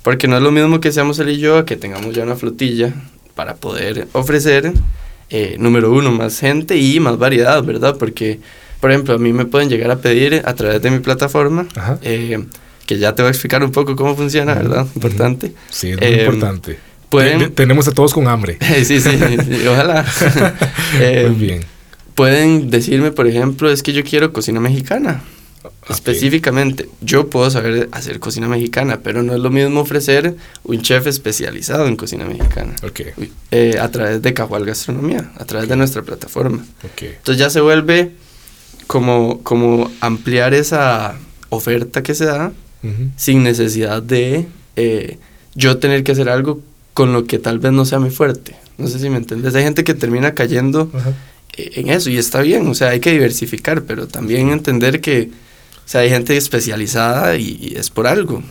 Porque 0.04 0.28
no 0.28 0.38
es 0.38 0.44
lo 0.44 0.52
mismo 0.52 0.80
que 0.80 0.92
seamos 0.92 1.18
él 1.18 1.30
y 1.30 1.40
yo, 1.40 1.58
a 1.58 1.66
que 1.66 1.76
tengamos 1.76 2.14
ya 2.14 2.22
una 2.22 2.36
flotilla 2.36 2.94
para 3.34 3.56
poder 3.56 4.08
ofrecer, 4.14 4.72
eh, 5.30 5.56
número 5.60 5.92
uno, 5.92 6.12
más 6.12 6.40
gente 6.40 6.78
y 6.78 7.00
más 7.00 7.18
variedad, 7.18 7.64
¿verdad? 7.64 7.96
Porque, 7.98 8.40
por 8.80 8.92
ejemplo, 8.92 9.16
a 9.16 9.18
mí 9.18 9.34
me 9.34 9.46
pueden 9.46 9.70
llegar 9.70 9.92
a 9.92 9.98
pedir 9.98 10.42
a 10.46 10.54
través 10.54 10.82
de 10.82 10.92
mi 10.92 11.00
plataforma, 11.00 11.68
eh, 12.02 12.44
que 12.86 12.98
ya 13.00 13.16
te 13.16 13.22
voy 13.24 13.28
a 13.30 13.32
explicar 13.32 13.64
un 13.64 13.72
poco 13.72 13.96
cómo 13.96 14.16
funciona, 14.16 14.54
¿verdad? 14.54 14.86
Importante. 14.96 15.54
Sí, 15.70 15.90
es 15.92 15.98
muy 16.00 16.08
Eh, 16.08 16.26
importante. 16.26 16.78
Pueden... 17.10 17.40
Te- 17.40 17.50
tenemos 17.50 17.88
a 17.88 17.92
todos 17.92 18.14
con 18.14 18.28
hambre. 18.28 18.58
sí, 18.84 19.00
sí, 19.00 19.10
sí, 19.10 19.68
ojalá. 19.68 20.06
Eh, 21.00 21.26
muy 21.30 21.46
bien. 21.48 21.62
Pueden 22.14 22.70
decirme, 22.70 23.12
por 23.12 23.28
ejemplo, 23.28 23.70
es 23.70 23.84
que 23.84 23.92
yo 23.94 24.04
quiero 24.04 24.32
cocina 24.32 24.60
mexicana. 24.62 25.22
Específicamente, 25.90 26.90
yo 27.02 27.30
puedo 27.30 27.50
saber 27.50 27.90
hacer 27.92 28.20
cocina 28.20 28.48
mexicana, 28.48 29.00
pero 29.04 29.24
no 29.24 29.34
es 29.34 29.40
lo 29.40 29.50
mismo 29.50 29.82
ofrecer 29.82 30.36
un 30.64 30.82
chef 30.82 31.08
especializado 31.08 31.88
en 31.88 31.96
cocina 31.96 32.26
mexicana. 32.26 32.76
Ok, 32.84 33.02
Uy, 33.18 33.32
eh, 33.52 33.78
a 33.80 33.90
través 33.92 34.22
de 34.22 34.34
Cajual 34.34 34.66
Gastronomía, 34.66 35.32
a 35.38 35.46
través 35.46 35.70
de 35.70 35.76
nuestra 35.76 36.02
plataforma. 36.02 36.66
Entonces 37.02 37.38
ya 37.38 37.50
se 37.50 37.62
vuelve 37.62 38.12
como, 38.88 39.42
como 39.44 39.92
ampliar 40.02 40.54
esa 40.54 41.16
oferta 41.50 42.04
que 42.04 42.16
se 42.16 42.26
da 42.26 42.52
sin 43.16 43.42
necesidad 43.42 44.04
de 44.04 44.46
eh, 44.76 45.18
yo 45.56 45.80
tener 45.80 46.04
que 46.04 46.12
hacer 46.12 46.30
algo 46.30 46.62
con 46.94 47.14
lo 47.14 47.26
que 47.26 47.40
tal 47.40 47.58
vez 47.58 47.72
no 47.72 47.84
sea 47.84 48.00
muy 48.00 48.12
fuerte. 48.12 48.56
No 48.78 48.88
sé 48.88 49.00
si 49.00 49.10
me 49.10 49.18
entiendes. 49.18 49.56
Hay 49.56 49.64
gente 49.64 49.84
que 49.84 49.94
termina 49.94 50.34
cayendo 50.34 50.92
eh, 51.58 51.72
en 51.76 51.90
eso 51.90 52.10
y 52.10 52.18
está 52.18 52.42
bien, 52.42 52.68
o 52.68 52.76
sea, 52.76 52.90
hay 52.90 53.00
que 53.00 53.12
diversificar, 53.12 53.84
pero 53.84 54.08
también 54.08 54.50
entender 54.50 55.02
que, 55.02 55.32
o 55.86 55.88
sea, 55.88 56.02
hay 56.02 56.10
gente 56.10 56.36
especializada 56.36 57.36
y, 57.38 57.58
y 57.62 57.76
es 57.78 57.90
por 57.90 58.08
algo. 58.08 58.42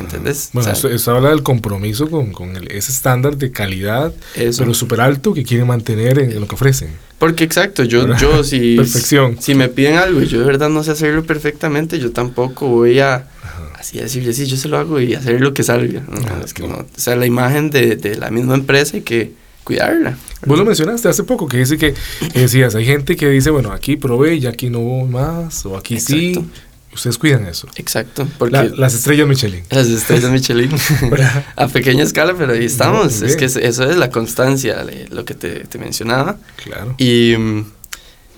¿entendés? 0.00 0.48
Bueno, 0.54 0.70
O 0.70 0.74
sea, 0.74 0.90
esto 0.90 1.10
habla 1.14 1.28
del 1.28 1.42
compromiso 1.42 2.08
con, 2.08 2.32
con 2.32 2.56
el- 2.56 2.70
ese 2.72 2.90
estándar 2.90 3.36
de 3.36 3.50
calidad, 3.52 4.12
eso. 4.34 4.62
pero 4.62 4.72
súper 4.74 5.00
alto 5.02 5.34
que 5.34 5.44
quieren 5.44 5.66
mantener 5.66 6.18
en, 6.18 6.30
en 6.32 6.40
lo 6.40 6.48
que 6.48 6.54
ofrecen. 6.54 6.88
Porque 7.18 7.44
exacto, 7.44 7.84
yo, 7.84 8.00
¿Verdad? 8.06 8.18
yo 8.18 8.42
si, 8.44 8.76
Perfección. 8.76 9.36
si 9.40 9.54
me 9.54 9.68
piden 9.68 9.96
algo 9.98 10.22
y 10.22 10.26
yo 10.26 10.38
de 10.40 10.46
verdad 10.46 10.70
no 10.70 10.82
sé 10.82 10.92
hacerlo 10.92 11.22
perfectamente, 11.24 11.98
yo 11.98 12.12
tampoco 12.12 12.66
voy 12.68 12.98
a 13.00 13.16
Ajá. 13.16 13.72
así 13.78 13.98
decirle, 13.98 14.32
sí, 14.32 14.46
yo 14.46 14.56
se 14.56 14.68
lo 14.68 14.78
hago 14.78 15.00
y 15.00 15.14
hacer 15.14 15.40
lo 15.42 15.52
que 15.52 15.62
salga. 15.62 16.00
No, 16.00 16.16
Ah, 16.28 16.40
es 16.42 16.54
que 16.54 16.62
no. 16.62 16.68
no. 16.70 16.76
O 16.78 16.86
sea, 16.96 17.14
la 17.16 17.26
imagen 17.26 17.70
de, 17.70 17.96
de 17.96 18.16
la 18.16 18.30
misma 18.30 18.54
empresa 18.54 18.96
hay 18.96 19.02
que 19.02 19.32
cuidarla. 19.64 20.16
Vos 20.46 20.58
lo 20.58 20.64
mencionaste 20.64 21.08
hace 21.08 21.24
poco, 21.24 21.46
que 21.46 21.58
dice 21.58 21.76
que, 21.76 21.94
que 22.32 22.40
decías, 22.40 22.74
hay 22.74 22.86
gente 22.86 23.16
que 23.16 23.28
dice, 23.28 23.50
bueno, 23.50 23.70
aquí 23.72 23.96
probé 23.96 24.36
y 24.36 24.46
aquí 24.46 24.70
no 24.70 24.80
más, 25.06 25.64
o 25.66 25.76
aquí 25.76 26.00
sí. 26.00 26.42
Ustedes 26.94 27.18
cuidan 27.18 27.46
eso. 27.46 27.66
Exacto, 27.76 28.26
porque 28.38 28.52
La- 28.52 28.64
las 28.64 28.94
estrellas 28.94 29.26
Michelin. 29.26 29.64
las 29.70 29.88
estrellas 29.88 30.30
Michelin 30.30 30.70
a 31.56 31.66
pequeña 31.68 32.04
escala, 32.04 32.34
pero 32.38 32.52
ahí 32.52 32.64
estamos. 32.64 33.20
es 33.22 33.36
que 33.36 33.44
es- 33.46 33.56
eso 33.56 33.90
es 33.90 33.96
la 33.96 34.10
constancia, 34.10 34.84
lo 35.10 35.24
que 35.24 35.34
te, 35.34 35.60
te 35.64 35.78
mencionaba. 35.78 36.36
Claro. 36.62 36.94
Y, 36.98 37.34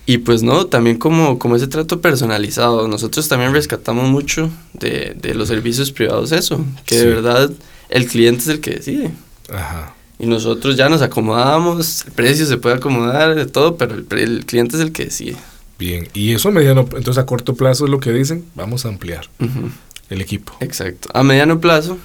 y 0.06 0.18
pues 0.18 0.42
no, 0.42 0.66
también 0.66 0.98
como, 0.98 1.38
como 1.38 1.56
ese 1.56 1.66
trato 1.66 2.00
personalizado. 2.00 2.88
Nosotros 2.88 3.28
también 3.28 3.52
rescatamos 3.52 4.08
mucho 4.08 4.50
de, 4.72 5.16
de 5.20 5.34
los 5.34 5.48
servicios 5.48 5.92
privados 5.92 6.32
eso, 6.32 6.64
que 6.86 6.94
Sí. 6.98 7.00
de 7.02 7.06
verdad 7.14 7.50
el 7.88 8.06
cliente 8.06 8.42
es 8.42 8.48
el 8.48 8.60
que 8.60 8.70
decide. 8.76 9.10
Ajá. 9.52 9.92
Y 10.18 10.26
nosotros 10.26 10.76
ya 10.76 10.88
nos 10.88 11.02
acomodamos, 11.02 12.06
el 12.06 12.12
precio 12.12 12.46
se 12.46 12.56
puede 12.56 12.76
acomodar, 12.76 13.44
todo, 13.46 13.76
pero 13.76 13.94
el, 13.94 14.06
el 14.18 14.46
cliente 14.46 14.76
es 14.76 14.82
el 14.82 14.92
que 14.92 15.04
decide. 15.04 15.36
Bien. 15.78 16.08
Y 16.14 16.34
eso 16.34 16.48
a 16.48 16.52
mediano, 16.52 16.80
entonces 16.82 17.18
a 17.18 17.26
corto 17.26 17.54
plazo 17.54 17.84
es 17.84 17.90
lo 17.90 18.00
que 18.00 18.12
dicen, 18.12 18.44
vamos 18.54 18.86
a 18.86 18.88
ampliar 18.88 19.28
el 20.08 20.20
equipo. 20.20 20.54
Exacto. 20.60 21.10
A 21.12 21.22
mediano 21.22 21.60
plazo, 21.60 21.98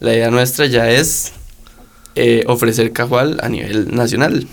la 0.00 0.14
idea 0.14 0.30
nuestra 0.30 0.66
ya 0.66 0.90
es 0.90 1.32
eh, 2.14 2.44
ofrecer 2.46 2.92
Cajual 2.92 3.38
a 3.42 3.48
nivel 3.48 3.94
nacional. 3.94 4.46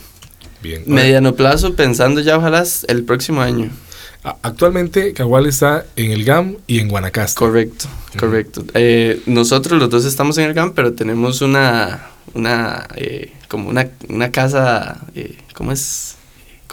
Bien. 0.61 0.81
Ahora, 0.81 0.93
Mediano 0.93 1.35
plazo, 1.35 1.75
pensando 1.75 2.21
ya 2.21 2.37
ojalá 2.37 2.63
el 2.87 3.03
próximo 3.03 3.41
año. 3.41 3.69
Actualmente 4.41 5.13
Cagual 5.13 5.45
está 5.45 5.85
en 5.95 6.11
el 6.11 6.23
GAM 6.23 6.57
y 6.65 6.79
en 6.79 6.87
Guanacaste. 6.89 7.37
Correcto, 7.37 7.85
correcto. 8.17 8.65
Eh, 8.73 9.21
nosotros 9.27 9.79
los 9.79 9.89
dos 9.89 10.05
estamos 10.05 10.39
en 10.39 10.45
el 10.45 10.55
GAM, 10.55 10.73
pero 10.73 10.93
tenemos 10.93 11.41
una, 11.41 12.07
una 12.33 12.87
eh, 12.95 13.33
como 13.47 13.69
una, 13.69 13.87
una 14.09 14.31
casa, 14.31 14.99
eh, 15.13 15.37
¿cómo 15.53 15.71
es? 15.71 16.15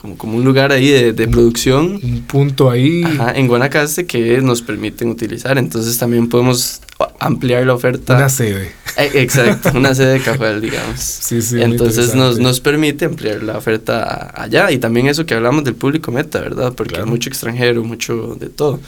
Como, 0.02 0.18
como 0.18 0.36
un 0.36 0.44
lugar 0.44 0.72
ahí 0.72 0.88
de, 0.88 1.12
de 1.12 1.28
producción 1.28 2.00
Un 2.02 2.22
punto 2.22 2.68
ahí. 2.70 3.04
ajá, 3.04 3.32
en 3.36 3.46
Guanacaste 3.46 4.04
que 4.04 4.40
nos 4.42 4.60
permiten 4.60 5.08
utilizar. 5.10 5.56
Entonces 5.58 5.96
también 5.96 6.28
podemos 6.28 6.80
ampliar 7.20 7.64
la 7.64 7.74
oferta. 7.74 8.16
Una 8.16 8.28
sede. 8.28 8.72
Eh, 8.98 9.10
exacto, 9.14 9.70
una 9.74 9.94
sede 9.94 10.14
de 10.14 10.20
Cajuel, 10.20 10.60
digamos. 10.60 10.98
Sí, 11.00 11.40
sí. 11.40 11.62
Entonces 11.62 12.16
nos, 12.16 12.40
nos 12.40 12.58
permite 12.58 13.04
ampliar 13.04 13.44
la 13.44 13.56
oferta 13.56 14.32
allá 14.34 14.72
y 14.72 14.78
también 14.78 15.06
eso 15.06 15.24
que 15.24 15.34
hablamos 15.34 15.62
del 15.62 15.76
público 15.76 16.10
meta, 16.10 16.40
¿verdad? 16.40 16.72
Porque 16.74 16.94
Claro. 16.94 17.04
hay 17.04 17.10
mucho 17.10 17.28
extranjero, 17.30 17.84
mucho 17.84 18.36
de 18.40 18.48
todo. 18.48 18.80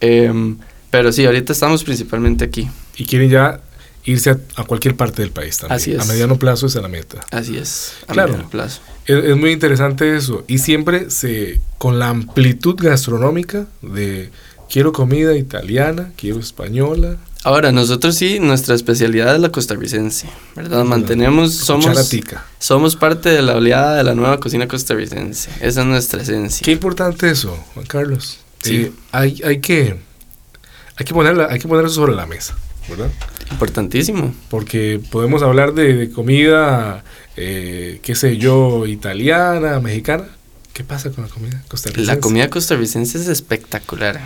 Em, 0.00 0.56
pero 0.90 1.10
sí, 1.12 1.26
ahorita 1.26 1.52
estamos 1.52 1.82
principalmente 1.84 2.44
aquí. 2.44 2.68
Y 2.96 3.04
quieren 3.04 3.28
ya 3.28 3.60
irse 4.04 4.30
a, 4.30 4.38
a 4.56 4.64
cualquier 4.64 4.96
parte 4.96 5.22
del 5.22 5.30
país 5.30 5.58
también. 5.58 5.76
Así 5.80 5.92
es. 5.92 6.00
A 6.00 6.04
mediano 6.04 6.38
plazo 6.38 6.66
esa 6.66 6.78
es 6.78 6.82
la 6.82 6.88
meta. 6.88 7.24
Así 7.30 7.56
es, 7.56 7.92
a 8.06 8.12
Claro. 8.12 8.32
mediano 8.32 8.50
plazo. 8.50 8.80
Es, 9.06 9.24
es 9.24 9.36
muy 9.36 9.52
interesante 9.52 10.16
eso. 10.16 10.44
Y 10.48 10.58
siempre 10.58 11.10
se, 11.10 11.60
con 11.78 11.98
la 11.98 12.08
amplitud 12.08 12.76
gastronómica 12.78 13.66
de 13.82 14.30
quiero 14.70 14.92
comida 14.92 15.36
italiana, 15.36 16.10
quiero 16.16 16.38
española. 16.40 17.16
Ahora, 17.44 17.70
nosotros 17.70 18.16
sí, 18.16 18.40
nuestra 18.40 18.74
especialidad 18.74 19.34
es 19.34 19.40
la 19.40 19.50
costarricense, 19.50 20.28
¿verdad? 20.56 20.84
Mantenemos, 20.84 21.54
somos, 21.54 22.10
somos 22.58 22.96
parte 22.96 23.28
de 23.28 23.42
la 23.42 23.54
oleada 23.54 23.96
de 23.96 24.02
la 24.02 24.14
nueva 24.14 24.40
cocina 24.40 24.66
costarricense. 24.66 25.48
Esa 25.60 25.80
es 25.82 25.86
nuestra 25.86 26.20
esencia. 26.22 26.64
Qué 26.64 26.72
importante 26.72 27.30
eso, 27.30 27.56
Juan 27.74 27.86
Carlos. 27.86 28.40
Sí. 28.60 28.76
Eh, 28.76 28.92
hay, 29.12 29.40
hay 29.44 29.60
que 29.60 29.96
hay 30.96 31.06
que 31.06 31.14
ponerla, 31.14 31.46
hay 31.48 31.60
que 31.60 31.68
poner 31.68 31.84
eso 31.86 31.94
sobre 31.94 32.16
la 32.16 32.26
mesa, 32.26 32.56
¿verdad? 32.88 33.08
Importantísimo. 33.50 34.34
Porque 34.50 35.00
podemos 35.10 35.42
hablar 35.42 35.72
de, 35.74 35.94
de 35.94 36.10
comida, 36.10 37.04
eh, 37.36 38.00
qué 38.02 38.14
sé 38.14 38.36
yo, 38.36 38.86
italiana, 38.86 39.80
mexicana. 39.80 40.24
¿Qué 40.72 40.84
pasa 40.84 41.10
con 41.10 41.24
la 41.24 41.30
comida 41.30 41.62
costarricense? 41.68 42.06
La 42.14 42.20
comida 42.20 42.48
costarricense 42.50 43.18
es 43.18 43.28
espectacular. 43.28 44.20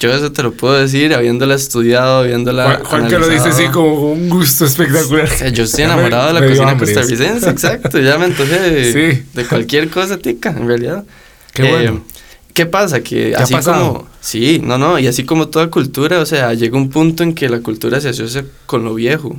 Yo 0.00 0.12
eso 0.12 0.32
te 0.32 0.42
lo 0.42 0.52
puedo 0.54 0.74
decir, 0.74 1.14
habiéndola 1.14 1.54
estudiado, 1.54 2.18
habiéndola. 2.18 2.80
Juan, 2.84 3.06
que 3.06 3.16
lo 3.16 3.28
dice 3.28 3.50
así 3.50 3.66
como 3.66 3.94
con 3.94 4.04
un 4.22 4.28
gusto 4.28 4.64
espectacular. 4.64 5.26
O 5.32 5.38
sea, 5.38 5.48
yo 5.50 5.62
estoy 5.64 5.84
enamorado 5.84 6.32
de 6.34 6.40
la 6.40 6.46
cocina 6.48 6.70
hambre 6.70 6.92
costarricense, 6.92 7.48
exacto. 7.48 8.00
Ya 8.00 8.18
me 8.18 8.24
antojé 8.24 8.58
de, 8.58 8.92
Sí. 9.14 9.22
de 9.34 9.44
cualquier 9.46 9.88
cosa 9.90 10.18
tica, 10.18 10.50
en 10.50 10.66
realidad. 10.66 11.04
Qué 11.52 11.62
Eh, 11.68 11.70
bueno. 11.70 12.04
¿Qué 12.52 12.66
pasa? 12.66 13.02
Que 13.02 13.36
así 13.36 13.54
como. 13.54 14.08
Sí, 14.24 14.58
no, 14.64 14.78
no. 14.78 14.98
Y 14.98 15.06
así 15.06 15.24
como 15.24 15.48
toda 15.48 15.68
cultura, 15.68 16.18
o 16.18 16.24
sea, 16.24 16.54
llega 16.54 16.78
un 16.78 16.88
punto 16.88 17.22
en 17.22 17.34
que 17.34 17.46
la 17.50 17.60
cultura 17.60 18.00
se 18.00 18.08
asocia 18.08 18.46
con 18.64 18.82
lo 18.82 18.94
viejo. 18.94 19.36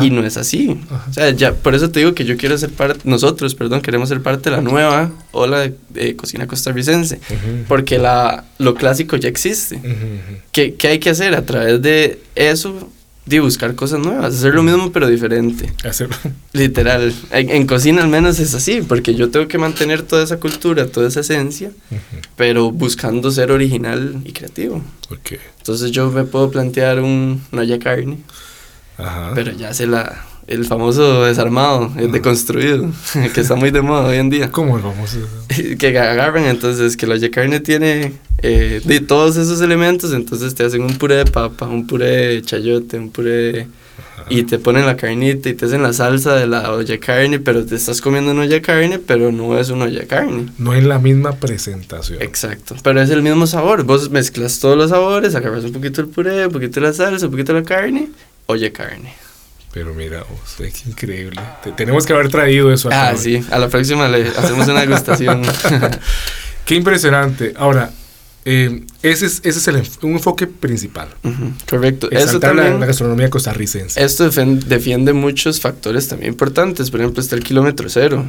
Y 0.00 0.10
no 0.10 0.26
es 0.26 0.36
así. 0.36 0.76
O 1.08 1.12
sea, 1.12 1.30
ya, 1.30 1.54
por 1.54 1.74
eso 1.76 1.88
te 1.90 2.00
digo 2.00 2.14
que 2.14 2.24
yo 2.24 2.36
quiero 2.36 2.58
ser 2.58 2.70
parte, 2.70 3.00
nosotros, 3.04 3.54
perdón, 3.54 3.80
queremos 3.80 4.08
ser 4.08 4.20
parte 4.20 4.50
de 4.50 4.56
la 4.56 4.60
nueva 4.60 5.12
ola 5.30 5.70
de, 5.88 6.16
cocina 6.16 6.48
costarricense. 6.48 7.20
Porque 7.68 7.98
la, 7.98 8.44
lo 8.58 8.74
clásico 8.74 9.16
ya 9.16 9.28
existe. 9.28 9.80
¿Qué, 10.50 10.74
¿Qué, 10.74 10.88
hay 10.88 10.98
que 10.98 11.10
hacer? 11.10 11.36
A 11.36 11.46
través 11.46 11.80
de 11.80 12.20
eso, 12.34 12.90
de 13.28 13.40
buscar 13.40 13.74
cosas 13.74 14.00
nuevas, 14.00 14.34
hacer 14.34 14.54
lo 14.54 14.62
mismo 14.62 14.90
pero 14.90 15.06
diferente. 15.06 15.72
Hacerlo. 15.84 16.16
Literal. 16.52 17.12
En, 17.30 17.66
cocina 17.66 18.02
al 18.02 18.08
menos 18.08 18.38
es 18.38 18.54
así, 18.54 18.82
porque 18.82 19.14
yo 19.14 19.30
tengo 19.30 19.48
que 19.48 19.58
mantener 19.58 20.02
toda 20.02 20.24
esa 20.24 20.38
cultura, 20.38 20.86
toda 20.86 21.08
esa 21.08 21.20
esencia, 21.20 21.70
pero 22.36 22.70
buscando 22.70 23.30
ser 23.30 23.52
original 23.52 24.20
y 24.24 24.32
creativo. 24.32 24.82
Okay. 25.10 25.38
Entonces 25.58 25.90
yo 25.90 26.10
me 26.10 26.24
puedo 26.24 26.50
plantear 26.50 27.00
un 27.00 27.42
olla 27.52 27.78
carne, 27.78 28.18
Ajá. 28.96 29.32
pero 29.34 29.52
ya 29.52 29.74
se 29.74 29.86
la 29.86 30.24
el 30.48 30.64
famoso 30.64 31.24
desarmado, 31.24 31.92
el 31.96 32.10
deconstruido, 32.10 32.90
que 33.34 33.40
está 33.40 33.54
muy 33.54 33.70
de 33.70 33.82
moda 33.82 34.08
hoy 34.08 34.16
en 34.16 34.30
día. 34.30 34.50
¿Cómo 34.50 34.76
el 34.76 34.82
famoso? 34.82 35.18
que 35.78 35.98
agarran 35.98 36.44
entonces 36.44 36.96
que 36.96 37.06
la 37.06 37.16
carne 37.30 37.60
tiene 37.60 38.14
eh, 38.42 38.80
de 38.84 39.00
todos 39.00 39.36
esos 39.36 39.60
elementos, 39.60 40.12
entonces 40.12 40.54
te 40.54 40.64
hacen 40.64 40.82
un 40.82 40.96
puré 40.96 41.16
de 41.16 41.26
papa, 41.26 41.66
un 41.66 41.86
puré 41.86 42.34
de 42.34 42.42
chayote, 42.42 42.98
un 42.98 43.10
puré 43.10 43.68
y 44.30 44.42
te 44.44 44.58
ponen 44.58 44.86
la 44.86 44.96
carnita 44.96 45.48
y 45.48 45.54
te 45.54 45.66
hacen 45.66 45.82
la 45.82 45.92
salsa 45.92 46.34
de 46.34 46.46
la 46.46 46.72
olla 46.72 46.98
carne, 46.98 47.38
pero 47.38 47.64
te 47.64 47.76
estás 47.76 48.00
comiendo 48.00 48.32
una 48.32 48.42
olla 48.42 48.60
carne, 48.60 48.98
pero 48.98 49.32
no 49.32 49.58
es 49.58 49.70
una 49.70 49.86
olla 49.86 50.06
carne. 50.06 50.46
No 50.58 50.74
es 50.74 50.84
la 50.84 50.98
misma 50.98 51.32
presentación. 51.32 52.20
Exacto, 52.22 52.76
pero 52.82 53.00
es 53.00 53.10
el 53.10 53.22
mismo 53.22 53.46
sabor. 53.46 53.84
Vos 53.84 54.10
mezclas 54.10 54.60
todos 54.60 54.76
los 54.76 54.90
sabores, 54.90 55.34
agarras 55.34 55.64
un 55.64 55.72
poquito 55.72 56.00
el 56.00 56.08
puré, 56.08 56.46
un 56.46 56.52
poquito 56.52 56.80
la 56.80 56.92
salsa, 56.92 57.26
un 57.26 57.32
poquito 57.32 57.52
la 57.52 57.62
carne, 57.62 58.08
olla 58.46 58.72
carne. 58.72 59.27
Pero 59.78 59.94
mira, 59.94 60.24
oh, 60.28 60.62
es 60.64 60.86
increíble. 60.86 61.40
tenemos 61.76 62.04
que 62.04 62.12
haber 62.12 62.28
traído 62.30 62.72
eso 62.72 62.88
acá. 62.88 63.10
Ah, 63.10 63.16
sí. 63.16 63.40
A 63.48 63.60
la 63.60 63.68
próxima 63.68 64.08
le 64.08 64.26
hacemos 64.26 64.66
una 64.66 64.80
degustación. 64.80 65.42
Qué 66.64 66.74
impresionante. 66.74 67.54
Ahora, 67.56 67.92
eh, 68.44 68.84
ese 69.04 69.26
es, 69.26 69.40
ese 69.44 69.58
es 69.60 69.68
el, 69.68 69.80
un 70.02 70.14
enfoque 70.14 70.48
principal. 70.48 71.10
correcto. 71.70 72.10
Eso 72.10 72.40
también, 72.40 72.80
la, 72.80 72.86
gastronomía 72.86 73.30
costarricense. 73.30 74.02
Esto 74.02 74.28
defiende, 74.28 75.12
muchos 75.12 75.60
factores 75.60 76.08
también 76.08 76.32
importantes. 76.32 76.90
Por 76.90 76.98
ejemplo, 76.98 77.22
está 77.22 77.36
el 77.36 77.44
kilómetro 77.44 77.88
cero. 77.88 78.26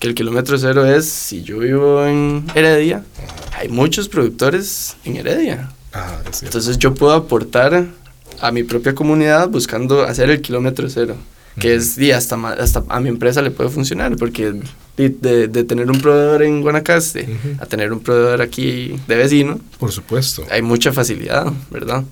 Que 0.00 0.08
el 0.08 0.16
kilómetro 0.16 0.58
cero 0.58 0.84
es, 0.84 1.04
si 1.04 1.44
yo 1.44 1.60
vivo 1.60 2.04
en 2.04 2.44
Heredia, 2.56 3.04
hay 3.56 3.68
muchos 3.68 4.08
productores 4.08 4.96
en 5.04 5.14
Heredia. 5.14 5.70
Ah, 5.92 6.18
Entonces 6.42 6.76
yo 6.76 6.92
puedo 6.92 7.12
aportar 7.12 7.86
a 8.40 8.50
mi 8.50 8.62
propia 8.62 8.94
comunidad 8.94 9.48
buscando 9.48 10.02
hacer 10.02 10.30
el 10.30 10.40
kilómetro 10.40 10.88
cero. 10.88 11.16
Que 11.58 11.74
es, 11.74 11.98
y 11.98 12.12
hasta, 12.12 12.36
hasta 12.52 12.84
a 12.88 13.00
mi 13.00 13.08
empresa 13.08 13.42
le 13.42 13.50
puede 13.50 13.68
funcionar, 13.68 14.16
porque 14.16 14.54
de, 14.96 15.48
de, 15.48 15.64
tener 15.64 15.90
un 15.90 16.00
proveedor 16.00 16.44
en 16.44 16.62
Guanacaste 16.62 17.28
a 17.58 17.66
tener 17.66 17.92
un 17.92 18.00
proveedor 18.00 18.42
aquí 18.42 18.94
de 19.08 19.16
vecino. 19.16 19.60
Por 19.78 19.90
supuesto. 19.90 20.44
Hay 20.50 20.62
mucha 20.62 20.92
facilidad, 20.92 21.52
¿verdad? 21.70 22.04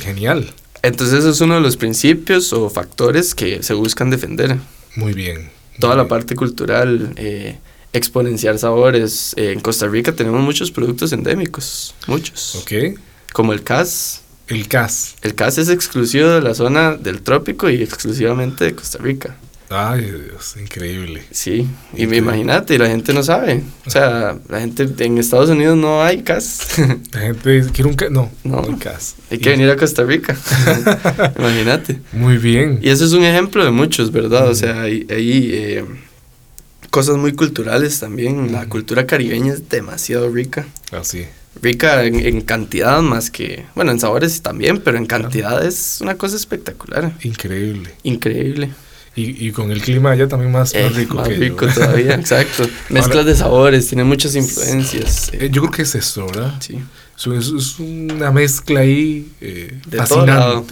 genial. 0.00 0.50
Entonces, 0.82 1.20
eso 1.20 1.30
es 1.30 1.40
uno 1.40 1.54
de 1.56 1.60
los 1.60 1.76
principios 1.76 2.52
o 2.52 2.68
factores 2.70 3.34
que 3.34 3.62
se 3.62 3.74
buscan 3.74 4.10
defender. 4.10 4.56
Muy 4.96 5.12
bien. 5.12 5.50
Toda 5.78 5.94
la 5.94 6.08
parte 6.08 6.34
cultural, 6.34 7.12
eh, 7.16 7.58
exponenciar 7.92 8.58
sabores. 8.58 9.34
Eh, 9.36 9.52
en 9.52 9.60
Costa 9.60 9.86
Rica 9.86 10.12
tenemos 10.12 10.40
muchos 10.40 10.70
productos 10.70 11.12
endémicos, 11.12 11.94
muchos. 12.06 12.56
Ok. 12.56 12.98
Como 13.32 13.52
el 13.52 13.62
CAS, 13.62 14.22
el 14.48 14.68
CAS. 14.68 15.16
El 15.22 15.34
CAS 15.34 15.58
es 15.58 15.68
exclusivo 15.68 16.28
de 16.28 16.40
la 16.40 16.54
zona 16.54 16.96
del 16.96 17.22
trópico 17.22 17.68
y 17.70 17.82
exclusivamente 17.82 18.64
de 18.64 18.74
Costa 18.74 18.98
Rica. 18.98 19.36
Ay, 19.70 20.00
Dios, 20.00 20.56
increíble. 20.58 21.22
Sí, 21.30 21.68
y 21.94 22.06
me 22.06 22.16
imagínate, 22.16 22.78
la 22.78 22.86
gente 22.86 23.12
no 23.12 23.22
sabe. 23.22 23.62
O 23.84 23.90
sea, 23.90 24.38
la 24.48 24.60
gente 24.60 24.88
en 25.00 25.18
Estados 25.18 25.50
Unidos 25.50 25.76
no 25.76 26.02
hay 26.02 26.22
CAS. 26.22 26.78
La 27.12 27.20
gente 27.20 27.50
dice, 27.50 27.70
quiero 27.70 27.90
un 27.90 27.96
CAS. 27.96 28.10
No, 28.10 28.30
no, 28.44 28.64
hay 28.66 28.76
CAS. 28.76 29.16
Hay 29.30 29.38
que 29.38 29.50
venir 29.50 29.68
a 29.70 29.76
Costa 29.76 30.04
Rica. 30.04 30.34
imagínate. 31.38 32.00
Muy 32.12 32.38
bien. 32.38 32.78
Y 32.80 32.88
eso 32.88 33.04
es 33.04 33.12
un 33.12 33.24
ejemplo 33.24 33.62
de 33.62 33.70
muchos, 33.70 34.10
¿verdad? 34.10 34.48
O 34.48 34.54
sea, 34.54 34.82
hay, 34.82 35.06
eh, 35.10 35.84
cosas 36.88 37.18
muy 37.18 37.32
culturales 37.34 38.00
también. 38.00 38.52
La 38.52 38.66
cultura 38.70 39.06
caribeña 39.06 39.52
es 39.52 39.68
demasiado 39.68 40.30
rica. 40.30 40.66
Así. 40.92 41.24
Ah, 41.24 41.28
rica 41.62 42.04
en, 42.04 42.40
cantidad 42.42 43.00
más 43.02 43.30
que, 43.30 43.66
bueno, 43.74 43.92
en 43.92 44.00
sabores 44.00 44.42
también, 44.42 44.80
pero 44.80 44.98
en 44.98 45.06
cantidad 45.06 45.64
es 45.64 45.98
una 46.00 46.16
cosa 46.16 46.36
espectacular. 46.36 47.12
Increíble. 47.22 47.94
Increíble. 48.02 48.70
Y, 49.20 49.50
con 49.50 49.72
el 49.72 49.80
clima 49.80 50.12
allá 50.12 50.28
también 50.28 50.52
más, 50.52 50.72
eh, 50.74 50.88
rico. 50.90 51.16
Más 51.16 51.26
rico 51.26 51.66
todavía, 51.66 52.14
exacto. 52.14 52.68
Mezclas 52.88 53.26
de 53.26 53.34
sabores, 53.34 53.88
tiene 53.88 54.04
muchas 54.04 54.36
influencias. 54.36 55.32
Eh, 55.32 55.48
yo 55.50 55.62
creo 55.62 55.72
que 55.72 55.82
es 55.82 55.96
esto, 55.96 56.26
¿verdad? 56.26 56.54
Sí. 56.60 56.78
Es, 57.16 57.80
una 57.80 58.30
mezcla 58.30 58.80
ahí 58.80 59.32
eh, 59.40 59.80
de 59.88 59.96
fascinante. 59.96 60.28
Todo 60.28 60.36
lado, 60.36 60.66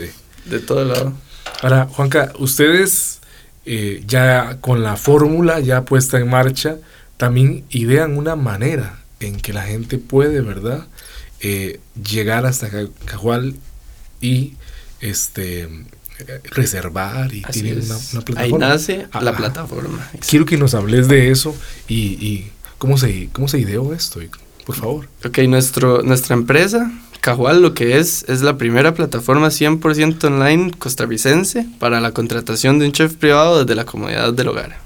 de 0.44 0.58
todo 0.60 0.84
lado. 0.84 1.12
Ahora, 1.60 1.88
Juanca, 1.90 2.32
ustedes 2.38 3.20
ya 4.06 4.58
con 4.60 4.84
la 4.84 4.96
fórmula 4.96 5.58
ya 5.58 5.84
puesta 5.84 6.18
en 6.18 6.30
marcha, 6.30 6.76
también 7.16 7.64
idean 7.70 8.16
una 8.16 8.36
manera 8.36 9.00
en 9.20 9.36
que 9.36 9.52
la 9.52 9.62
gente 9.62 9.98
puede, 9.98 10.40
¿verdad? 10.40 10.86
Eh, 11.40 11.80
llegar 12.02 12.46
hasta 12.46 12.68
Cajual 13.04 13.56
y 14.20 14.54
este 15.00 15.68
reservar 16.50 17.34
y 17.34 17.42
tiene 17.42 17.74
una, 17.74 17.98
plataforma. 18.22 18.40
Ahí 18.40 18.52
nace 18.52 19.06
la 19.20 19.36
plataforma. 19.36 20.10
Quiero 20.26 20.46
que 20.46 20.56
nos 20.56 20.74
hables 20.74 21.08
de 21.08 21.30
eso 21.30 21.54
y, 21.88 21.96
y, 21.96 22.50
cómo 22.78 22.96
se 22.96 23.28
cómo 23.32 23.48
se 23.48 23.58
ideó 23.58 23.92
esto, 23.92 24.20
por 24.64 24.76
favor. 24.76 25.08
Ok, 25.24 25.38
nuestro, 25.40 26.02
nuestra 26.02 26.34
empresa, 26.34 26.90
Cajual, 27.20 27.60
lo 27.60 27.74
que 27.74 27.98
es, 27.98 28.24
es 28.28 28.40
la 28.40 28.56
primera 28.56 28.94
plataforma 28.94 29.48
100% 29.48 30.24
online 30.24 30.72
costarricense 30.78 31.66
para 31.78 32.00
la 32.00 32.12
contratación 32.12 32.78
de 32.78 32.86
un 32.86 32.92
chef 32.92 33.14
privado 33.14 33.62
desde 33.62 33.74
la 33.74 33.84
comodidad 33.84 34.32
del 34.32 34.48
hogar 34.48 34.85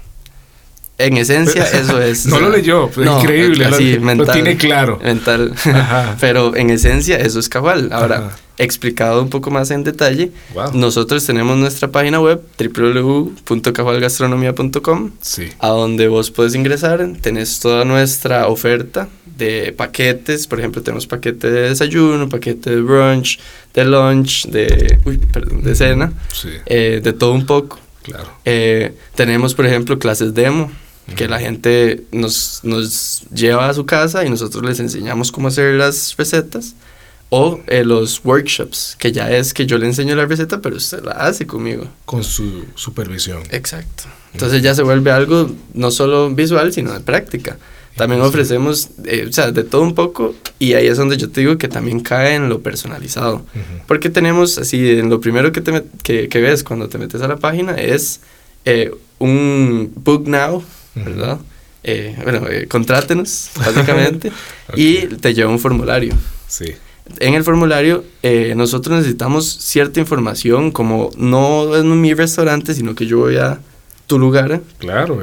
en 1.05 1.17
esencia 1.17 1.63
eso 1.73 2.01
es. 2.01 2.25
no 2.25 2.39
lo 2.39 2.49
leyó, 2.49 2.89
pues, 2.89 3.07
increíble. 3.07 3.65
Así, 3.65 3.93
lo, 3.95 4.01
mental, 4.01 4.33
tiene 4.33 4.57
claro. 4.57 4.99
Mental. 5.03 5.53
Pero 6.19 6.55
en 6.55 6.69
esencia 6.69 7.17
eso 7.17 7.39
es 7.39 7.49
cabal. 7.49 7.89
Ahora, 7.91 8.31
explicado 8.57 9.21
un 9.21 9.29
poco 9.29 9.51
más 9.51 9.71
en 9.71 9.83
detalle, 9.83 10.31
nosotros 10.73 11.25
tenemos 11.25 11.57
nuestra 11.57 11.89
página 11.89 12.19
web 12.19 12.41
www.cabalgastronomía.com, 12.57 15.11
sí. 15.21 15.49
a 15.59 15.67
donde 15.69 16.07
vos 16.07 16.31
puedes 16.31 16.55
ingresar, 16.55 17.07
tenés 17.21 17.59
toda 17.59 17.85
nuestra 17.85 18.47
oferta 18.47 19.07
de 19.37 19.73
paquetes, 19.75 20.45
por 20.45 20.59
ejemplo, 20.59 20.83
tenemos 20.83 21.07
paquete 21.07 21.49
de 21.49 21.69
desayuno, 21.69 22.29
paquete 22.29 22.69
de 22.69 22.81
brunch, 22.81 23.39
de 23.73 23.85
lunch, 23.85 24.45
de, 24.47 24.99
uy, 25.05 25.17
perdón, 25.17 25.63
de 25.63 25.73
cena, 25.75 26.13
eh, 26.67 27.01
de 27.03 27.13
todo 27.13 27.33
un 27.33 27.47
poco. 27.47 27.79
Claro. 28.03 28.29
Eh, 28.45 28.93
tenemos, 29.15 29.55
por 29.55 29.65
ejemplo, 29.65 29.97
clases 29.97 30.35
demo 30.35 30.69
que 31.15 31.27
la 31.27 31.39
gente 31.39 32.03
nos, 32.11 32.61
nos 32.63 33.23
lleva 33.33 33.67
a 33.69 33.73
su 33.73 33.85
casa 33.85 34.25
y 34.25 34.29
nosotros 34.29 34.63
les 34.63 34.79
enseñamos 34.79 35.31
cómo 35.31 35.49
hacer 35.49 35.75
las 35.75 36.15
recetas. 36.17 36.75
O 37.33 37.61
eh, 37.67 37.85
los 37.85 38.25
workshops, 38.25 38.97
que 38.99 39.13
ya 39.13 39.31
es 39.31 39.53
que 39.53 39.65
yo 39.65 39.77
le 39.77 39.85
enseño 39.85 40.15
la 40.15 40.25
receta, 40.25 40.59
pero 40.59 40.75
usted 40.75 41.01
la 41.01 41.13
hace 41.13 41.47
conmigo. 41.47 41.87
Con 42.03 42.25
su 42.25 42.65
supervisión. 42.75 43.43
Exacto. 43.51 44.03
Entonces 44.33 44.61
ya 44.61 44.75
se 44.75 44.83
vuelve 44.83 45.11
algo 45.11 45.49
no 45.73 45.91
solo 45.91 46.29
visual, 46.29 46.73
sino 46.73 46.91
de 46.91 46.99
práctica. 46.99 47.57
También 47.95 48.21
ofrecemos, 48.21 48.89
eh, 49.05 49.27
o 49.29 49.33
sea, 49.33 49.51
de 49.51 49.63
todo 49.63 49.81
un 49.81 49.95
poco, 49.95 50.33
y 50.59 50.73
ahí 50.73 50.87
es 50.87 50.97
donde 50.97 51.17
yo 51.17 51.29
te 51.29 51.41
digo 51.41 51.57
que 51.57 51.67
también 51.67 51.99
cae 51.99 52.35
en 52.35 52.47
lo 52.47 52.61
personalizado. 52.61 53.45
Porque 53.87 54.09
tenemos, 54.09 54.57
así, 54.57 54.91
en 54.91 55.09
lo 55.09 55.19
primero 55.19 55.51
que, 55.51 55.61
te 55.61 55.83
que, 56.03 56.29
que, 56.29 56.41
ves 56.41 56.63
cuando 56.63 56.87
te 56.87 56.97
metes 56.97 57.21
a 57.21 57.27
la 57.27 57.37
página 57.37 57.75
es 57.75 58.21
eh, 58.65 58.91
un 59.19 59.91
Book 59.95 60.27
Now, 60.27 60.63
¿verdad? 60.95 61.39
Eh, 61.83 62.15
bueno, 62.23 62.47
eh, 62.47 62.67
contrátenos, 62.67 63.51
básicamente, 63.57 64.31
y 64.75 65.07
te 65.07 65.33
lleva 65.33 65.49
un 65.49 65.59
formulario. 65.59 66.13
Sí. 66.47 66.73
En 67.19 67.33
el 67.33 67.43
formulario 67.43 68.05
eh, 68.21 68.53
nosotros 68.55 68.97
necesitamos 68.97 69.45
cierta 69.45 69.99
información, 69.99 70.71
como 70.71 71.09
no 71.17 71.75
en 71.75 71.99
mi 71.99 72.13
restaurante, 72.13 72.73
sino 72.73 72.93
que 72.93 73.05
yo 73.05 73.19
voy 73.19 73.37
a 73.37 73.59
tu 74.05 74.19
lugar. 74.19 74.61
Claro, 74.77 75.21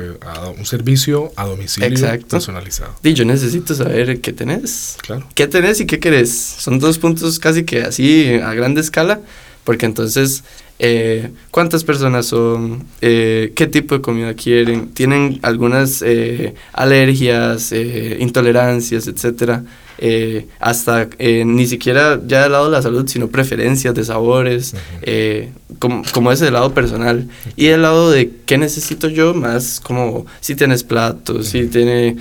un 0.56 0.66
servicio 0.66 1.30
a 1.36 1.46
domicilio 1.46 1.90
personalizado. 2.28 2.94
Y 3.02 3.14
yo 3.14 3.24
necesito 3.24 3.74
saber 3.74 4.20
qué 4.20 4.32
tenés. 4.32 4.96
Claro. 5.02 5.26
¿Qué 5.34 5.46
tenés 5.46 5.80
y 5.80 5.86
qué 5.86 6.00
querés? 6.00 6.32
Son 6.32 6.78
dos 6.78 6.98
puntos 6.98 7.38
casi 7.38 7.64
que 7.64 7.82
así 7.82 8.40
a 8.42 8.54
grande 8.54 8.80
escala, 8.80 9.20
porque 9.64 9.86
entonces 9.86 10.42
eh, 10.78 11.30
cuántas 11.50 11.82
personas 11.82 12.26
son, 12.26 12.84
eh, 13.00 13.52
qué 13.56 13.66
tipo 13.66 13.96
de 13.96 14.00
comida 14.00 14.34
quieren, 14.34 14.88
tienen 14.88 15.40
algunas 15.42 16.02
eh, 16.02 16.54
alergias, 16.72 17.72
intolerancias, 18.18 19.06
etcétera. 19.08 19.64
Eh, 20.01 20.46
hasta 20.61 21.09
eh, 21.18 21.44
ni 21.44 21.66
siquiera 21.66 22.20
ya 22.24 22.44
del 22.44 22.53
lado 22.53 22.66
de 22.66 22.70
la 22.70 22.82
salud, 22.82 23.09
sino 23.09 23.28
preferencias 23.28 23.94
de 23.94 24.05
sabores, 24.05 24.74
eh, 25.03 25.51
como, 25.80 26.05
como 26.12 26.30
ese 26.30 26.51
lado 26.53 26.72
personal. 26.72 27.26
Y 27.57 27.66
el 27.66 27.82
lado 27.82 28.11
de 28.11 28.30
qué 28.46 28.59
necesito 28.59 29.09
yo, 29.09 29.34
más 29.34 29.80
como 29.80 30.24
si 30.40 30.55
tienes 30.55 30.84
platos, 30.84 31.49
si 31.49 31.66
tiene 31.66 32.16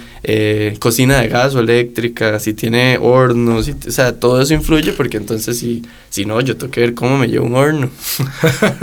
cocina 0.80 1.22
de 1.22 1.28
gas 1.28 1.54
o 1.54 1.60
eléctrica, 1.60 2.40
si 2.40 2.54
tiene 2.54 2.98
hornos, 3.00 3.70
o 3.88 3.92
sea, 3.92 4.20
todo 4.20 4.42
eso 4.42 4.54
influye 4.56 4.92
porque 4.94 5.18
entonces 5.18 5.60
si, 5.60 5.84
si 6.10 6.26
no, 6.26 6.42
yo 6.42 6.58
tengo 6.58 6.72
que 6.72 6.82
ver 6.82 6.94
cómo 6.96 7.18
me 7.18 7.28
llevo 7.28 7.46
un 7.46 7.56
horno. 7.56 7.90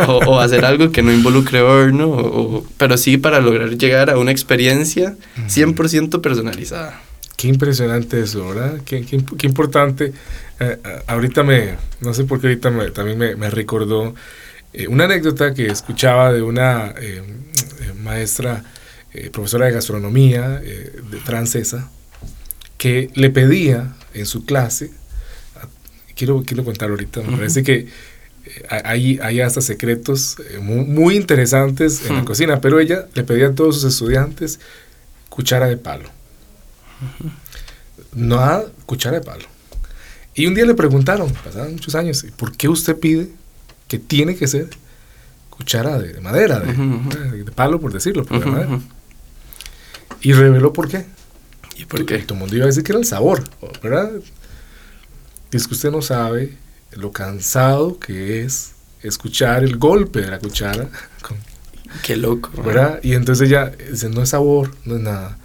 O, 0.07 0.41
hacer 0.41 0.65
algo 0.65 0.91
que 0.91 1.03
no 1.03 1.13
involucre 1.13 1.61
horno, 1.61 2.09
o, 2.09 2.67
pero 2.77 2.97
sí 2.97 3.17
para 3.17 3.41
lograr 3.41 3.77
llegar 3.77 4.11
a 4.11 4.19
una 4.19 4.31
experiencia 4.31 5.17
100% 5.49 6.21
personalizada. 6.21 7.01
Qué 7.37 7.49
impresionante 7.49 8.21
eso, 8.21 8.49
¿verdad? 8.49 8.81
Qué, 8.85 9.05
qué, 9.05 9.47
importante. 9.47 10.13
Eh, 10.61 10.79
eh, 10.85 11.03
ahorita 11.07 11.43
me, 11.43 11.77
no 12.01 12.15
sé 12.15 12.25
por 12.25 12.41
qué 12.41 12.49
ahorita 12.49 12.93
también 12.93 13.19
me, 13.19 13.35
me 13.35 13.51
recordó 13.51 14.15
eh, 14.73 14.87
una 14.87 15.05
anécdota 15.05 15.53
que 15.53 15.67
escuchaba 15.67 16.33
de 16.33 16.43
una 16.43 16.95
maestra, 18.03 18.63
profesora 19.33 19.67
de 19.67 19.73
gastronomía 19.73 20.49
de 20.59 21.21
francesa, 21.25 21.91
que 22.77 23.11
le 23.15 23.31
pedía 23.31 23.95
en 24.13 24.27
su 24.27 24.45
clase, 24.45 24.91
quiero, 26.17 26.43
quiero 26.45 26.65
contar 26.65 26.91
ahorita, 26.91 27.23
me 27.23 27.37
parece 27.37 27.63
que 27.63 27.89
hay, 28.69 29.19
hay 29.23 29.41
hasta 29.41 29.61
secretos 29.61 30.37
muy, 30.61 30.85
muy, 30.85 31.17
interesantes 31.17 32.05
en 32.09 32.17
la 32.17 32.25
cocina, 32.25 32.61
pero 32.61 32.81
ella 32.81 33.07
le 33.15 33.23
pedía 33.23 33.49
a 33.49 33.55
todos 33.55 33.77
sus 33.81 33.93
estudiantes 33.93 34.59
cuchara 35.29 35.67
de 35.67 35.77
palo. 35.77 36.11
No 38.15 38.39
a 38.39 38.65
cuchara 38.87 39.19
de 39.19 39.25
palo. 39.25 39.45
Y 40.35 40.47
un 40.47 40.55
día 40.55 40.65
le 40.65 40.75
preguntaron, 40.75 41.33
pasaron 41.33 41.73
muchos 41.73 41.95
años, 41.95 42.27
¿por 42.37 42.57
qué 42.57 42.69
usted 42.69 42.99
pide 42.99 43.31
que 43.87 43.99
tiene 43.99 44.35
que 44.35 44.49
ser 44.49 44.69
cuchara 45.49 45.99
de, 45.99 46.21
madera, 46.21 46.59
de, 46.59 47.45
palo 47.55 47.81
por 47.81 47.93
decirlo, 47.93 48.27
Y 50.21 50.33
reveló 50.33 50.73
por 50.73 50.89
qué. 50.89 51.07
¿Y 51.77 51.85
por 51.85 52.05
qué? 52.05 52.19
Todo 52.19 52.35
el 52.35 52.41
mundo 52.41 52.57
iba 52.57 52.65
a 52.65 52.69
decir 52.69 52.83
que 52.83 52.93
era 52.93 52.99
el 52.99 53.05
sabor, 53.05 53.45
¿verdad? 53.83 54.11
Y 55.53 55.57
es 55.57 55.69
que 55.69 55.75
usted 55.75 55.93
no 55.93 56.03
sabe 56.03 56.57
lo 56.93 57.13
cansado 57.13 57.99
que 57.99 58.43
es 58.43 58.73
escuchar 59.03 59.63
el 59.63 59.77
golpe 59.77 60.21
de 60.21 60.31
la 60.31 60.39
cuchara. 60.41 60.89
Qué 62.03 62.17
loco. 62.17 62.51
¿Verdad? 62.63 62.99
Y 63.05 63.13
entonces 63.13 63.49
ella 63.49 63.71
dice, 63.91 64.09
no 64.09 64.23
es 64.23 64.31
sabor, 64.31 64.75
no 64.85 64.97
es 64.97 65.03
nada 65.03 65.39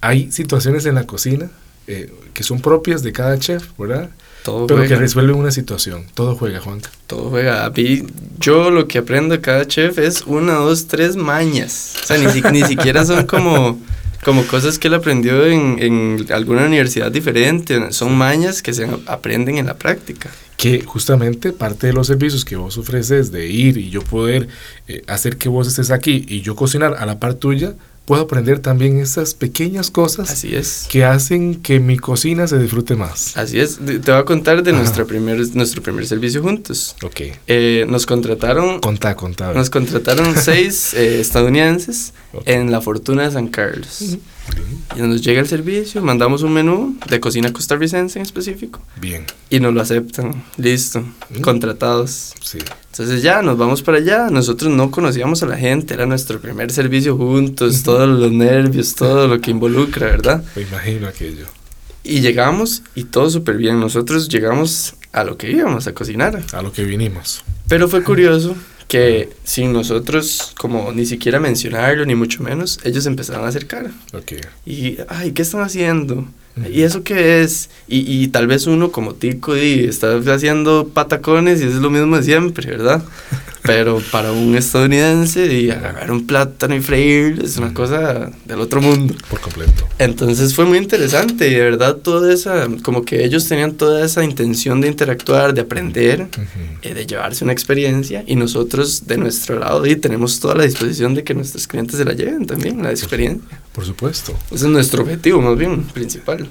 hay 0.00 0.30
situaciones 0.32 0.86
en 0.86 0.94
la 0.94 1.06
cocina 1.06 1.50
eh, 1.86 2.12
que 2.34 2.42
son 2.42 2.60
propias 2.60 3.02
de 3.02 3.12
cada 3.12 3.38
chef, 3.38 3.68
¿verdad? 3.78 4.10
Todo 4.42 4.66
Pero 4.66 4.86
que 4.86 4.96
resuelven 4.96 5.36
una 5.36 5.50
situación. 5.50 6.04
Todo 6.14 6.36
juega, 6.36 6.60
Juanca. 6.60 6.90
Todo 7.06 7.30
juega. 7.30 7.64
A 7.64 7.70
mí, 7.70 8.02
yo 8.38 8.70
lo 8.70 8.86
que 8.86 8.98
aprendo 8.98 9.34
de 9.34 9.40
cada 9.40 9.66
chef 9.66 9.98
es 9.98 10.22
una, 10.22 10.54
dos, 10.54 10.86
tres 10.86 11.16
mañas. 11.16 11.94
O 12.02 12.06
sea, 12.06 12.18
ni, 12.18 12.40
ni 12.52 12.62
siquiera 12.62 13.04
son 13.04 13.26
como, 13.26 13.80
como 14.24 14.44
cosas 14.46 14.78
que 14.78 14.88
él 14.88 14.94
aprendió 14.94 15.46
en, 15.46 15.78
en, 15.80 16.26
alguna 16.30 16.66
universidad 16.66 17.10
diferente. 17.10 17.92
Son 17.92 18.16
mañas 18.16 18.62
que 18.62 18.72
se 18.72 18.88
aprenden 19.06 19.58
en 19.58 19.66
la 19.66 19.74
práctica. 19.74 20.30
Que 20.56 20.82
justamente 20.82 21.52
parte 21.52 21.88
de 21.88 21.92
los 21.92 22.06
servicios 22.06 22.44
que 22.44 22.56
vos 22.56 22.78
ofreces 22.78 23.30
de 23.30 23.46
ir 23.46 23.76
y 23.76 23.90
yo 23.90 24.02
poder 24.02 24.48
eh, 24.88 25.02
hacer 25.06 25.36
que 25.36 25.48
vos 25.48 25.66
estés 25.66 25.90
aquí 25.90 26.24
y 26.28 26.40
yo 26.40 26.54
cocinar 26.54 26.94
a 26.98 27.04
la 27.06 27.18
par 27.18 27.34
tuya, 27.34 27.74
puedo 28.06 28.22
aprender 28.22 28.60
también 28.60 28.98
esas 28.98 29.34
pequeñas 29.34 29.90
cosas 29.90 30.30
Así 30.30 30.54
es. 30.56 30.86
que 30.88 31.04
hacen 31.04 31.56
que 31.56 31.80
mi 31.80 31.98
cocina 31.98 32.46
se 32.46 32.58
disfrute 32.58 32.94
más. 32.96 33.36
Así 33.36 33.60
es. 33.60 33.78
Te 33.78 33.98
voy 33.98 34.20
a 34.20 34.24
contar 34.24 34.62
de 34.62 34.72
nuestro 34.72 35.06
primer, 35.06 35.38
nuestro 35.54 35.82
primer 35.82 36.06
servicio 36.06 36.40
juntos. 36.42 36.96
Ok. 37.02 37.20
Eh, 37.46 37.84
nos 37.88 38.06
contrataron... 38.06 38.80
Contá, 38.80 39.14
contá. 39.16 39.52
Nos 39.52 39.68
contrataron 39.68 40.34
seis 40.36 40.94
eh, 40.94 41.20
estadounidenses 41.20 42.14
en 42.46 42.70
La 42.70 42.80
Fortuna 42.80 43.24
de 43.24 43.32
San 43.32 43.48
Carlos. 43.48 44.16
Y 44.96 45.00
nos 45.00 45.20
llega 45.20 45.40
el 45.40 45.46
servicio, 45.46 46.02
mandamos 46.02 46.42
un 46.42 46.52
menú 46.54 46.96
de 47.08 47.20
cocina 47.20 47.52
costarricense 47.52 48.18
en 48.18 48.24
específico. 48.24 48.80
Bien. 48.98 49.24
Y 49.50 49.60
nos 49.60 49.74
lo 49.74 49.82
aceptan. 49.82 50.42
Listo. 50.56 51.00
Mm. 51.30 51.40
Contratados. 51.42 52.32
Sí. 52.40 52.58
Entonces 52.92 53.22
ya 53.22 53.42
nos 53.42 53.58
vamos 53.58 53.82
para 53.82 53.98
allá. 53.98 54.28
Nosotros 54.30 54.72
no 54.72 54.90
conocíamos 54.90 55.42
a 55.42 55.46
la 55.46 55.58
gente, 55.58 55.92
era 55.92 56.06
nuestro 56.06 56.40
primer 56.40 56.72
servicio 56.72 57.16
juntos, 57.16 57.82
todos 57.82 58.08
los 58.08 58.32
nervios, 58.32 58.94
todo 58.94 59.28
lo 59.28 59.40
que 59.40 59.50
involucra, 59.50 60.06
¿verdad? 60.06 60.42
Me 60.54 60.62
imagino 60.62 61.08
aquello. 61.08 61.46
Y 62.02 62.20
llegamos 62.20 62.82
y 62.94 63.04
todo 63.04 63.28
súper 63.28 63.56
bien. 63.56 63.78
Nosotros 63.80 64.28
llegamos 64.28 64.94
a 65.12 65.24
lo 65.24 65.36
que 65.36 65.50
íbamos 65.50 65.86
a 65.86 65.92
cocinar. 65.92 66.42
A 66.52 66.62
lo 66.62 66.72
que 66.72 66.84
vinimos. 66.84 67.42
Pero 67.68 67.88
fue 67.88 68.02
curioso 68.02 68.56
que 68.88 69.30
sin 69.44 69.72
nosotros 69.72 70.52
como 70.58 70.92
ni 70.92 71.06
siquiera 71.06 71.40
mencionarlo 71.40 72.04
ni 72.04 72.14
mucho 72.14 72.42
menos, 72.42 72.78
ellos 72.84 73.06
empezaron 73.06 73.44
a 73.44 73.48
acercar. 73.48 73.90
Okay. 74.12 74.40
Y, 74.64 74.98
ay, 75.08 75.32
¿qué 75.32 75.42
están 75.42 75.62
haciendo? 75.62 76.26
¿Y 76.72 76.82
eso 76.82 77.02
qué 77.04 77.42
es? 77.42 77.68
Y, 77.86 78.22
y 78.22 78.28
tal 78.28 78.46
vez 78.46 78.66
uno 78.66 78.90
como 78.90 79.14
tico 79.14 79.56
y 79.56 79.84
está 79.84 80.16
haciendo 80.32 80.88
patacones 80.88 81.60
y 81.60 81.64
es 81.64 81.74
lo 81.74 81.90
mismo 81.90 82.16
de 82.16 82.22
siempre, 82.22 82.70
¿verdad? 82.70 83.04
Pero 83.66 84.00
para 84.10 84.32
un 84.32 84.56
estadounidense 84.56 85.52
y 85.52 85.70
agarrar 85.70 86.10
un 86.10 86.26
plátano 86.26 86.74
y 86.74 86.80
freír 86.80 87.40
es 87.44 87.56
una 87.56 87.74
cosa 87.74 88.30
del 88.44 88.60
otro 88.60 88.80
mundo. 88.80 89.14
Por 89.28 89.40
completo. 89.40 89.86
Entonces 89.98 90.54
fue 90.54 90.64
muy 90.64 90.78
interesante 90.78 91.48
y 91.48 91.54
de 91.54 91.60
verdad 91.60 91.96
toda 91.96 92.32
esa, 92.32 92.68
como 92.82 93.04
que 93.04 93.24
ellos 93.24 93.46
tenían 93.48 93.72
toda 93.72 94.04
esa 94.04 94.24
intención 94.24 94.80
de 94.80 94.88
interactuar, 94.88 95.54
de 95.54 95.62
aprender, 95.62 96.28
eh, 96.82 96.94
de 96.94 97.06
llevarse 97.06 97.44
una 97.44 97.52
experiencia 97.52 98.24
y 98.26 98.36
nosotros 98.36 99.06
de 99.06 99.16
nuestro 99.16 99.58
lado 99.58 99.84
y 99.86 99.96
tenemos 99.96 100.40
toda 100.40 100.54
la 100.54 100.64
disposición 100.64 101.14
de 101.14 101.24
que 101.24 101.34
nuestros 101.34 101.66
clientes 101.66 101.96
se 101.96 102.04
la 102.04 102.12
lleven 102.12 102.46
también, 102.46 102.82
la 102.82 102.90
experiencia. 102.90 103.60
Por 103.72 103.84
supuesto. 103.84 104.32
Ese 104.46 104.66
es 104.66 104.70
nuestro 104.70 105.02
objetivo 105.02 105.40
más 105.40 105.58
bien 105.58 105.82
principal. 105.84 106.48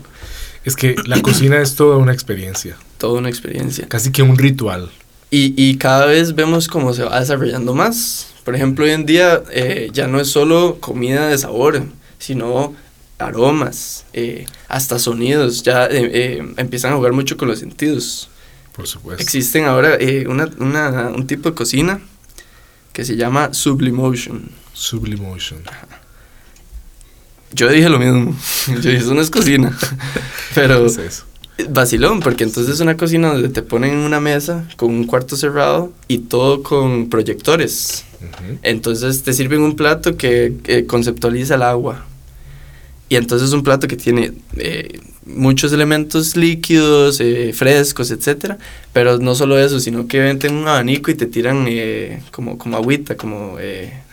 Es 0.63 0.75
que 0.75 0.95
la 1.05 1.21
cocina 1.21 1.61
es 1.61 1.75
toda 1.75 1.97
una 1.97 2.11
experiencia. 2.11 2.75
Toda 2.97 3.19
una 3.19 3.29
experiencia. 3.29 3.87
Casi 3.87 4.11
que 4.11 4.23
un 4.23 4.37
ritual. 4.37 4.89
Y, 5.31 5.53
y, 5.57 5.77
cada 5.77 6.05
vez 6.05 6.35
vemos 6.35 6.67
cómo 6.67 6.93
se 6.93 7.03
va 7.03 7.19
desarrollando 7.19 7.73
más. 7.73 8.27
Por 8.43 8.55
ejemplo, 8.55 8.85
hoy 8.85 8.91
en 8.91 9.05
día 9.05 9.41
eh, 9.51 9.89
ya 9.91 10.07
no 10.07 10.19
es 10.19 10.29
solo 10.29 10.77
comida 10.79 11.27
de 11.27 11.37
sabor, 11.37 11.83
sino 12.19 12.75
aromas, 13.17 14.05
eh, 14.13 14.45
hasta 14.67 14.99
sonidos. 14.99 15.63
Ya 15.63 15.87
eh, 15.89 16.45
empiezan 16.57 16.93
a 16.93 16.95
jugar 16.95 17.13
mucho 17.13 17.37
con 17.37 17.47
los 17.47 17.59
sentidos. 17.59 18.29
Por 18.73 18.87
supuesto. 18.87 19.23
Existen 19.23 19.65
ahora 19.65 19.97
una, 20.27 20.49
una, 20.59 21.09
un 21.09 21.25
tipo 21.25 21.49
de 21.49 21.55
cocina 21.55 21.99
que 22.93 23.03
se 23.03 23.15
llama 23.15 23.53
sublimotion. 23.53 24.51
Sublimotion. 24.73 25.63
Yo 27.51 27.69
dije 27.69 27.89
lo 27.89 27.99
mismo. 27.99 28.37
Yo 28.67 28.75
dije, 28.75 28.97
eso 28.97 29.13
no 29.13 29.21
es 29.21 29.31
cocina. 29.31 29.75
Pero. 30.55 30.81
¿Qué 30.81 30.85
es 30.85 30.97
eso? 30.97 31.25
Vacilón, 31.69 32.19
porque 32.19 32.43
entonces 32.43 32.75
es 32.75 32.79
una 32.81 32.97
cocina 32.97 33.33
donde 33.33 33.49
te 33.49 33.61
ponen 33.61 33.93
en 33.93 33.99
una 33.99 34.19
mesa 34.19 34.67
con 34.75 34.89
un 34.89 35.05
cuarto 35.05 35.37
cerrado 35.37 35.93
y 36.07 36.19
todo 36.19 36.63
con 36.63 37.09
proyectores. 37.09 38.03
Entonces 38.63 39.23
te 39.23 39.33
sirven 39.33 39.61
un 39.61 39.75
plato 39.75 40.17
que 40.17 40.85
conceptualiza 40.87 41.55
el 41.55 41.61
agua. 41.61 42.05
Y 43.07 43.17
entonces 43.17 43.51
un 43.53 43.63
plato 43.63 43.87
que 43.87 43.97
tiene 43.97 44.31
eh, 44.57 44.99
muchos 45.25 45.71
elementos 45.71 46.35
líquidos, 46.35 47.19
eh, 47.19 47.53
frescos, 47.53 48.09
etcétera, 48.09 48.57
pero 48.93 49.19
no 49.19 49.35
solo 49.35 49.59
eso, 49.59 49.79
sino 49.79 50.07
que 50.07 50.19
venden 50.19 50.55
un 50.55 50.67
abanico 50.67 51.11
y 51.11 51.15
te 51.15 51.27
tiran 51.27 51.65
eh, 51.67 52.23
como, 52.31 52.57
como 52.57 52.77
agüita, 52.77 53.15
como 53.15 53.57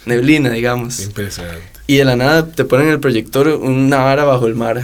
neblina, 0.04 0.50
digamos. 0.50 1.00
Impresionante. 1.00 1.62
Y 1.86 1.96
de 1.96 2.04
la 2.04 2.16
nada 2.16 2.46
te 2.46 2.64
ponen 2.64 2.88
el 2.88 3.00
proyector 3.00 3.48
una 3.48 3.98
vara 3.98 4.24
bajo 4.24 4.46
el 4.46 4.54
mar 4.54 4.82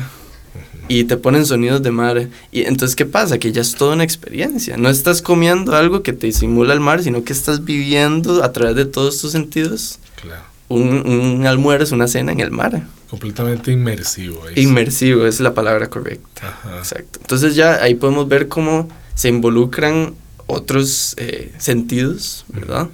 y 0.88 1.04
te 1.04 1.16
ponen 1.16 1.46
sonidos 1.46 1.82
de 1.82 1.90
mar. 1.90 2.28
Y 2.50 2.62
entonces, 2.62 2.96
¿qué 2.96 3.04
pasa? 3.04 3.38
Que 3.38 3.52
ya 3.52 3.60
es 3.60 3.74
toda 3.74 3.94
una 3.94 4.04
experiencia. 4.04 4.76
No 4.76 4.88
estás 4.88 5.22
comiendo 5.22 5.76
algo 5.76 6.02
que 6.02 6.12
te 6.12 6.32
simula 6.32 6.74
el 6.74 6.80
mar, 6.80 7.02
sino 7.02 7.22
que 7.24 7.32
estás 7.32 7.64
viviendo 7.64 8.42
a 8.42 8.52
través 8.52 8.74
de 8.74 8.86
todos 8.86 9.18
tus 9.20 9.32
sentidos 9.32 9.98
claro. 10.20 10.42
un, 10.68 11.06
un 11.06 11.46
almuerzo, 11.46 11.94
una 11.94 12.08
cena 12.08 12.32
en 12.32 12.40
el 12.40 12.50
mar. 12.50 12.82
Completamente 13.10 13.72
inmersivo. 13.72 14.42
Inmersivo, 14.54 15.26
es 15.26 15.40
la 15.40 15.54
palabra 15.54 15.88
correcta. 15.88 16.58
Exacto. 16.78 17.18
Entonces 17.22 17.54
ya 17.54 17.82
ahí 17.82 17.94
podemos 17.94 18.28
ver 18.28 18.48
cómo 18.48 18.88
se 19.14 19.28
involucran 19.28 20.14
otros 20.46 21.14
eh, 21.16 21.52
sentidos, 21.58 22.44
¿verdad? 22.48 22.88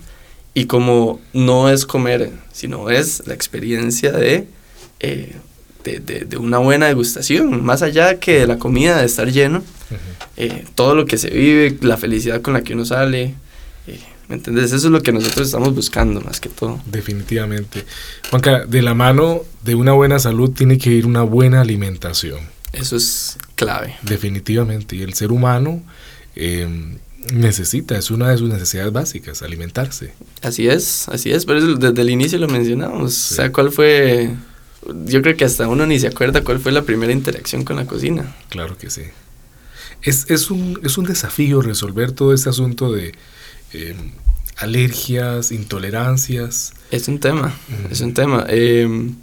Y 0.55 0.67
como 0.67 1.21
no 1.33 1.69
es 1.69 1.85
comer, 1.85 2.31
sino 2.53 2.91
es 2.91 3.27
la 3.27 3.35
experiencia 3.35 4.13
de 4.13 4.47
eh, 5.01 5.37
de, 5.85 6.25
de, 6.25 6.37
una 6.37 6.59
buena 6.59 6.87
degustación, 6.87 7.65
más 7.65 7.83
allá 7.83 8.19
que 8.19 8.41
de 8.41 8.47
la 8.47 8.59
comida, 8.59 8.99
de 8.99 9.07
estar 9.07 9.31
lleno, 9.31 9.63
eh, 10.37 10.65
todo 10.75 10.95
lo 10.95 11.07
que 11.07 11.19
se 11.19 11.31
vive, 11.31 11.77
la 11.83 11.97
felicidad 11.97 12.43
con 12.43 12.55
la 12.55 12.63
que 12.63 12.75
uno 12.75 12.85
sale, 12.85 13.35
eh, 13.87 14.01
¿me 14.29 14.37
entiendes? 14.37 14.73
Eso 14.73 14.87
es 14.87 14.93
lo 14.93 15.03
que 15.03 15.13
nosotros 15.13 15.47
estamos 15.47 15.75
buscando 15.75 16.21
más 16.21 16.41
que 16.41 16.49
todo. 16.49 16.81
Definitivamente. 16.87 17.85
Juanca, 18.31 18.65
de 18.67 18.83
la 18.83 18.95
mano 18.95 19.43
de 19.63 19.75
una 19.75 19.93
buena 19.93 20.19
salud 20.19 20.51
tiene 20.51 20.79
que 20.79 20.91
ir 20.91 21.07
una 21.07 21.23
buena 21.23 21.61
alimentación. 21.61 22.41
Eso 22.73 22.97
es 22.97 23.39
clave. 23.55 23.95
Definitivamente. 24.03 24.97
Y 24.97 25.03
el 25.03 25.15
ser 25.15 25.31
humano 25.31 25.83
eh, 26.35 26.97
necesita, 27.33 27.97
es 27.97 28.11
una 28.11 28.31
de 28.31 28.39
sus 28.39 28.49
necesidades 28.49 28.93
básicas, 28.93 29.43
alimentarse. 29.43 30.13
Así 30.43 30.69
es, 30.69 31.09
así 31.09 31.31
es. 31.31 31.47
Pero 31.47 31.77
desde 31.77 32.03
el 32.03 32.11
inicio 32.11 32.39
lo 32.39 32.49
mencionamos. 32.49 33.33
O 33.33 33.35
sea, 33.35 33.53
¿cuál 33.53 33.71
fue 33.71 34.31
yo 35.05 35.23
creo 35.23 35.37
que 35.37 35.45
hasta 35.45 35.69
uno 35.69 35.87
ni 35.87 35.99
se 35.99 36.09
acuerda 36.09 36.43
cuál 36.43 36.61
fue 36.61 36.73
la 36.73 36.83
primera 36.83 37.13
interacción 37.13 37.65
con 37.65 37.77
la 37.77 37.87
cocina. 37.87 38.35
Claro 38.49 38.77
que 38.77 38.91
sí. 38.91 39.03
Es, 40.03 40.31
es, 40.31 40.51
un, 40.51 40.81
es 40.83 40.99
un 40.99 41.07
desafío 41.07 41.63
resolver 41.63 42.13
todo 42.13 42.35
este 42.35 42.51
asunto 42.51 42.93
de 42.93 43.15
eh, 43.73 43.95
alergias, 44.57 45.53
intolerancias. 45.53 46.75
Es 46.91 47.09
un 47.09 47.19
tema, 47.19 47.55
es 47.91 48.01
un 48.01 48.15
tema. 48.15 48.45
Em, 48.49 49.15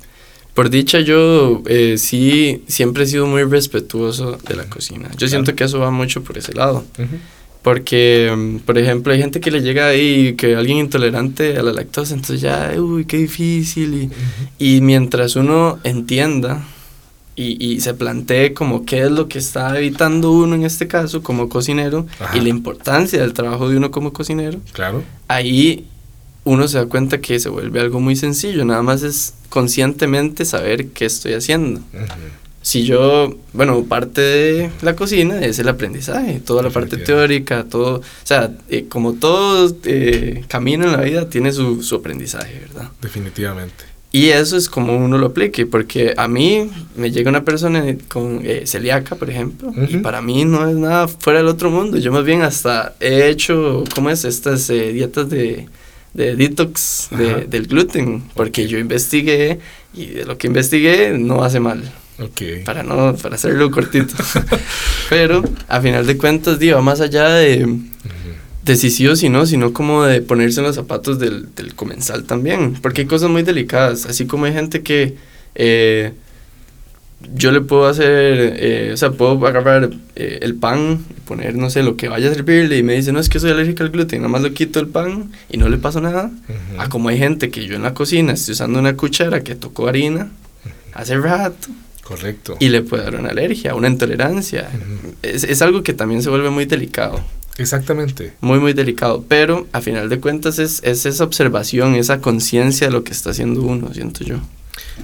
por 0.53 0.69
dicha 0.69 0.99
yo 0.99 1.63
eh, 1.67 1.97
sí 1.97 2.63
siempre 2.67 3.03
he 3.03 3.07
sido 3.07 3.25
muy 3.27 3.43
respetuoso 3.43 4.37
de 4.47 4.55
la 4.55 4.65
cocina. 4.65 5.09
Yo 5.17 5.27
siento 5.27 5.55
que 5.55 5.63
eso 5.63 5.79
va 5.79 5.91
mucho 5.91 6.23
por 6.23 6.37
ese 6.37 6.53
lado. 6.53 6.83
Porque, 7.61 8.33
mm, 8.35 8.57
por 8.59 8.77
ejemplo, 8.77 9.13
hay 9.13 9.19
gente 9.19 9.39
que 9.39 9.51
le 9.51 9.61
llega 9.61 9.87
ahí, 9.87 10.33
que 10.33 10.55
alguien 10.55 10.77
intolerante 10.77 11.57
a 11.57 11.63
la 11.63 11.71
lactosa, 11.71 12.13
entonces 12.13 12.41
ya, 12.41 12.73
uy, 12.77 13.05
qué 13.05 13.17
difícil. 13.17 14.11
Y, 14.59 14.75
y 14.75 14.81
mientras 14.81 15.35
uno 15.35 15.79
entienda 15.83 16.63
y, 17.35 17.63
y, 17.65 17.79
se 17.81 17.93
plantee 17.93 18.53
como 18.53 18.85
qué 18.85 19.03
es 19.03 19.11
lo 19.11 19.27
que 19.27 19.39
está 19.39 19.77
evitando 19.77 20.31
uno 20.31 20.55
en 20.55 20.63
este 20.63 20.87
caso 20.87 21.23
como 21.23 21.49
cocinero 21.49 22.05
y 22.33 22.41
la 22.41 22.49
importancia 22.49 23.21
del 23.21 23.33
trabajo 23.33 23.69
de 23.69 23.77
uno 23.77 23.89
como 23.89 24.11
cocinero, 24.11 24.59
claro. 24.73 25.03
ahí 25.27 25.87
uno 26.43 26.67
se 26.67 26.77
da 26.77 26.87
cuenta 26.87 27.21
que 27.21 27.39
se 27.39 27.49
vuelve 27.49 27.79
algo 27.79 27.99
muy 27.99 28.15
sencillo, 28.15 28.65
nada 28.65 28.81
más 28.81 29.01
es 29.03 29.33
conscientemente 29.49 30.43
saber 30.43 30.87
qué 30.89 31.05
estoy 31.05 31.33
haciendo 31.33 31.81
si 32.61 32.83
yo, 32.83 33.35
bueno, 33.53 33.83
parte 33.85 34.21
de 34.21 34.71
la 34.81 34.95
cocina 34.95 35.41
es 35.41 35.57
el 35.57 35.67
aprendizaje, 35.67 36.39
toda 36.45 36.61
la 36.61 36.69
parte 36.69 36.97
teórica, 36.97 37.63
todo, 37.63 37.99
o 37.99 38.03
sea, 38.23 38.51
eh, 38.69 38.85
como 38.87 39.13
todo 39.13 39.75
eh, 39.85 40.43
camino 40.47 40.85
en 40.85 40.91
la 40.91 41.01
vida 41.01 41.27
tiene 41.27 41.51
su, 41.51 41.81
su, 41.81 41.95
aprendizaje, 41.95 42.59
¿verdad? 42.59 42.89
Definitivamente. 43.01 43.85
Y 44.11 44.27
eso 44.27 44.57
es 44.57 44.69
como 44.69 44.95
uno 44.95 45.17
lo 45.17 45.27
aplique, 45.27 45.65
porque 45.65 46.13
a 46.17 46.27
mí 46.27 46.69
me 46.95 47.11
llega 47.11 47.29
una 47.29 47.45
persona 47.45 47.83
con 48.09 48.41
eh, 48.43 48.63
celíaca, 48.67 49.15
por 49.15 49.29
ejemplo, 49.29 49.73
y 49.89 49.97
para 49.97 50.21
mí 50.21 50.45
no 50.45 50.69
es 50.69 50.75
nada 50.75 51.07
fuera 51.07 51.39
del 51.39 51.47
otro 51.47 51.71
mundo. 51.71 51.97
Yo 51.97 52.11
más 52.11 52.25
bien 52.25 52.41
hasta 52.41 52.93
he 52.99 53.29
hecho, 53.29 53.85
¿cómo 53.95 54.09
es? 54.09 54.25
Estas 54.25 54.67
dietas 54.67 55.29
de, 55.29 55.67
de 56.13 56.35
detox 56.35 57.07
de, 57.11 57.45
del 57.47 57.67
gluten, 57.67 58.21
porque 58.35 58.67
yo 58.67 58.77
investigué 58.77 59.59
y 59.93 60.07
de 60.07 60.25
lo 60.25 60.37
que 60.37 60.47
investigué 60.47 61.17
no 61.17 61.43
hace 61.43 61.61
mal. 61.61 61.89
Para 62.65 62.83
no, 62.83 63.15
para 63.15 63.35
hacerlo 63.35 63.71
cortito. 63.71 64.13
Pero 65.09 65.43
a 65.67 65.81
final 65.81 66.05
de 66.05 66.17
cuentas, 66.17 66.59
digo, 66.59 66.81
más 66.81 67.01
allá 67.01 67.29
de, 67.29 67.79
de 68.63 68.75
si 68.75 68.89
sí 68.91 69.07
o 69.07 69.15
si 69.15 69.29
no, 69.29 69.45
sino 69.45 69.73
como 69.73 70.03
de 70.03 70.21
ponerse 70.21 70.59
en 70.59 70.67
los 70.67 70.75
zapatos 70.75 71.19
del, 71.19 71.53
del 71.55 71.73
comensal 71.75 72.23
también. 72.23 72.73
Porque 72.81 73.01
hay 73.01 73.07
cosas 73.07 73.29
muy 73.29 73.43
delicadas. 73.43 74.05
Así 74.05 74.25
como 74.25 74.45
hay 74.45 74.53
gente 74.53 74.81
que 74.81 75.15
eh, 75.55 76.13
yo 77.33 77.51
le 77.51 77.61
puedo 77.61 77.87
hacer, 77.87 78.55
eh, 78.57 78.91
o 78.93 78.97
sea, 78.97 79.11
puedo 79.11 79.45
agarrar 79.45 79.91
eh, 80.15 80.39
el 80.41 80.55
pan 80.55 81.05
y 81.09 81.21
poner, 81.21 81.55
no 81.55 81.69
sé, 81.69 81.83
lo 81.83 81.95
que 81.95 82.09
vaya 82.09 82.29
a 82.29 82.33
servirle 82.33 82.77
y 82.77 82.83
me 82.83 82.93
dice, 82.93 83.11
no, 83.11 83.19
es 83.19 83.29
que 83.29 83.39
soy 83.39 83.51
alérgico 83.51 83.83
al 83.83 83.89
gluten, 83.89 84.19
nada 84.19 84.29
más 84.29 84.41
lo 84.41 84.51
quito 84.53 84.79
el 84.79 84.87
pan 84.87 85.31
y 85.49 85.57
no 85.57 85.69
le 85.69 85.77
pasa 85.77 86.01
nada. 86.01 86.31
A 86.77 86.89
como 86.89 87.09
hay 87.09 87.17
gente 87.17 87.49
que 87.49 87.65
yo 87.65 87.75
en 87.75 87.83
la 87.83 87.93
cocina 87.93 88.33
estoy 88.33 88.53
usando 88.53 88.79
una 88.79 88.95
cuchara 88.95 89.43
que 89.43 89.55
tocó 89.55 89.87
harina 89.87 90.31
hace 90.93 91.17
rato 91.17 91.69
Correcto. 92.11 92.57
Y 92.59 92.67
le 92.67 92.81
puede 92.81 93.03
dar 93.03 93.15
una 93.15 93.29
alergia, 93.29 93.73
una 93.73 93.87
intolerancia. 93.87 94.69
es, 95.21 95.45
es, 95.45 95.61
algo 95.61 95.81
que 95.81 95.93
también 95.93 96.21
se 96.21 96.29
vuelve 96.29 96.49
muy 96.49 96.65
delicado. 96.65 97.23
Exactamente. 97.57 98.33
Muy, 98.41 98.59
muy 98.59 98.73
delicado. 98.73 99.23
Pero 99.29 99.65
a 99.71 99.79
final 99.79 100.09
de 100.09 100.19
cuentas 100.19 100.59
es, 100.59 100.81
es 100.83 101.05
esa 101.05 101.23
observación, 101.23 101.95
esa 101.95 102.19
conciencia 102.19 102.87
de 102.87 102.93
lo 102.93 103.05
que 103.05 103.13
está 103.13 103.29
haciendo 103.29 103.61
uno, 103.61 103.93
siento 103.93 104.25
yo. 104.25 104.41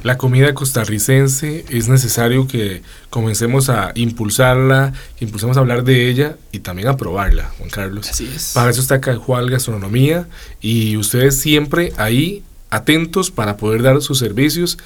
La 0.04 0.18
comida 0.18 0.54
costarricense 0.54 1.64
es 1.70 1.88
necesario 1.88 2.46
que 2.46 2.82
comencemos 3.10 3.70
a 3.70 3.94
impulsarla, 3.96 4.92
que 5.18 5.24
impulsemos 5.24 5.56
a 5.56 5.62
hablar 5.62 5.86
de 5.86 6.10
ella 6.10 6.36
y 6.52 6.60
también 6.60 6.90
a 6.90 6.98
probarla, 6.98 7.52
Juan 7.58 7.70
Carlos. 7.70 8.10
Así 8.10 8.30
es. 8.36 8.52
Para 8.54 8.70
eso 8.70 8.82
está 8.82 9.00
Cajual 9.00 9.50
Gastronomía 9.50 10.28
y 10.60 10.98
ustedes 10.98 11.40
siempre 11.40 11.94
ahí 11.96 12.44
atentos 12.70 13.32
para 13.32 13.56
poder 13.56 13.82
dar 13.82 14.02
sus 14.02 14.20
servicios 14.20 14.78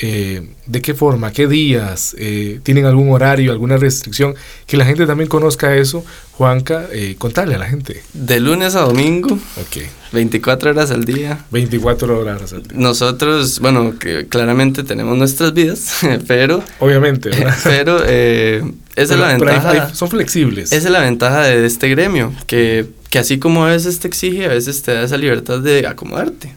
eh, 0.00 0.48
de 0.66 0.82
qué 0.82 0.92
forma, 0.92 1.32
qué 1.32 1.46
días, 1.46 2.16
eh, 2.18 2.58
tienen 2.64 2.84
algún 2.84 3.10
horario, 3.12 3.52
alguna 3.52 3.76
restricción, 3.76 4.34
que 4.66 4.76
la 4.76 4.84
gente 4.84 5.06
también 5.06 5.28
conozca 5.28 5.76
eso. 5.76 6.04
Juanca, 6.32 6.86
eh, 6.90 7.14
contarle 7.16 7.54
a 7.54 7.58
la 7.58 7.66
gente. 7.66 8.02
De 8.12 8.40
lunes 8.40 8.74
a 8.74 8.80
domingo. 8.80 9.34
Ok. 9.34 9.84
24 10.10 10.70
horas 10.70 10.90
al 10.90 11.04
día. 11.04 11.44
24 11.52 12.18
horas 12.18 12.52
al 12.52 12.64
día. 12.64 12.76
Nosotros, 12.76 13.60
bueno, 13.60 13.96
que 14.00 14.26
claramente 14.26 14.82
tenemos 14.82 15.16
nuestras 15.16 15.54
vidas, 15.54 15.92
pero... 16.26 16.64
Obviamente, 16.80 17.28
¿verdad? 17.30 17.56
Pero 17.62 18.04
esa 18.04 18.74
es 18.96 19.10
la 19.10 19.28
ventaja... 19.28 19.94
son 19.94 20.08
flexibles. 20.08 20.72
Esa 20.72 20.88
es 20.88 20.92
la 20.92 21.00
ventaja 21.02 21.42
de 21.42 21.64
este 21.64 21.88
gremio, 21.88 22.32
que, 22.48 22.86
que 23.10 23.20
así 23.20 23.38
como 23.38 23.64
a 23.64 23.68
veces 23.68 24.00
te 24.00 24.08
exige, 24.08 24.46
a 24.46 24.48
veces 24.48 24.82
te 24.82 24.92
da 24.92 25.04
esa 25.04 25.16
libertad 25.16 25.60
de 25.60 25.86
acomodarte. 25.86 26.52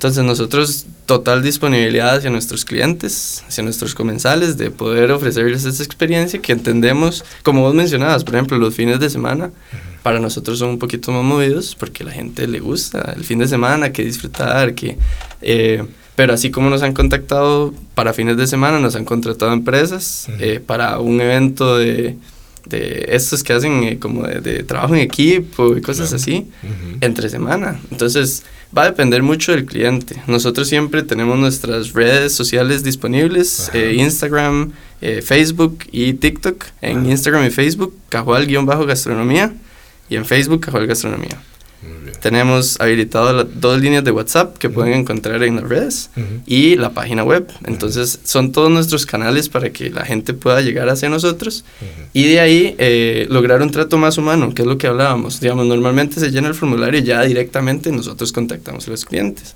Entonces 0.00 0.24
nosotros 0.24 0.86
total 1.04 1.42
disponibilidad 1.42 2.16
hacia 2.16 2.30
nuestros 2.30 2.64
clientes, 2.64 3.44
hacia 3.46 3.62
nuestros 3.62 3.94
comensales, 3.94 4.56
de 4.56 4.70
poder 4.70 5.12
ofrecerles 5.12 5.66
esa 5.66 5.82
experiencia 5.82 6.40
que 6.40 6.52
entendemos, 6.52 7.22
como 7.42 7.60
vos 7.60 7.74
mencionabas, 7.74 8.24
por 8.24 8.34
ejemplo, 8.34 8.56
los 8.56 8.74
fines 8.74 8.98
de 8.98 9.10
semana, 9.10 9.50
para 10.02 10.18
nosotros 10.18 10.58
son 10.58 10.70
un 10.70 10.78
poquito 10.78 11.12
más 11.12 11.22
movidos 11.22 11.76
porque 11.78 12.02
la 12.02 12.12
gente 12.12 12.48
le 12.48 12.60
gusta 12.60 13.12
el 13.14 13.24
fin 13.24 13.40
de 13.40 13.46
semana, 13.46 13.92
que 13.92 14.02
disfrutar, 14.02 14.74
que... 14.74 14.96
Eh, 15.42 15.84
pero 16.16 16.32
así 16.32 16.50
como 16.50 16.70
nos 16.70 16.82
han 16.82 16.94
contactado 16.94 17.74
para 17.94 18.14
fines 18.14 18.38
de 18.38 18.46
semana, 18.46 18.78
nos 18.78 18.96
han 18.96 19.04
contratado 19.04 19.52
empresas 19.52 20.28
eh, 20.38 20.62
para 20.64 20.98
un 20.98 21.20
evento 21.20 21.76
de, 21.76 22.16
de 22.64 23.04
estos 23.10 23.42
que 23.42 23.52
hacen 23.52 23.84
eh, 23.84 23.98
como 23.98 24.22
de, 24.22 24.62
trabajo 24.62 24.94
en 24.94 25.02
equipo 25.02 25.76
y 25.76 25.82
cosas 25.82 26.10
así, 26.14 26.46
entre 27.02 27.28
semana. 27.28 27.78
Entonces 27.90 28.44
Va 28.76 28.82
a 28.82 28.86
depender 28.86 29.22
mucho 29.22 29.50
del 29.50 29.66
cliente. 29.66 30.22
Nosotros 30.28 30.68
siempre 30.68 31.02
tenemos 31.02 31.36
nuestras 31.38 31.92
redes 31.92 32.34
sociales 32.34 32.84
disponibles, 32.84 33.68
eh, 33.74 33.94
Instagram, 33.96 34.72
eh, 35.00 35.22
Facebook 35.22 35.78
y 35.90 36.12
TikTok. 36.12 36.66
En 36.80 37.04
Instagram 37.10 37.46
y 37.46 37.50
Facebook, 37.50 37.96
Cajual-gastronomía 38.10 39.52
y 40.08 40.16
en 40.16 40.24
Facebook, 40.24 40.60
Cajual 40.60 40.86
Gastronomía. 40.86 41.42
Tenemos 42.20 42.80
habilitado 42.80 43.44
dos 43.44 43.80
líneas 43.80 44.04
de 44.04 44.10
WhatsApp 44.10 44.58
que 44.58 44.68
pueden 44.68 44.94
encontrar 44.94 45.42
en 45.42 45.56
las 45.56 45.68
redes 45.68 46.10
y 46.46 46.76
la 46.76 46.90
página 46.90 47.24
web. 47.24 47.50
Entonces 47.66 48.20
son 48.24 48.52
todos 48.52 48.70
nuestros 48.70 49.06
canales 49.06 49.48
para 49.48 49.70
que 49.70 49.90
la 49.90 50.04
gente 50.04 50.34
pueda 50.34 50.60
llegar 50.60 50.88
hacia 50.88 51.08
nosotros 51.08 51.64
y 52.12 52.28
de 52.28 52.40
ahí 52.40 52.74
eh, 52.78 53.26
lograr 53.30 53.62
un 53.62 53.70
trato 53.70 53.98
más 53.98 54.18
humano, 54.18 54.54
que 54.54 54.62
es 54.62 54.68
lo 54.68 54.78
que 54.78 54.86
hablábamos. 54.86 55.40
Digamos, 55.40 55.66
normalmente 55.66 56.20
se 56.20 56.30
llena 56.30 56.48
el 56.48 56.54
formulario 56.54 57.00
y 57.00 57.04
ya 57.04 57.22
directamente 57.22 57.90
nosotros 57.90 58.32
contactamos 58.32 58.86
a 58.86 58.90
los 58.90 59.04
clientes. 59.04 59.54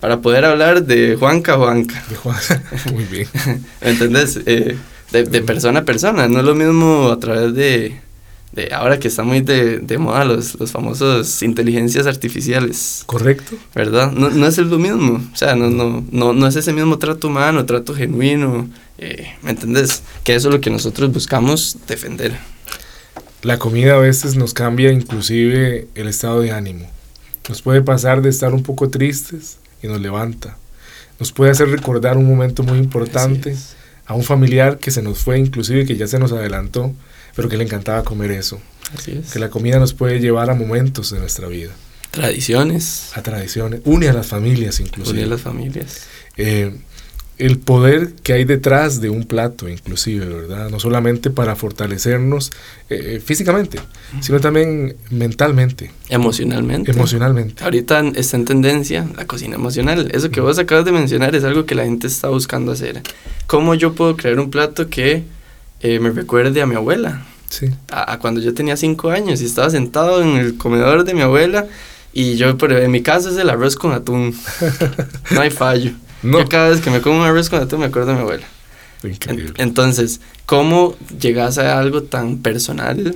Para 0.00 0.20
poder 0.20 0.44
hablar 0.44 0.84
de 0.84 1.16
Juanca 1.16 1.56
Juanca. 1.56 2.02
De 2.08 2.16
Juanca. 2.16 2.62
Muy 2.92 3.04
bien. 3.04 3.28
¿Entendés? 3.80 4.40
Eh, 4.46 4.76
de, 5.12 5.24
de 5.24 5.42
persona 5.42 5.80
a 5.80 5.84
persona. 5.84 6.28
No 6.28 6.40
es 6.40 6.44
lo 6.44 6.54
mismo 6.54 7.10
a 7.10 7.18
través 7.18 7.54
de 7.54 8.07
de 8.52 8.72
ahora 8.72 8.98
que 8.98 9.08
está 9.08 9.24
muy 9.24 9.40
de, 9.40 9.78
de 9.78 9.98
moda 9.98 10.24
los, 10.24 10.58
los 10.58 10.72
famosos 10.72 11.42
inteligencias 11.42 12.06
artificiales. 12.06 13.02
Correcto. 13.06 13.56
¿Verdad? 13.74 14.12
No, 14.12 14.30
no 14.30 14.46
es 14.46 14.56
lo 14.58 14.78
mismo. 14.78 15.22
O 15.32 15.36
sea, 15.36 15.54
no, 15.54 15.68
no, 15.68 16.04
no, 16.10 16.32
no 16.32 16.46
es 16.46 16.56
ese 16.56 16.72
mismo 16.72 16.98
trato 16.98 17.28
humano, 17.28 17.66
trato 17.66 17.94
genuino. 17.94 18.68
Eh, 18.98 19.26
¿Me 19.42 19.50
entendés? 19.50 20.02
Que 20.24 20.34
eso 20.34 20.48
es 20.48 20.54
lo 20.54 20.60
que 20.60 20.70
nosotros 20.70 21.12
buscamos 21.12 21.76
defender. 21.86 22.38
La 23.42 23.58
comida 23.58 23.94
a 23.94 23.98
veces 23.98 24.34
nos 24.34 24.54
cambia 24.54 24.92
inclusive 24.92 25.86
el 25.94 26.08
estado 26.08 26.40
de 26.40 26.50
ánimo. 26.50 26.90
Nos 27.48 27.62
puede 27.62 27.82
pasar 27.82 28.22
de 28.22 28.30
estar 28.30 28.54
un 28.54 28.62
poco 28.62 28.88
tristes 28.88 29.58
y 29.82 29.86
nos 29.86 30.00
levanta. 30.00 30.56
Nos 31.20 31.32
puede 31.32 31.50
hacer 31.50 31.68
recordar 31.68 32.16
un 32.16 32.26
momento 32.26 32.62
muy 32.62 32.78
importante 32.78 33.56
a 34.06 34.14
un 34.14 34.22
familiar 34.22 34.78
que 34.78 34.90
se 34.90 35.02
nos 35.02 35.18
fue, 35.18 35.38
inclusive 35.38 35.84
que 35.84 35.96
ya 35.96 36.06
se 36.06 36.18
nos 36.18 36.32
adelantó 36.32 36.94
pero 37.38 37.48
que 37.48 37.56
le 37.56 37.62
encantaba 37.62 38.02
comer 38.02 38.32
eso. 38.32 38.60
Así 38.96 39.12
es. 39.12 39.32
Que 39.32 39.38
la 39.38 39.48
comida 39.48 39.78
nos 39.78 39.94
puede 39.94 40.18
llevar 40.18 40.50
a 40.50 40.54
momentos 40.54 41.12
de 41.12 41.20
nuestra 41.20 41.46
vida. 41.46 41.70
Tradiciones. 42.10 43.12
A 43.14 43.22
tradiciones. 43.22 43.80
Une 43.84 44.08
a 44.08 44.12
las 44.12 44.26
familias 44.26 44.80
inclusive. 44.80 45.18
Une 45.18 45.22
a 45.22 45.26
las 45.28 45.40
familias. 45.40 46.00
Eh, 46.36 46.74
el 47.38 47.60
poder 47.60 48.14
que 48.24 48.32
hay 48.32 48.42
detrás 48.42 49.00
de 49.00 49.08
un 49.08 49.22
plato, 49.22 49.68
inclusive, 49.68 50.26
¿verdad? 50.26 50.68
No 50.68 50.80
solamente 50.80 51.30
para 51.30 51.54
fortalecernos 51.54 52.50
eh, 52.90 53.22
físicamente, 53.24 53.78
sino 54.20 54.40
también 54.40 54.96
mentalmente. 55.10 55.92
Emocionalmente. 56.08 56.90
Emocionalmente. 56.90 57.62
Ahorita 57.62 58.00
está 58.16 58.36
en 58.36 58.46
tendencia 58.46 59.08
la 59.16 59.28
cocina 59.28 59.54
emocional. 59.54 60.10
Eso 60.12 60.30
que 60.30 60.40
vos 60.40 60.58
acabas 60.58 60.84
de 60.84 60.90
mencionar 60.90 61.36
es 61.36 61.44
algo 61.44 61.66
que 61.66 61.76
la 61.76 61.84
gente 61.84 62.08
está 62.08 62.30
buscando 62.30 62.72
hacer. 62.72 63.00
¿Cómo 63.46 63.76
yo 63.76 63.94
puedo 63.94 64.16
crear 64.16 64.40
un 64.40 64.50
plato 64.50 64.88
que 64.88 65.37
eh, 65.80 66.00
me 66.00 66.10
recuerde 66.10 66.60
a 66.60 66.66
mi 66.66 66.74
abuela. 66.74 67.24
Sí. 67.48 67.70
A, 67.90 68.18
cuando 68.18 68.40
yo 68.40 68.52
tenía 68.52 68.76
cinco 68.76 69.10
años 69.10 69.40
y 69.40 69.46
estaba 69.46 69.70
sentado 69.70 70.22
en 70.22 70.36
el 70.36 70.58
comedor 70.58 71.04
de 71.04 71.14
mi 71.14 71.22
abuela 71.22 71.66
y 72.12 72.36
yo, 72.36 72.56
en 72.60 72.90
mi 72.90 73.02
caso 73.02 73.30
es 73.30 73.36
el 73.36 73.48
arroz 73.50 73.76
con 73.76 73.92
atún. 73.92 74.34
no 75.30 75.40
hay 75.40 75.50
fallo. 75.50 75.92
No. 76.22 76.40
Yo 76.40 76.48
cada 76.48 76.70
vez 76.70 76.80
que 76.80 76.90
me 76.90 77.00
como 77.00 77.20
un 77.20 77.24
arroz 77.24 77.48
con 77.48 77.62
atún 77.62 77.80
me 77.80 77.86
acuerdo 77.86 78.08
de 78.08 78.14
mi 78.14 78.20
abuela. 78.20 78.46
Increíble. 79.04 79.54
entonces, 79.58 80.20
¿cómo 80.44 80.96
llegas 81.20 81.58
a 81.58 81.78
algo 81.78 82.02
tan 82.02 82.38
personal 82.38 83.14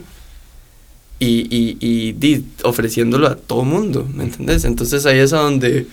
y, 1.18 1.26
y, 1.26 1.76
y, 1.80 2.44
ofreciéndolo 2.62 3.26
a 3.26 3.34
todo 3.34 3.64
mundo? 3.64 4.08
¿Me 4.14 4.24
entendés? 4.24 4.64
Entonces 4.64 5.04
ahí 5.06 5.18
es 5.18 5.32
a 5.32 5.38
donde 5.38 5.88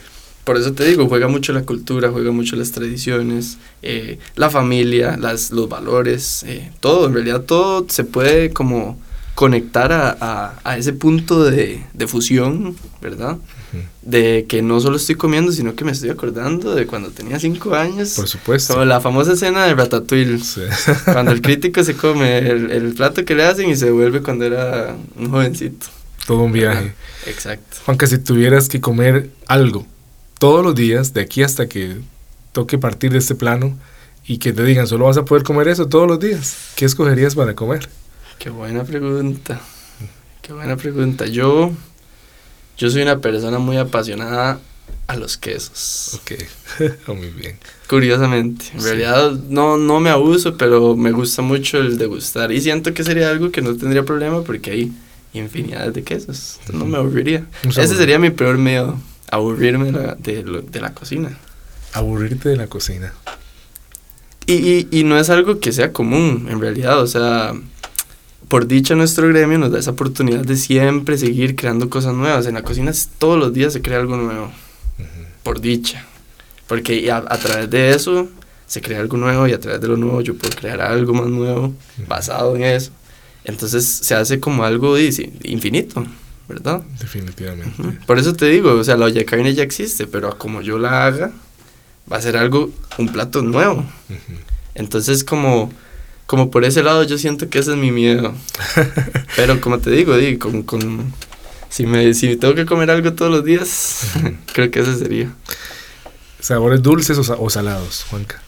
por 0.49 0.57
eso 0.57 0.73
te 0.73 0.83
digo, 0.83 1.07
juega 1.07 1.27
mucho 1.27 1.53
la 1.53 1.61
cultura, 1.61 2.09
juega 2.09 2.31
mucho 2.31 2.55
las 2.55 2.71
tradiciones, 2.71 3.59
eh, 3.83 4.17
la 4.35 4.49
familia, 4.49 5.15
las, 5.15 5.51
los 5.51 5.69
valores, 5.69 6.41
eh, 6.47 6.71
todo, 6.79 7.05
en 7.05 7.13
realidad 7.13 7.41
todo 7.41 7.85
se 7.87 8.03
puede 8.03 8.49
como 8.49 8.99
conectar 9.35 9.91
a, 9.91 10.59
a, 10.63 10.77
ese 10.79 10.93
punto 10.93 11.43
de, 11.43 11.83
de, 11.93 12.07
fusión, 12.07 12.75
¿verdad? 12.99 13.37
De 14.01 14.47
que 14.49 14.63
no 14.63 14.79
solo 14.79 14.97
estoy 14.97 15.13
comiendo, 15.13 15.51
sino 15.51 15.75
que 15.75 15.85
me 15.85 15.91
estoy 15.91 16.09
acordando 16.09 16.73
de 16.73 16.87
cuando 16.87 17.11
tenía 17.11 17.39
cinco 17.39 17.75
años. 17.75 18.15
Por 18.15 18.27
supuesto. 18.27 18.73
Como 18.73 18.85
la 18.85 19.01
famosa 19.01 19.33
escena 19.33 19.65
de 19.65 19.75
Ratatouille. 19.75 20.39
Cuando 21.05 21.31
el 21.31 21.41
crítico 21.43 21.83
se 21.83 21.93
come 21.93 22.39
el, 22.39 22.71
el, 22.71 22.93
plato 22.95 23.23
que 23.23 23.35
le 23.35 23.43
hacen 23.43 23.69
y 23.69 23.75
se 23.75 23.91
vuelve 23.91 24.23
cuando 24.23 24.45
era 24.45 24.95
un 25.15 25.29
jovencito. 25.29 25.85
Todo 26.25 26.39
un 26.39 26.51
viaje. 26.53 26.95
Exacto. 27.27 27.77
Aunque 27.85 28.07
si 28.07 28.17
tuvieras 28.17 28.67
que 28.67 28.81
comer 28.81 29.29
algo 29.45 29.85
todos 30.39 30.63
los 30.63 30.73
días, 30.73 31.13
de 31.13 31.21
aquí 31.21 31.43
hasta 31.43 31.67
que 31.67 31.97
toque 32.53 32.79
partir 32.79 33.11
de 33.11 33.19
este 33.19 33.35
plano, 33.35 33.77
y 34.25 34.37
que 34.37 34.53
te 34.53 34.63
digan, 34.63 34.87
solo 34.87 35.05
vas 35.05 35.17
a 35.17 35.25
poder 35.25 35.43
comer 35.43 35.67
eso 35.67 35.87
todos 35.87 36.07
los 36.07 36.19
días, 36.19 36.71
¿qué 36.75 36.85
escogerías 36.85 37.35
para 37.35 37.55
comer? 37.55 37.89
Qué 38.37 38.49
buena 38.49 38.83
pregunta. 38.83 39.59
Qué 40.41 40.53
buena 40.53 40.77
pregunta. 40.77 41.25
Yo, 41.25 41.71
yo 42.77 42.89
soy 42.89 43.01
una 43.01 43.19
persona 43.19 43.59
muy 43.59 43.77
apasionada 43.77 44.59
a 45.07 45.15
los 45.17 45.37
quesos. 45.37 46.21
Ok, 46.21 47.07
muy 47.07 47.29
bien. 47.31 47.57
Curiosamente, 47.89 48.65
en 48.73 48.83
realidad 48.83 49.31
no, 49.49 49.77
no 49.77 49.99
me 49.99 50.09
abuso, 50.09 50.55
pero 50.55 50.95
me 50.95 51.11
gusta 51.11 51.41
mucho 51.41 51.79
el 51.79 51.97
degustar. 51.97 52.51
Y 52.51 52.61
siento 52.61 52.93
que 52.93 53.03
sería 53.03 53.29
algo 53.29 53.51
que 53.51 53.61
no 53.61 53.75
tendría 53.75 54.05
problema 54.05 54.43
porque 54.43 54.71
hay 54.71 54.93
infinidad 55.33 55.91
de 55.91 56.03
quesos. 56.03 56.59
Entonces 56.61 56.75
no 56.75 56.85
me 56.85 56.97
aburriría. 56.97 57.45
Ese 57.63 57.95
sería 57.95 58.19
mi 58.19 58.29
peor 58.29 58.57
miedo 58.57 58.95
aburrirme 59.31 59.85
de 59.85 59.91
la, 59.91 60.15
de, 60.15 60.81
la 60.81 60.93
cocina. 60.93 61.37
Aburrirte 61.93 62.49
de 62.49 62.57
la 62.57 62.67
cocina. 62.67 63.13
Y, 64.45 64.53
y, 64.53 64.87
y, 64.91 65.03
no 65.03 65.17
es 65.17 65.29
algo 65.29 65.59
que 65.59 65.71
sea 65.71 65.93
común, 65.93 66.47
en 66.49 66.59
realidad. 66.59 66.99
O 67.01 67.07
sea, 67.07 67.53
por 68.47 68.67
dicha 68.67 68.95
nuestro 68.95 69.27
gremio 69.27 69.59
nos 69.59 69.71
da 69.71 69.79
esa 69.79 69.91
oportunidad 69.91 70.41
de 70.41 70.55
siempre 70.55 71.17
seguir 71.17 71.55
creando 71.55 71.89
cosas 71.89 72.15
nuevas. 72.15 72.47
En 72.47 72.55
la 72.55 72.63
cocina 72.63 72.91
todos 73.19 73.37
los 73.37 73.53
días 73.53 73.73
se 73.73 73.81
crea 73.81 73.99
algo 73.99 74.17
nuevo. 74.17 74.51
Por 75.43 75.61
dicha. 75.61 76.05
Porque 76.67 77.11
a, 77.11 77.17
a, 77.17 77.37
través 77.37 77.69
de 77.69 77.91
eso 77.91 78.27
se 78.65 78.81
crea 78.81 78.99
algo 78.99 79.17
nuevo 79.17 79.47
y 79.47 79.53
a 79.53 79.59
través 79.59 79.81
de 79.81 79.87
lo 79.87 79.97
nuevo 79.97 80.21
yo 80.21 80.35
puedo 80.35 80.55
crear 80.55 80.81
algo 80.81 81.13
más 81.13 81.27
nuevo 81.27 81.73
basado 82.07 82.55
en 82.55 82.63
eso. 82.63 82.91
Entonces 83.43 83.85
se 83.85 84.15
hace 84.15 84.39
como 84.39 84.63
algo 84.63 84.97
infinito. 84.97 86.05
¿Verdad? 86.49 86.81
Definitivamente. 86.99 87.99
Por 88.07 88.17
eso 88.17 88.33
te 88.33 88.47
digo, 88.47 88.73
o 88.73 88.83
sea, 88.83 88.97
la 88.97 89.05
olla 89.05 89.19
de 89.19 89.25
carne 89.25 89.53
ya 89.53 89.61
existe, 89.61 90.07
pero 90.07 90.35
como 90.39 90.61
yo 90.61 90.79
la 90.79 91.05
haga, 91.05 91.31
va 92.11 92.17
a 92.17 92.21
ser 92.21 92.35
algo, 92.35 92.71
un 92.97 93.09
plato 93.09 93.43
nuevo. 93.43 93.85
Entonces, 94.73 95.23
como, 95.23 95.71
como 96.25 96.49
por 96.49 96.65
ese 96.65 96.81
lado, 96.81 97.03
yo 97.03 97.19
siento 97.19 97.49
que 97.49 97.59
ese 97.59 97.71
es 97.71 97.77
mi 97.77 97.91
miedo. 97.91 98.33
pero 99.35 99.61
como 99.61 99.77
te 99.77 99.91
digo, 99.91 100.15
con, 100.39 100.63
con, 100.63 101.13
si, 101.69 101.85
me, 101.85 102.15
si 102.15 102.35
tengo 102.35 102.55
que 102.55 102.65
comer 102.65 102.89
algo 102.89 103.13
todos 103.13 103.31
los 103.31 103.45
días, 103.45 104.01
creo 104.53 104.71
que 104.71 104.79
ese 104.79 104.97
sería. 104.97 105.31
¿Sabores 106.39 106.81
dulces 106.81 107.17
o, 107.17 107.43
o 107.43 107.49
salados, 107.51 108.05
Juanca? 108.09 108.41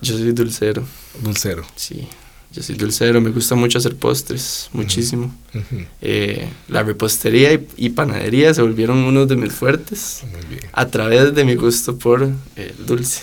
Yo 0.00 0.16
soy 0.16 0.32
dulcero. 0.32 0.82
Dulcero. 1.22 1.64
Sí. 1.76 2.08
Yo 2.54 2.62
soy 2.62 2.76
dulcero, 2.76 3.20
me 3.20 3.30
gusta 3.30 3.56
mucho 3.56 3.78
hacer 3.78 3.96
postres, 3.96 4.70
muchísimo. 4.72 5.34
Eh, 6.00 6.48
la 6.68 6.84
repostería 6.84 7.60
y, 7.76 7.88
panadería 7.90 8.54
se 8.54 8.62
volvieron 8.62 8.98
uno 8.98 9.26
de 9.26 9.34
mis 9.34 9.52
fuertes 9.52 10.22
a 10.72 10.86
través 10.86 11.34
de 11.34 11.44
mi 11.44 11.56
gusto 11.56 11.98
por 11.98 12.22
el 12.22 12.86
dulce. 12.86 13.22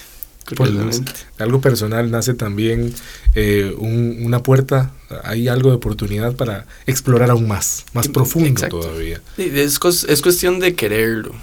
Algo 1.37 1.61
personal 1.61 2.11
nace 2.11 2.33
también 2.33 2.93
eh, 3.35 3.73
una 3.77 4.43
puerta, 4.43 4.91
hay 5.23 5.47
algo 5.47 5.69
de 5.69 5.75
oportunidad 5.77 6.35
para 6.35 6.65
explorar 6.85 7.31
aún 7.31 7.47
más, 7.47 7.85
más 7.93 8.09
profundo 8.09 8.67
todavía. 8.67 9.21
es, 9.37 9.79
es 10.09 10.21
cuestión 10.21 10.59
de 10.59 10.75
quererlo 10.75 11.33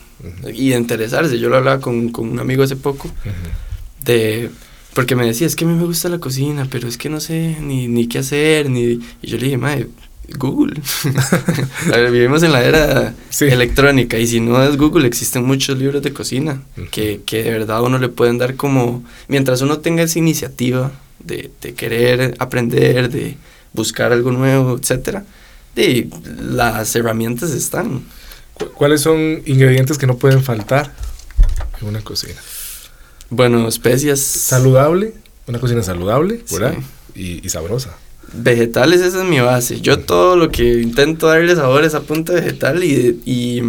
y 0.53 0.71
de 0.71 0.77
interesarse. 0.77 1.39
Yo 1.39 1.49
lo 1.49 1.57
hablaba 1.57 1.81
con, 1.81 2.11
con 2.11 2.29
un 2.29 2.39
amigo 2.39 2.63
hace 2.63 2.77
poco 2.77 3.11
de 4.05 4.51
porque 4.95 5.17
me 5.17 5.27
decía, 5.27 5.47
es 5.47 5.57
que 5.57 5.65
a 5.65 5.69
mí 5.69 5.75
me 5.75 5.85
gusta 5.85 6.09
la 6.09 6.19
cocina, 6.19 6.67
pero 6.71 6.89
es 6.89 6.97
que 6.99 7.09
no 7.09 7.21
sé 7.21 7.57
ni, 7.61 7.89
ni 7.89 8.09
qué 8.09 8.19
hacer, 8.19 8.69
ni... 8.69 9.01
Y 9.23 9.27
yo 9.27 9.37
le 9.39 9.45
dije, 9.45 9.57
madre, 9.57 9.89
Google. 10.37 10.81
vivimos 12.11 12.43
en 12.43 12.53
la 12.53 12.63
era 12.63 13.15
electrónica 13.41 14.19
y 14.19 14.27
si 14.27 14.41
no 14.41 14.63
es 14.63 14.77
Google 14.77 15.07
existen 15.07 15.45
muchos 15.45 15.79
libros 15.79 16.03
de 16.03 16.13
cocina 16.13 16.63
que, 16.91 17.23
que, 17.25 17.43
de 17.45 17.51
verdad 17.51 17.83
uno 17.83 17.99
le 17.99 18.09
pueden 18.09 18.37
dar 18.37 18.57
como, 18.57 19.05
mientras 19.29 19.63
uno 19.63 19.79
tenga 19.79 20.03
esa 20.03 20.19
iniciativa 20.19 20.93
de, 21.21 21.51
de 21.63 21.75
querer 21.75 22.35
aprender, 22.39 23.11
de 23.11 23.37
buscar 23.73 24.13
algo 24.13 24.31
nuevo, 24.33 24.79
etc. 24.79 25.21
Y 25.77 26.09
las 26.41 26.95
herramientas 26.97 27.51
están. 27.51 28.03
¿Cuáles 28.75 29.03
son 29.03 29.43
ingredientes 29.47 29.99
que 29.99 30.07
no 30.07 30.17
pueden 30.17 30.43
faltar 30.43 30.93
en 31.81 31.89
una 31.89 32.01
cocina? 32.01 32.41
Bueno, 33.31 33.69
especias. 33.69 34.21
Saludable, 34.21 35.15
una 35.47 35.59
cocina 35.59 35.83
saludable, 35.83 36.43
¿verdad? 36.51 36.75
Y, 37.15 37.45
y, 37.45 37.49
sabrosa. 37.49 37.97
Vegetales, 38.33 39.01
esa 39.01 39.23
es 39.23 39.29
mi 39.29 39.41
base. 39.41 39.81
Yo 39.81 39.99
todo 39.99 40.37
lo 40.37 40.51
que 40.51 40.81
intento 40.81 41.27
darle 41.27 41.55
sabor 41.57 41.85
es 41.85 41.95
a 41.95 42.01
punta 42.01 42.33
vegetal 42.33 42.85
y, 42.85 43.21
y, 43.25 43.63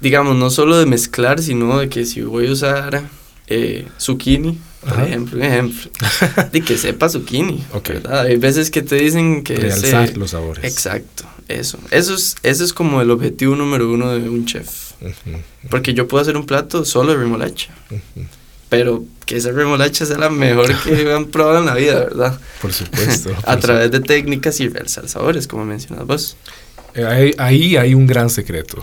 digamos, 0.00 0.36
no 0.36 0.50
solo 0.50 0.78
de 0.78 0.86
mezclar, 0.86 1.42
sino 1.42 1.78
de 1.78 1.88
que 1.88 2.04
si 2.04 2.22
voy 2.22 2.48
a 2.48 2.52
usar 2.52 3.02
eh, 3.46 3.86
zucchini, 4.00 4.58
por 4.80 5.00
ejemplo, 5.00 5.36
un 5.36 5.44
ejemplo, 5.44 5.90
de 6.52 6.60
que 6.62 6.78
sepa 6.78 7.08
zucchini, 7.08 7.64
¿verdad? 7.86 8.20
Hay 8.20 8.36
veces 8.36 8.70
que 8.70 8.82
te 8.82 8.96
dicen 8.96 9.42
que... 9.42 9.56
Realzar 9.56 10.16
los 10.16 10.30
sabores. 10.30 10.64
Exacto, 10.64 11.24
eso. 11.48 11.78
Eso 11.90 12.14
es, 12.14 12.36
eso 12.42 12.64
es 12.64 12.72
como 12.72 13.02
el 13.02 13.10
objetivo 13.10 13.56
número 13.56 13.90
uno 13.90 14.10
de 14.10 14.28
un 14.28 14.46
chef. 14.46 14.92
Porque 15.68 15.94
yo 15.94 16.08
puedo 16.08 16.22
hacer 16.22 16.36
un 16.36 16.46
plato 16.46 16.84
solo 16.84 17.12
de 17.12 17.18
remolacha 17.18 17.70
pero 18.70 19.04
que 19.26 19.36
esa 19.36 19.50
remolacha 19.50 20.06
sea 20.06 20.16
la 20.16 20.30
mejor 20.30 20.74
que 20.84 21.12
han 21.12 21.26
probado 21.26 21.58
en 21.58 21.66
la 21.66 21.74
vida, 21.74 21.98
¿verdad? 21.98 22.40
Por 22.62 22.72
supuesto. 22.72 23.30
a 23.44 23.58
través 23.58 23.90
de 23.90 24.00
técnicas 24.00 24.58
y 24.60 24.68
realzar 24.68 25.06
sabores, 25.08 25.46
como 25.46 25.66
mencionas 25.66 26.06
vos. 26.06 26.36
Eh, 26.94 27.34
ahí, 27.38 27.76
hay 27.76 27.94
un 27.94 28.06
gran 28.06 28.30
secreto 28.30 28.82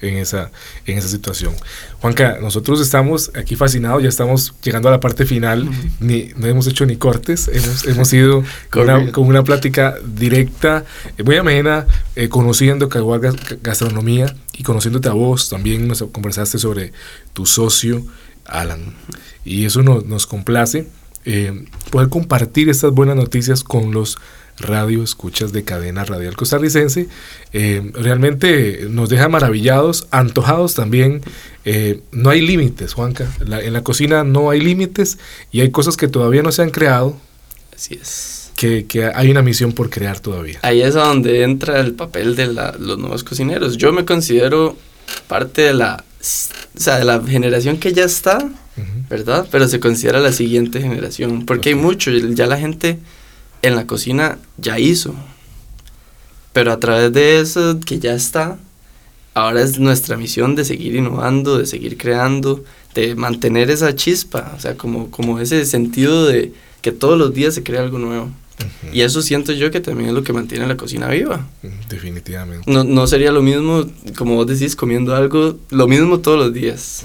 en 0.00 0.16
esa, 0.16 0.50
en 0.86 0.98
esa 0.98 1.08
situación. 1.08 1.54
Juanca, 2.00 2.38
nosotros 2.40 2.80
estamos 2.80 3.30
aquí 3.34 3.56
fascinados, 3.56 4.02
ya 4.02 4.08
estamos 4.08 4.54
llegando 4.62 4.88
a 4.88 4.92
la 4.92 5.00
parte 5.00 5.24
final, 5.24 5.68
ni, 6.00 6.30
no 6.36 6.46
hemos 6.46 6.66
hecho 6.66 6.84
ni 6.86 6.96
cortes, 6.96 7.48
hemos, 7.48 7.86
hemos 7.86 8.12
ido 8.12 8.42
con, 8.70 8.82
una, 8.90 9.12
con, 9.12 9.26
una, 9.26 9.44
plática 9.44 9.94
directa, 10.04 10.84
eh, 11.16 11.22
muy 11.22 11.36
amena, 11.36 11.86
eh, 12.16 12.28
conociendo 12.28 12.88
Caguar 12.88 13.20
Gastronomía 13.62 14.34
y 14.54 14.62
conociéndote 14.62 15.08
a 15.08 15.12
vos, 15.12 15.48
también 15.48 15.86
nos 15.86 16.02
conversaste 16.02 16.58
sobre 16.58 16.92
tu 17.32 17.46
socio, 17.46 18.04
Alan. 18.46 18.94
Y 19.44 19.64
eso 19.64 19.82
nos 19.82 20.26
complace 20.26 20.86
eh, 21.24 21.66
poder 21.90 22.08
compartir 22.08 22.68
estas 22.68 22.92
buenas 22.92 23.14
noticias 23.14 23.62
con 23.62 23.92
los 23.92 24.18
radio 24.58 25.02
escuchas 25.02 25.52
de 25.52 25.64
cadena 25.64 26.04
radial 26.04 26.36
costarricense. 26.36 27.08
Eh, 27.52 27.90
realmente 27.94 28.86
nos 28.90 29.08
deja 29.08 29.28
maravillados, 29.28 30.08
antojados 30.10 30.74
también. 30.74 31.22
Eh, 31.64 32.00
no 32.10 32.30
hay 32.30 32.40
límites, 32.40 32.94
Juanca. 32.94 33.28
en 33.40 33.72
la 33.72 33.82
cocina 33.82 34.24
no 34.24 34.50
hay 34.50 34.60
límites 34.60 35.18
y 35.52 35.60
hay 35.60 35.70
cosas 35.70 35.96
que 35.96 36.08
todavía 36.08 36.42
no 36.42 36.52
se 36.52 36.62
han 36.62 36.70
creado. 36.70 37.16
Así 37.74 37.98
es. 38.00 38.50
Que, 38.56 38.86
que 38.86 39.06
hay 39.06 39.30
una 39.30 39.42
misión 39.42 39.72
por 39.72 39.90
crear 39.90 40.20
todavía. 40.20 40.58
Ahí 40.62 40.82
es 40.82 40.94
donde 40.94 41.42
entra 41.42 41.80
el 41.80 41.94
papel 41.94 42.36
de 42.36 42.48
los 42.48 42.98
nuevos 42.98 43.24
cocineros. 43.24 43.76
Yo 43.76 43.92
me 43.92 44.04
considero 44.04 44.76
parte 45.26 45.62
de 45.62 45.74
la 45.74 46.04
o 46.74 46.80
sea, 46.80 46.98
de 46.98 47.04
la 47.04 47.20
generación 47.20 47.78
que 47.78 47.92
ya 47.92 48.04
está, 48.04 48.38
¿verdad? 49.10 49.48
Pero 49.50 49.66
se 49.68 49.80
considera 49.80 50.20
la 50.20 50.32
siguiente 50.32 50.80
generación, 50.80 51.44
porque 51.44 51.70
hay 51.70 51.74
mucho, 51.74 52.10
ya 52.10 52.46
la 52.46 52.58
gente 52.58 52.98
en 53.62 53.74
la 53.74 53.86
cocina 53.86 54.38
ya 54.56 54.78
hizo, 54.78 55.14
pero 56.52 56.72
a 56.72 56.78
través 56.78 57.12
de 57.12 57.40
eso 57.40 57.80
que 57.80 57.98
ya 57.98 58.14
está, 58.14 58.58
ahora 59.34 59.62
es 59.62 59.78
nuestra 59.78 60.16
misión 60.16 60.54
de 60.54 60.64
seguir 60.64 60.94
innovando, 60.94 61.58
de 61.58 61.66
seguir 61.66 61.98
creando, 61.98 62.64
de 62.94 63.14
mantener 63.14 63.70
esa 63.70 63.94
chispa, 63.94 64.52
o 64.56 64.60
sea, 64.60 64.76
como, 64.76 65.10
como 65.10 65.40
ese 65.40 65.64
sentido 65.64 66.26
de 66.26 66.52
que 66.82 66.92
todos 66.92 67.18
los 67.18 67.34
días 67.34 67.54
se 67.54 67.62
crea 67.62 67.80
algo 67.80 67.98
nuevo. 67.98 68.30
Y 68.92 69.02
eso 69.02 69.22
siento 69.22 69.52
yo 69.52 69.70
que 69.70 69.80
también 69.80 70.10
es 70.10 70.14
lo 70.14 70.22
que 70.22 70.32
mantiene 70.32 70.66
la 70.66 70.76
cocina 70.76 71.08
viva. 71.08 71.46
Definitivamente. 71.88 72.70
No, 72.70 72.84
no 72.84 73.06
sería 73.06 73.32
lo 73.32 73.42
mismo, 73.42 73.86
como 74.16 74.36
vos 74.36 74.46
decís, 74.46 74.76
comiendo 74.76 75.14
algo, 75.14 75.58
lo 75.70 75.88
mismo 75.88 76.20
todos 76.20 76.38
los 76.38 76.52
días. 76.52 77.04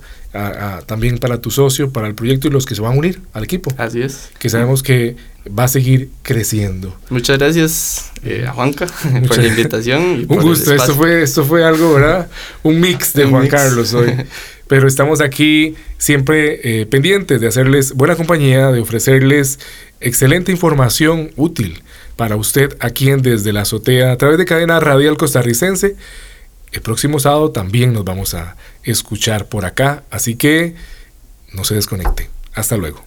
también 0.86 1.18
para 1.18 1.40
tu 1.40 1.52
socio, 1.52 1.92
para 1.92 2.08
el 2.08 2.16
proyecto 2.16 2.48
y 2.48 2.50
los 2.50 2.66
que 2.66 2.74
se 2.74 2.82
van 2.82 2.94
a 2.94 2.98
unir 2.98 3.20
al 3.32 3.44
equipo. 3.44 3.72
Así 3.78 4.02
es. 4.02 4.28
Que 4.40 4.50
sabemos 4.50 4.82
que 4.82 5.14
va 5.56 5.64
a 5.64 5.68
seguir 5.68 6.08
creciendo. 6.22 6.96
Muchas 7.10 7.38
gracias 7.38 8.10
eh, 8.24 8.44
a 8.44 8.52
Juanca 8.52 8.88
por 9.28 9.38
la 9.38 9.46
invitación. 9.46 10.26
Un 10.28 10.42
gusto, 10.42 10.74
esto 10.74 10.96
fue, 10.96 11.22
esto 11.22 11.44
fue 11.44 11.64
algo, 11.64 11.94
¿verdad? 11.94 12.28
Un 12.64 12.80
mix 12.80 13.12
de 13.12 13.24
Juan 13.26 13.46
Carlos 13.46 13.94
hoy. 13.94 14.12
Pero 14.66 14.88
estamos 14.88 15.20
aquí 15.20 15.76
siempre 15.96 16.80
eh, 16.80 16.86
pendientes 16.86 17.40
de 17.40 17.46
hacerles 17.46 17.92
buena 17.94 18.16
compañía, 18.16 18.72
de 18.72 18.80
ofrecerles 18.80 19.60
excelente 20.00 20.50
información 20.50 21.30
útil 21.36 21.84
para 22.16 22.34
usted 22.34 22.76
aquí 22.80 23.10
en 23.10 23.22
Desde 23.22 23.52
la 23.52 23.60
Azotea 23.60 24.10
a 24.10 24.16
través 24.16 24.38
de 24.38 24.44
cadena 24.44 24.80
radial 24.80 25.16
costarricense. 25.16 25.94
El 26.74 26.82
próximo 26.82 27.20
sábado 27.20 27.52
también 27.52 27.92
nos 27.92 28.04
vamos 28.04 28.34
a 28.34 28.56
escuchar 28.82 29.46
por 29.46 29.64
acá, 29.64 30.02
así 30.10 30.34
que 30.34 30.74
no 31.52 31.62
se 31.62 31.76
desconecte. 31.76 32.28
Hasta 32.52 32.76
luego. 32.76 33.04